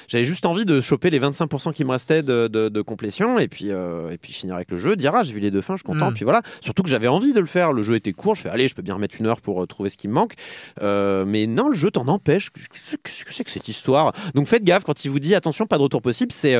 [0.09, 3.70] J'avais juste envie de choper les 25% qui me restaient de, de, complétion et puis,
[3.70, 4.95] euh, et puis finir avec le jeu.
[4.95, 6.11] Dire ah j'ai vu les deux fins, je suis content.
[6.11, 6.14] Mm.
[6.14, 6.43] Puis voilà.
[6.61, 7.72] Surtout que j'avais envie de le faire.
[7.72, 8.34] Le jeu était court.
[8.34, 10.34] Je fais allez, je peux bien remettre une heure pour trouver ce qui me manque.
[10.78, 12.51] mais non, le jeu t'en empêche.
[12.51, 14.12] Qu'est-ce que c'est que cette histoire?
[14.34, 16.32] Donc faites gaffe quand il vous dit attention, pas de retour possible.
[16.32, 16.55] C'est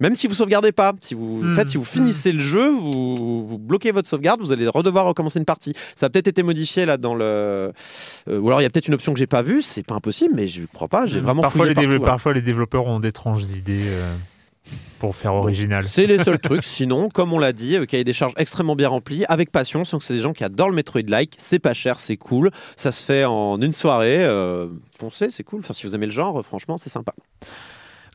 [0.00, 1.54] même si vous sauvegardez pas, si vous, mm.
[1.54, 5.38] faites, si vous finissez le jeu, vous, vous bloquez votre sauvegarde, vous allez redevoir recommencer
[5.38, 5.74] une partie.
[5.94, 7.24] Ça a peut-être été modifié là dans le.
[7.24, 9.94] Euh, ou alors il y a peut-être une option que j'ai pas vue, c'est pas
[9.94, 11.06] impossible, mais je crois pas.
[11.06, 13.84] J'ai vraiment parfois les, parfois les développeurs ont d'étranges idées.
[13.86, 14.14] Euh,
[14.98, 15.84] pour faire original.
[15.86, 16.64] c'est les seuls trucs.
[16.64, 19.84] Sinon, comme on l'a dit, euh, a des charges extrêmement bien remplies, avec passion.
[19.84, 21.34] Sans que c'est des gens qui adorent le Metroid-like.
[21.38, 22.50] C'est pas cher, c'est cool.
[22.76, 24.26] Ça se fait en une soirée.
[24.98, 25.60] foncez, c'est cool.
[25.60, 27.14] Enfin, si vous aimez le genre, franchement, c'est sympa.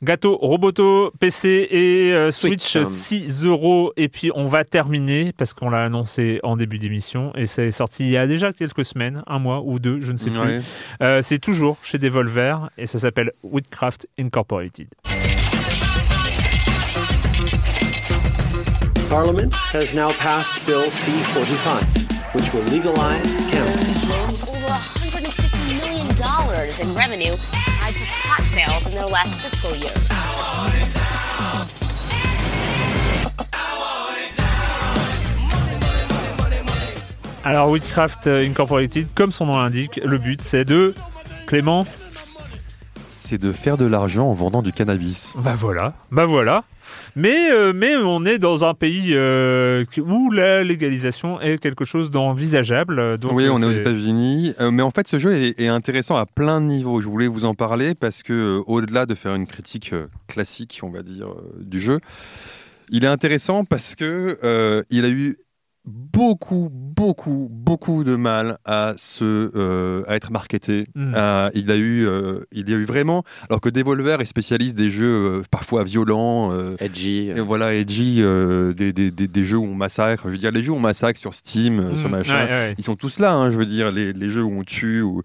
[0.04, 3.93] Gâteau, Roboto, PC et euh, Switch, 6 euros.
[3.97, 7.72] Et puis on va terminer parce qu'on l'a annoncé en début d'émission et ça est
[7.72, 10.62] sorti il y a déjà quelques semaines, un mois ou deux, je ne sais plus.
[11.04, 14.88] Euh, c'est toujours chez Devolver et ça s'appelle Woodcraft Incorporated.
[19.08, 23.22] Parliament has now passed Bill C-45, which will legalize
[23.52, 24.10] cannabis.
[24.49, 26.08] Over $150 million
[26.82, 27.36] in revenue
[28.52, 29.91] sales in their last fiscal year.
[37.43, 40.93] Alors, Woodcraft Incorporated, comme son nom l'indique, le but c'est de.
[41.47, 41.86] Clément
[43.32, 45.32] c'est de faire de l'argent en vendant du cannabis.
[45.38, 46.66] Bah voilà, bah voilà.
[47.16, 52.10] Mais, euh, mais on est dans un pays euh, où la légalisation est quelque chose
[52.12, 53.16] d'envisageable.
[53.32, 54.54] oui, on est aux États-Unis.
[54.72, 57.02] mais en fait, ce jeu est, intéressant à plein de niveaux.
[57.02, 59.94] Je voulais vous en parler parce que, au-delà de faire une critique
[60.28, 61.28] classique, on va dire,
[61.60, 62.00] du jeu,
[62.89, 65.38] il est intéressant parce que il a eu
[65.86, 70.86] beaucoup, beaucoup, beaucoup de mal à se, euh, à être marketé.
[70.96, 71.14] Hmm.
[71.54, 74.92] il a eu, euh, il y a eu vraiment, alors que Devolver est spécialiste des
[74.92, 80.24] jeux euh, parfois violents, edgy, voilà, edgy, des, des, des, jeux où on massacre.
[80.28, 82.12] Je veux dire, les jeux où on massacre sur Steam, sur hmm.
[82.12, 83.34] machin, ils sont tous là.
[83.34, 85.22] Hein, je veux dire, les, les, jeux où on tue ou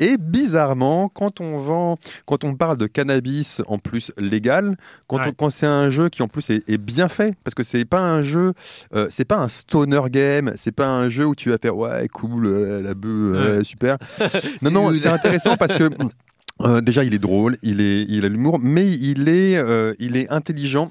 [0.00, 4.76] et bizarrement, quand on vend, quand on parle de cannabis en plus légal,
[5.06, 8.00] quand, quand c'est un jeu qui en plus est, bien fait, parce que c'est pas
[8.00, 8.54] un jeu,
[8.94, 12.08] euh, c'est pas un stoner game, c'est pas un jeu où tu vas faire ouais
[12.08, 13.98] cool, euh, la bœuf, super.
[14.62, 15.88] non non, c'est intéressant parce que
[16.62, 19.62] euh, déjà il est drôle, il est, il a l'humour, mais il est,
[20.00, 20.90] il est intelligent.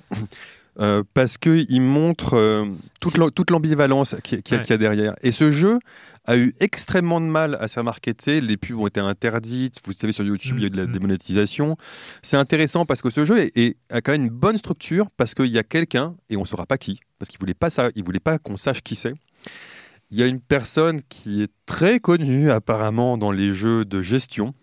[1.14, 2.66] parce qu'il montre
[3.02, 5.14] toute l'ambivalence qu'il y, a derrière.
[5.22, 5.80] Et ce jeu,
[6.26, 8.42] a eu extrêmement de mal à se faire marketer.
[8.42, 9.80] Les pubs ont été interdites.
[9.86, 10.94] Vous savez, sur YouTube, il y a eu de la mm, mm.
[10.94, 11.78] démonétisation.
[12.22, 15.48] C'est intéressant parce que ce jeu est, a quand même une bonne structure parce qu'il
[15.48, 17.90] y a quelqu'un, et on ne saura pas qui, parce qu'il ne voulait pas, ça,
[17.96, 19.14] il voulait pas qu'on sache qui c'est.
[20.12, 24.54] Il y a une personne qui est très connue apparemment dans les jeux de gestion,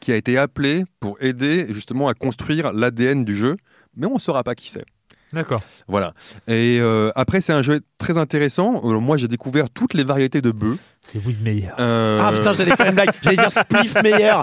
[0.00, 3.56] qui a été appelée pour aider justement à construire l'ADN du jeu,
[3.96, 4.84] mais on ne saura pas qui c'est.
[5.32, 5.62] D'accord.
[5.88, 6.12] Voilà.
[6.46, 8.82] Et euh, après, c'est un jeu très intéressant.
[8.84, 10.76] Euh, moi, j'ai découvert toutes les variétés de bœufs.
[11.00, 11.70] C'est Weed Meyer.
[11.80, 13.10] Euh, ah putain, j'allais faire une blague.
[13.22, 14.36] J'allais dire Spliff Meyer.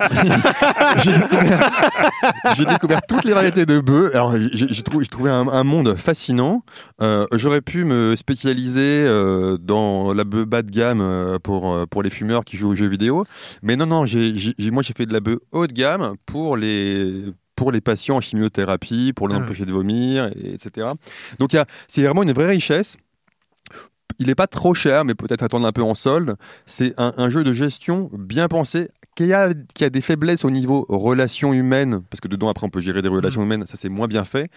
[2.58, 4.10] j'ai découvert, toutes les variétés de bœufs.
[4.14, 6.64] Alors, j'ai trouvé, trouvé un, monde fascinant.
[7.34, 9.06] J'aurais pu me spécialiser
[9.62, 13.26] dans la bœuf bas de gamme pour, pour les fumeurs qui jouent aux jeux vidéo.
[13.62, 17.26] Mais non, non, moi, j'ai fait de la bœuf haut de gamme pour les
[17.60, 19.44] pour les patients en chimiothérapie, pour les mmh.
[19.44, 20.88] empêcher de vomir, etc.
[21.40, 21.58] Donc
[21.90, 22.96] c'est vraiment une vraie richesse.
[24.18, 26.38] Il n'est pas trop cher, mais peut-être attendre un peu en solde.
[26.66, 30.86] C'est un, jeu de gestion bien pensé, qui a, qui a des faiblesses au niveau
[30.88, 33.46] relations humaines, parce que dedans après on peut gérer des relations mmh.
[33.46, 34.50] humaines, ça c'est moins bien fait.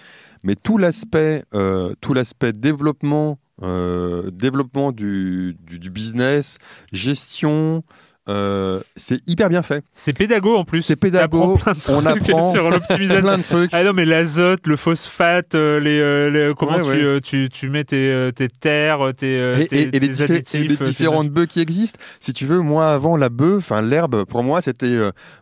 [0.45, 6.59] Mais tout l'aspect, euh, tout l'aspect développement, euh, développement du, du, business,
[6.93, 7.83] gestion,
[8.29, 9.85] euh, c'est hyper bien fait.
[9.95, 10.83] C'est pédago en plus.
[10.83, 11.59] C'est pédago.
[11.89, 13.23] On apprend sur l'optimisation.
[13.23, 13.71] plein de trucs.
[13.73, 18.31] Ah non, mais l'azote, le phosphate, euh, euh, les, comment tu, Tu, tu, mets tes,
[18.35, 19.35] tes terres, tes,
[19.73, 21.99] et, et, les, additifs, les différentes bœufs qui existent.
[22.21, 24.99] Si tu veux, moi avant la bœuf, enfin l'herbe, pour moi c'était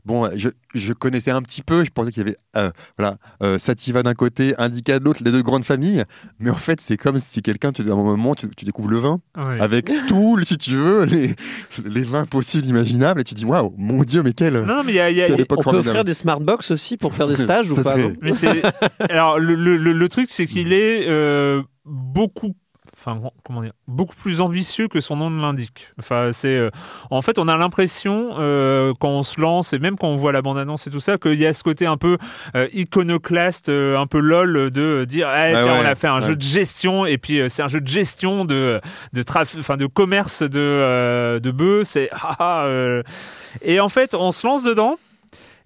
[0.07, 0.31] bon.
[0.35, 1.85] Je, je, connaissais un petit peu.
[1.85, 3.19] Je pensais qu'il y avait voilà
[3.59, 6.05] sativa d'un côté, indica de l'autre, les deux grandes familles.
[6.39, 9.91] Mais en fait, c'est comme si quelqu'un, à un moment, tu, découvres le vin avec
[10.09, 11.35] tout, si tu veux, les,
[11.85, 14.61] les vins possibles imaginable et tu dis waouh, mon dieu, mais quelle.
[14.63, 17.37] Non, mais y a, y a, on peut offrir des smartbox aussi pour faire des
[17.37, 18.33] stages ou pas mais
[19.09, 22.55] Alors, le, le, le, truc, c'est qu'il est euh, beaucoup
[23.01, 25.89] enfin comment dire, beaucoup plus ambitieux que son nom ne l'indique.
[25.99, 26.71] Enfin, c'est, euh,
[27.11, 30.33] en fait, on a l'impression euh, quand on se lance et même quand on voit
[30.33, 32.19] la bande-annonce et tout ça, qu'il y a ce côté un peu
[32.55, 36.43] euh, iconoclaste, un peu lol de dire, eh, tiens, on a fait un jeu de
[36.43, 38.81] gestion et puis c'est un jeu de gestion de
[39.13, 39.25] de
[39.59, 41.85] enfin de commerce de de bœufs.
[41.85, 43.03] C'est ah, ah
[43.63, 44.97] et en fait, on se lance dedans.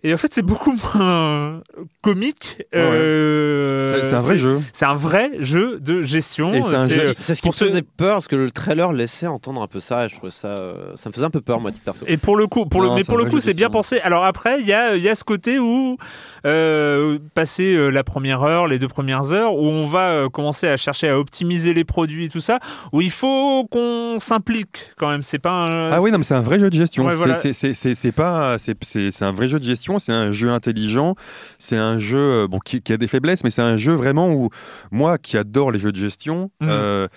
[0.06, 1.62] Et en fait, c'est beaucoup moins
[2.02, 2.62] comique.
[2.74, 4.60] Euh, c'est un vrai jeu.
[4.74, 6.52] C'est un vrai jeu de gestion.
[6.62, 10.04] C'est ce qui me faisait peur, parce que le trailer laissait entendre un peu ça,
[10.04, 12.04] et je trouvais ça, euh, ça me faisait un peu peur, moi, titre perso.
[12.06, 13.98] Et pour le coup, pour le, mais pour le coup, c'est bien pensé.
[14.00, 15.96] Alors après, il y a, y a ce côté où,
[16.44, 20.76] euh, passer euh, la première heure, les deux premières heures, où on va commencer à
[20.76, 22.58] chercher à optimiser les produits et tout ça,
[22.92, 25.22] où il faut qu'on s'implique quand même.
[25.22, 27.08] C'est pas un, Ah oui, non, mais c'est un vrai jeu de gestion.
[27.14, 31.14] C'est pas, c'est un vrai jeu de gestion c'est un jeu intelligent,
[31.58, 34.50] c'est un jeu euh, bon, qui, a des faiblesses, mais c'est un jeu vraiment où
[34.90, 36.68] moi qui adore les jeux de gestion, mhm.
[36.70, 37.08] euh,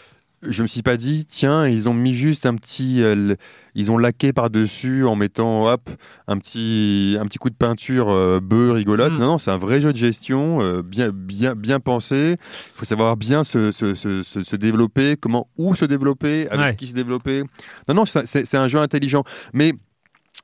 [0.44, 3.34] je me suis pas dit tiens ils ont mis juste un petit euh,
[3.74, 5.90] ils ont laqué par dessus en mettant hop
[6.28, 9.14] un petit un petit coup de peinture euh, bœuf rigolote.
[9.14, 9.20] Mhm.
[9.20, 12.38] non non c'est un vrai jeu de gestion bien bien bien pensé.
[12.40, 16.88] Il faut savoir bien se, se, se, se, développer comment où se développer avec qui
[16.88, 17.44] se développer.
[17.88, 19.24] Non non c'est un jeu intelligent.
[19.54, 19.74] Mais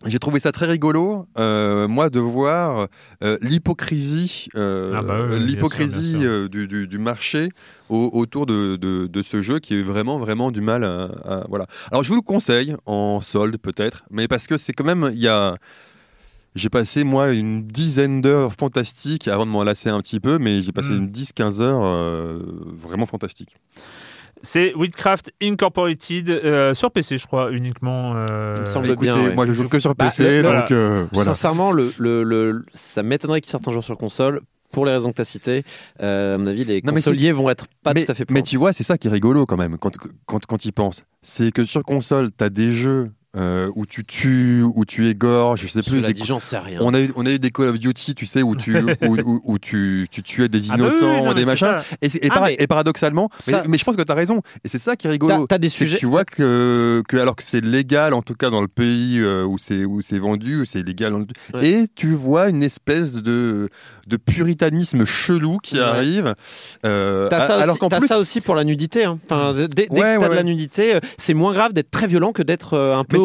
[0.06, 2.88] j'ai trouvé ça très rigolo, euh, moi, de voir
[3.24, 6.20] euh, l'hypocrisie, euh, ah bah l'hypocrisie
[6.50, 7.50] du, du, marché
[7.90, 11.68] autour de, de, ce jeu qui est vraiment, vraiment du mal à, voilà.
[11.92, 15.22] Alors, je vous le conseille en solde peut-être, mais parce que c'est quand même, il
[15.22, 15.56] y a,
[16.56, 20.62] j'ai passé moi une dizaine d'heures fantastiques avant de m'en lasser un petit peu, mais
[20.62, 21.04] j'ai passé hmm.
[21.04, 23.56] une 10-15 heures vraiment fantastiques.
[24.44, 28.16] C'est Witcraft Incorporated euh, sur PC, je crois, uniquement.
[28.18, 28.56] Euh...
[28.58, 29.34] Il me semble bien.
[29.34, 31.34] Moi, je joue que sur PC, bah, donc euh, voilà.
[31.34, 34.42] Sincèrement, le, le, le, ça m'étonnerait qu'il sorte un jour sur console
[34.74, 35.64] pour les raisons que tu as citées,
[36.02, 38.74] euh, à mon avis, les consoliers vont être pas tout à fait Mais tu vois,
[38.74, 41.04] c'est ça qui est rigolo quand même, quand, quand, quand ils pensent.
[41.22, 45.62] C'est que sur console, tu as des jeux euh, où tu tues, où tu égorges,
[45.62, 46.02] je sais plus.
[46.02, 46.14] Des...
[46.24, 46.78] j'en sais rien.
[46.82, 49.42] On a, eu, on a eu des Call of Duty, tu sais, où tu, où,
[49.44, 51.78] où, tu, tu, tuais des ah bah innocents, des machins.
[52.04, 53.30] Et, et, ah, et, paradoxalement,
[53.68, 54.42] mais, je pense que tu as raison.
[54.64, 55.48] Et c'est ça qui est rigolo.
[55.50, 55.98] As, des sujets.
[55.98, 59.44] tu vois que, que, alors que c'est légal, en tout cas dans le pays euh,
[59.46, 61.14] où c'est où c'est vendu, c'est légal.
[61.60, 63.70] Et tu vois une espèce de,
[64.08, 66.36] de puritanisme chelou qui arrive.
[66.86, 68.08] Euh, t'as ça, alors plus...
[68.08, 69.06] ça aussi pour la nudité.
[69.06, 69.20] Hein.
[69.26, 72.78] Enfin, dès, que t'as de la nudité, c'est moins grave d'être très violent que d'être
[72.78, 73.23] un peu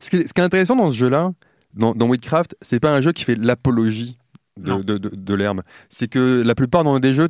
[0.00, 1.32] ce, qui est, intéressant dans ce jeu-là,
[1.74, 4.18] dans, dans Witchcraft, c'est pas un jeu qui fait l'apologie
[4.58, 5.62] de, de, de, l'herbe.
[5.88, 7.28] C'est que la plupart dans des jeux,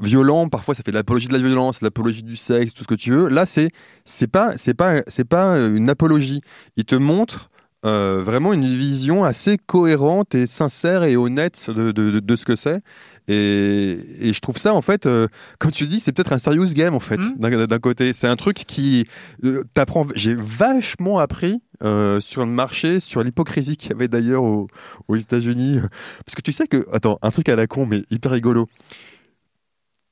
[0.00, 3.10] violent, parfois ça fait l'apologie de la violence, l'apologie du sexe, tout ce que tu
[3.10, 3.28] veux.
[3.28, 3.70] Là, c'est
[4.04, 6.40] c'est pas c'est pas c'est pas une apologie.
[6.76, 7.50] Il te montre
[7.84, 12.56] euh, vraiment une vision assez cohérente et sincère et honnête de, de, de ce que
[12.56, 12.80] c'est.
[13.26, 16.94] Et, je trouve ça, en fait, euh, comme tu dis, c'est peut-être un serious game,
[16.94, 17.66] en fait, mmh.
[17.66, 18.12] d'un côté.
[18.12, 19.06] C'est un truc qui
[19.44, 20.06] euh, t'apprend.
[20.14, 24.68] J'ai vachement appris euh, sur le marché, sur l'hypocrisie qu'il y avait d'ailleurs aux,
[25.16, 25.80] États-Unis.
[26.26, 28.68] Parce que tu sais que, attends, un truc à la con, mais hyper rigolo.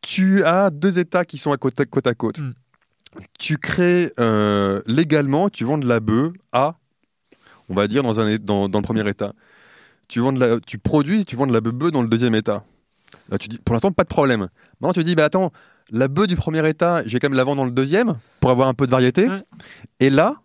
[0.01, 2.07] Tu as deux États qui sont à côte à côte.
[2.07, 2.39] À côte.
[2.39, 2.53] Mmh.
[3.39, 4.11] Tu crées
[4.87, 6.79] légalement, tu vends de la bœuf à,
[7.69, 9.35] on va dire, dans, un, dans, dans le premier État.
[10.09, 12.65] Tu, vends de la, tu produis, tu vends de la bœuf dans le deuxième État.
[13.31, 14.49] Là, tu dis, pour l'instant, pas de problème.
[14.81, 15.53] Maintenant, tu dis, bah attends,
[15.91, 18.69] la bœuf du premier état, j'ai quand même la vendre dans le deuxième pour avoir
[18.69, 19.29] un peu de variété.
[20.01, 20.37] Et là,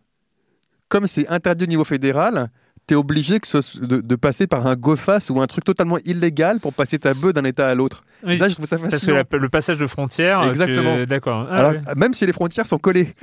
[0.90, 2.50] comme c'est interdit au niveau fédéral,
[2.88, 6.60] tu es obligé que ce, de, passer par un GoFast ou un truc totalement illégal
[6.60, 8.04] pour passer ta bœuf d'un état à l'autre.
[8.24, 9.16] ça, je trouve ça fascinant.
[9.16, 10.44] Parce que le passage de frontières.
[10.44, 11.06] Exactement.
[11.06, 11.48] D'accord.
[11.52, 13.14] Ah même si les frontières sont collées.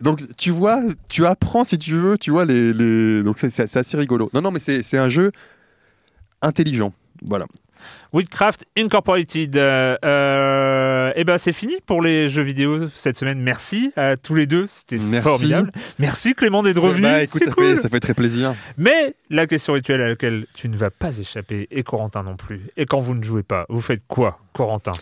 [0.00, 2.72] Donc, tu vois, tu apprends si tu veux, tu vois, les.
[2.72, 3.22] les...
[3.22, 4.30] Donc, c'est assez rigolo.
[4.34, 5.32] Non, non, mais c'est un jeu
[6.42, 6.92] intelligent.
[7.22, 7.46] Voilà.
[8.12, 9.56] Witchcraft Incorporated.
[9.56, 13.40] Euh, euh, et ben c'est fini pour les jeux vidéo cette semaine.
[13.40, 15.72] Merci à tous les deux, c'était formidable.
[15.98, 17.02] Merci Clément d'être revenu.
[17.02, 18.54] Bah, écoute, ça, fait, ça, fait, très plaisir.
[18.76, 22.62] Mais la question rituelle à laquelle tu ne vas pas échapper et Corentin non plus.
[22.76, 24.92] Et quand vous ne jouez pas, vous faites quoi, Corentin?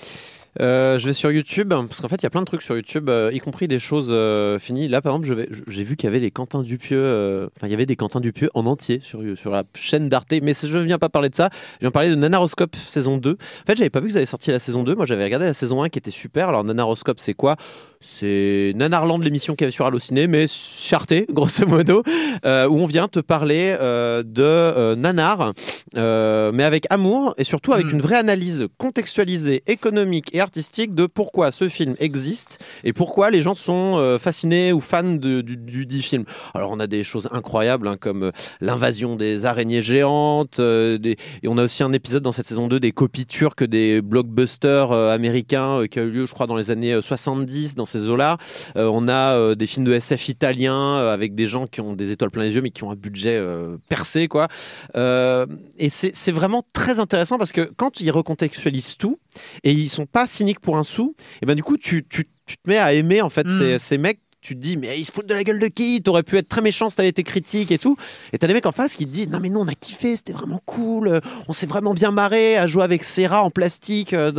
[0.61, 2.77] Euh, je vais sur YouTube parce qu'en fait il y a plein de trucs sur
[2.77, 4.89] YouTube, euh, y compris des choses euh, finies.
[4.89, 7.87] Là par exemple, j'ai vu qu'il y avait des Quentin Dupieux, enfin il y avait
[7.87, 11.09] des Quentin Dupieux en entier sur, sur la chaîne d'Arte, mais je ne viens pas
[11.09, 11.51] parler de ça.
[11.75, 13.33] Je viens parler de Nanaroscope saison 2.
[13.33, 14.95] En fait, j'avais pas vu que vous avez sorti la saison 2.
[14.95, 16.49] Moi j'avais regardé la saison 1 qui était super.
[16.49, 17.57] Alors Nanaroscope c'est quoi?
[18.01, 22.03] C'est Nanarland, l'émission qui avait sur Allociné, mais charté, grosso modo,
[22.45, 25.53] euh, où on vient te parler euh, de euh, Nanar,
[25.95, 27.95] mais avec amour et surtout avec hmm.
[27.95, 33.43] une vraie analyse contextualisée, économique et artistique de pourquoi ce film existe et pourquoi les
[33.43, 35.43] gens sont fascinés ou fans du,
[35.87, 36.25] dit film.
[36.55, 41.17] Alors on a des choses incroyables hein, comme l'invasion des araignées géantes, et
[41.47, 45.87] on a aussi un épisode dans cette saison 2 des copies turques des blockbusters américains
[45.91, 48.37] qui a eu lieu, je crois, dans les années 70 dans ces eaux-là.
[48.77, 51.95] Euh, on a euh, des films de SF italiens euh, avec des gens qui ont
[51.95, 53.43] des étoiles plein les yeux mais qui ont un budget
[53.89, 54.49] percé, quoi.
[54.95, 59.19] et c'est vraiment très intéressant parce que quand ils recontextualisent tout
[59.65, 62.57] et ils sont pas cyniques pour un sou, et ben du coup tu, tu, tu
[62.57, 63.79] te mets à aimer en fait ces, mm.
[63.79, 66.01] ces mecs tu te dis, mais ils se foutent de la gueule de qui?
[66.03, 67.97] T'aurais pu être très méchant si t'avais été critique et tout.
[68.33, 70.15] Et t'as des mecs en face qui te disent, non, mais nous, on a kiffé,
[70.15, 74.13] c'était vraiment cool, on s'est vraiment bien marré à jouer avec rats en plastique.
[74.13, 74.33] Euh,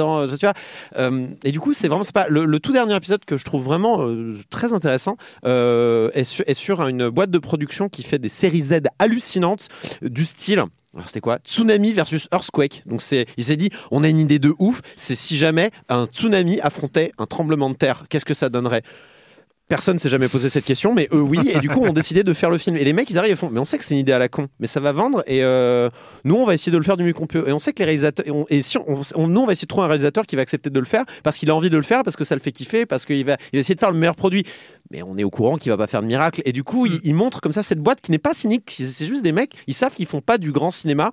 [0.97, 2.27] euh, et du coup, c'est vraiment pas.
[2.29, 6.87] Le, tout dernier épisode que je trouve vraiment euh, très intéressant est, sur, est sur
[6.87, 9.67] une boîte de production qui fait des séries Z hallucinantes
[10.01, 10.63] du style.
[10.93, 11.37] Alors c'était quoi?
[11.43, 12.83] Tsunami versus Earthquake.
[12.85, 14.81] Donc c'est, il s'est dit, on a une idée de ouf.
[14.95, 18.81] C'est si jamais un tsunami affrontait un tremblement de terre, qu'est-ce que ça donnerait?
[19.67, 22.33] Personne s'est jamais posé cette question, mais eux oui, et du coup on décidé de
[22.33, 22.77] faire le film.
[22.77, 24.19] Et les mecs ils arrivent et font, mais on sait que c'est une idée à
[24.19, 25.89] la con, mais ça va vendre, et euh,
[26.23, 27.43] nous on va essayer de le faire du mieux qu'on peut.
[27.47, 29.85] Et on sait que les réalisateurs, et, si on, nous on va essayer de trouver
[29.85, 32.03] un réalisateur qui va accepter de le faire parce qu'il a envie de le faire,
[32.03, 33.97] parce que ça le fait kiffer, parce qu'il va, il va essayer de faire le
[33.97, 34.45] meilleur produit.
[34.89, 36.41] Mais on est au courant qu'il va pas faire de miracle.
[36.45, 39.05] Et du coup, il, il montre comme ça cette boîte qui n'est pas cynique, c'est
[39.05, 41.11] juste des mecs, ils savent qu'ils font pas du grand cinéma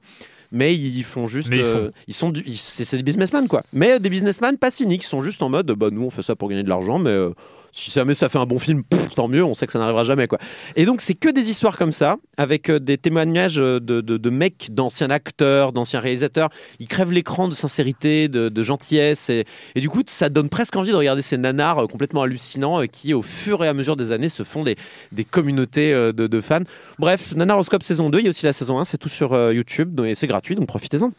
[0.52, 1.48] mais ils font juste.
[1.51, 3.64] ils, euh, sont c'est des businessmen quoi.
[3.72, 6.36] Mais des businessmen pas cyniques, ils sont juste en mode bah nous on fait ça
[6.36, 7.31] pour gagner de l'argent, mais euh,
[7.74, 8.84] si jamais ça fait un bon film,
[9.16, 10.28] tant mieux, on sait que ça n'arrivera jamais.
[10.28, 10.38] quoi.
[10.76, 14.68] Et donc, c'est que des histoires comme ça, avec euh, des témoignages de, de, mecs,
[14.70, 16.51] d'anciens acteurs, d'anciens réalisateurs.
[16.78, 19.28] Ils crèvent l'écran de sincérité, de, gentillesse.
[19.28, 19.44] Et,
[19.76, 23.12] du coup, ça donne presque envie de regarder ces nanars euh, complètement hallucinants euh, qui,
[23.12, 24.76] au fur et à mesure des années, se font des,
[25.10, 26.60] des communautés de, fans.
[26.98, 30.01] Bref, Nanaroscope saison 2, il y a aussi la saison 1, c'est tout sur YouTube,
[30.01, 31.10] et c'est gratuit, donc profitez-en.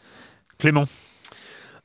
[0.58, 0.86] Clément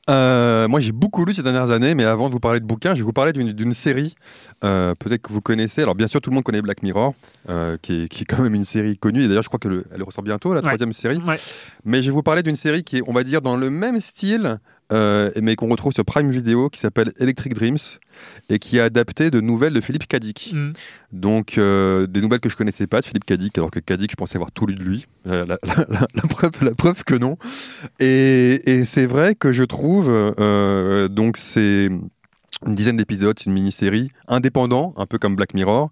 [0.09, 2.93] Euh, moi, j'ai beaucoup lu ces dernières années, mais avant de vous parler de bouquins,
[2.93, 4.15] je vais vous parler d'une série,
[4.63, 5.81] euh, peut-être que vous connaissez.
[5.81, 7.13] Alors, bien sûr, tout le monde connaît Black Mirror,
[7.49, 9.23] euh, qui, est, qui, est, quand même une série connue.
[9.23, 11.19] Et d'ailleurs, je crois qu'elle ressort bientôt, la troisième série.
[11.85, 14.01] Mais je vais vous parler d'une série qui est, on va dire, dans le même
[14.01, 14.59] style,
[14.91, 17.77] mais qu'on retrouve sur Prime Video, qui s'appelle Electric Dreams
[18.49, 20.51] et qui a adapté de nouvelles de Philippe Cadic.
[20.53, 20.73] Mm.
[21.11, 24.15] Donc, euh, des nouvelles que je connaissais pas de Philippe Cadic, alors que Cadic, je
[24.15, 25.07] pensais avoir tout lu de lui.
[25.27, 25.57] Euh, la,
[26.29, 27.37] preuve, la preuve que non.
[27.99, 31.89] Et, c'est vrai que je trouve, euh, donc c'est
[32.65, 35.91] une dizaine d'épisodes, c'est une mini-série indépendant, un peu comme Black Mirror.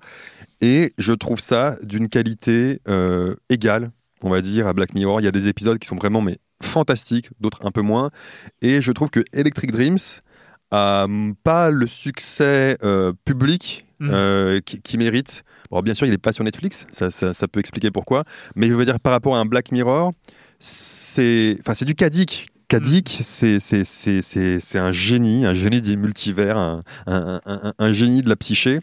[0.61, 2.81] Et je trouve ça d'une qualité
[3.49, 5.21] égale, on va dire, à Black Mirror.
[5.21, 8.11] Il y a des épisodes qui sont vraiment mais fantastiques, d'autres un peu moins.
[8.61, 9.97] Et je trouve que Electric Dreams,
[10.71, 11.07] a
[11.43, 14.09] pas le succès euh, public mm.
[14.11, 15.43] euh, qui, mérite.
[15.71, 18.23] Bon, bien sûr, il n'est pas sur Netflix, ça, ça, peut expliquer pourquoi.
[18.55, 20.13] Mais je veux dire, par rapport à un Black Mirror,
[20.59, 23.57] c'est du Kadik Kadik, c'est
[24.75, 28.79] un génie, un génie des multivers, un, un, un, un génie de la psyché.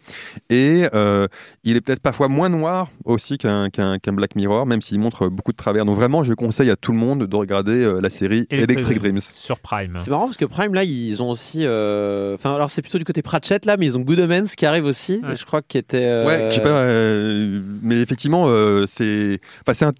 [0.49, 1.27] Et euh,
[1.63, 3.69] il est peut-être parfois moins noir aussi qu'un
[4.11, 5.85] Black Mirror, même s'il montre beaucoup de travers.
[5.85, 9.21] Donc vraiment, je conseille à tout le monde de regarder euh, la série Electric, Dreams.
[9.21, 9.95] Sur Prime.
[9.99, 11.61] C'est marrant parce que Prime, là, ils ont aussi...
[11.63, 14.65] euh, Enfin, alors c'est plutôt du côté Pratchett, là, mais ils ont Good Omens qui
[14.65, 16.03] arrive aussi, je crois, qui était...
[16.03, 16.85] Euh, ouais, je sais pas,
[17.81, 18.47] mais effectivement,
[18.85, 19.39] c'est...
[19.61, 19.93] Enfin, c'est un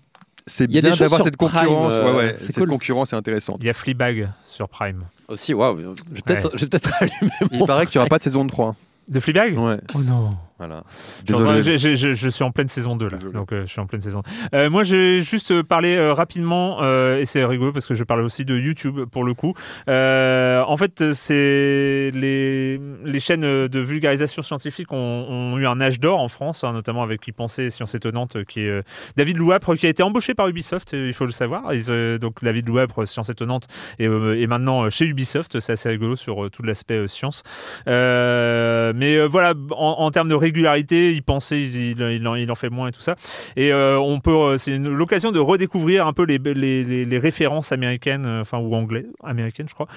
[0.48, 1.94] c'est bien d'avoir cette concurrence.
[1.95, 3.57] ouais, ouais, euh, cette concurrence est intéressante.
[3.60, 5.03] Il y a Fleabag sur Prime.
[5.28, 5.80] Aussi, waouh.
[5.80, 8.76] Je vais peut-être peut allumer Il paraît qu'il n'y aura pas de saison 3.
[9.10, 9.57] De Fleabag?
[9.57, 9.78] Ouais.
[9.94, 10.36] Oh non.
[10.60, 10.84] Voilà.
[11.28, 14.02] Je, je, je, suis en pleine saison 2 là, donc euh, je suis en pleine
[14.02, 14.24] saison.
[14.56, 16.82] Euh, moi, je vais juste euh, parler rapidement,
[17.16, 19.54] et c'est rigolo parce que je parle aussi de YouTube pour le coup.
[19.88, 26.28] en fait, c'est les, les chaînes de vulgarisation scientifique ont, eu un âge d'or en
[26.28, 28.84] France, hein, notamment avec Qui pensait Science étonnante, qui est
[29.16, 31.72] David Louapre, qui a été embauché par Ubisoft, il faut le savoir.
[32.20, 33.68] donc David Louapre, Science étonnante,
[34.00, 34.08] est,
[34.48, 37.44] maintenant chez Ubisoft, c'est assez rigolo sur tout l'aspect science.
[37.86, 42.91] mais voilà, en, en termes de régularité, il pensait, il, il, en, fait moins et
[42.91, 43.15] tout ça.
[43.56, 47.72] Et euh, on peut, euh, c'est l'occasion de redécouvrir un peu les, les, les, références
[47.72, 49.88] américaines, euh, enfin ou anglais, américaines, je crois,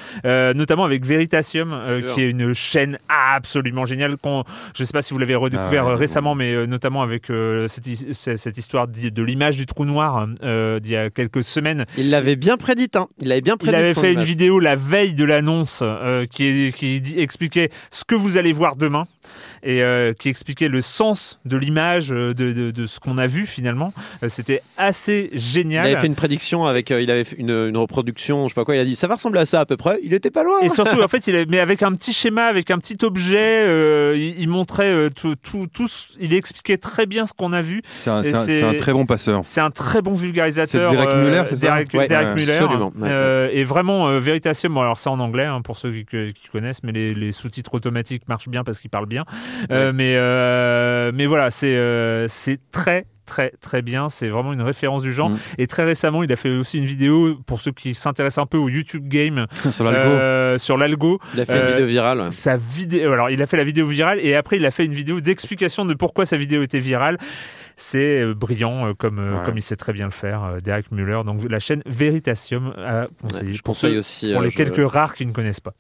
[0.54, 1.80] notamment avec Veritasium,
[2.14, 4.16] qui est une chaîne absolument géniale.
[4.16, 4.44] Qu'on,
[4.74, 7.26] je sais pas si vous l'avez redécouvert ah récemment, mais notamment avec
[7.68, 11.84] cette, cette, histoire de l'image du trou noir d'il y a quelques semaines.
[11.96, 13.06] Il l'avait bien prédit, hein.
[13.20, 13.72] Il avait bien prédit.
[13.72, 15.82] Il avait fait une vidéo la veille de l'annonce
[16.30, 19.04] qui, qui expliquait ce que vous allez voir demain
[19.62, 19.82] et
[20.18, 23.92] qui expliquait le sens de l'image, euh, de, de, ce qu'on a vu finalement.
[24.22, 25.86] Euh, c'était assez génial.
[25.86, 28.54] Il avait fait une prédiction avec, euh, il avait fait une, une, reproduction, je sais
[28.54, 28.76] pas quoi.
[28.76, 29.98] Il a dit ça va ressembler à ça à peu près.
[30.02, 30.60] Il était pas loin.
[30.62, 33.64] Et surtout, en fait, il mais avec un petit schéma, avec un petit objet,
[34.16, 35.88] il, montrait tout, tout, tout,
[36.18, 37.82] il expliquait très bien ce qu'on a vu.
[37.92, 39.40] C'est un, un, très bon passeur.
[39.44, 40.90] C'est un très bon vulgarisateur.
[40.90, 42.52] C'est Derek Muller, c'est ça Derek, Muller.
[42.52, 42.92] Absolument.
[43.52, 46.92] et vraiment, Veritasium, bon, alors c'est en anglais hein, pour ceux qui, qui, connaissent, mais
[46.92, 49.24] les, les sous-titres automatiques marchent bien parce qu'ils parlent bien.
[49.70, 54.08] Mais euh, mais voilà, c'est euh, c'est très très très bien.
[54.08, 55.30] C'est vraiment une référence du genre.
[55.30, 55.38] Mm.
[55.58, 58.58] Et très récemment, il a fait aussi une vidéo pour ceux qui s'intéressent un peu
[58.58, 60.10] au YouTube Game sur l'algo.
[60.10, 61.20] Euh, sur l'algo.
[61.34, 62.28] Il a fait une vidéo virale.
[62.32, 63.12] Sa vidéo.
[63.12, 65.84] Alors, il a fait la vidéo virale et après, il a fait une vidéo d'explication
[65.84, 67.18] de pourquoi sa vidéo était virale
[67.80, 71.20] c'est euh, brillant euh, comme, euh, comme il sait très bien le faire, Derek Muller.
[71.24, 73.52] Donc la chaîne Veritasium à conseiller.
[73.52, 74.32] je conseille aussi.
[74.32, 75.74] Pour les quelques rares qui ne connaissent pas.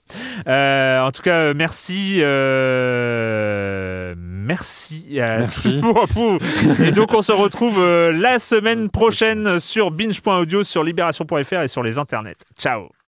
[0.46, 2.20] en tout cas, merci.
[4.16, 5.06] merci.
[5.10, 5.80] merci.
[6.82, 11.98] et donc on se retrouve la semaine prochaine sur binge.audio, sur libération.fr et sur les
[11.98, 12.36] internets.
[12.58, 12.90] Ciao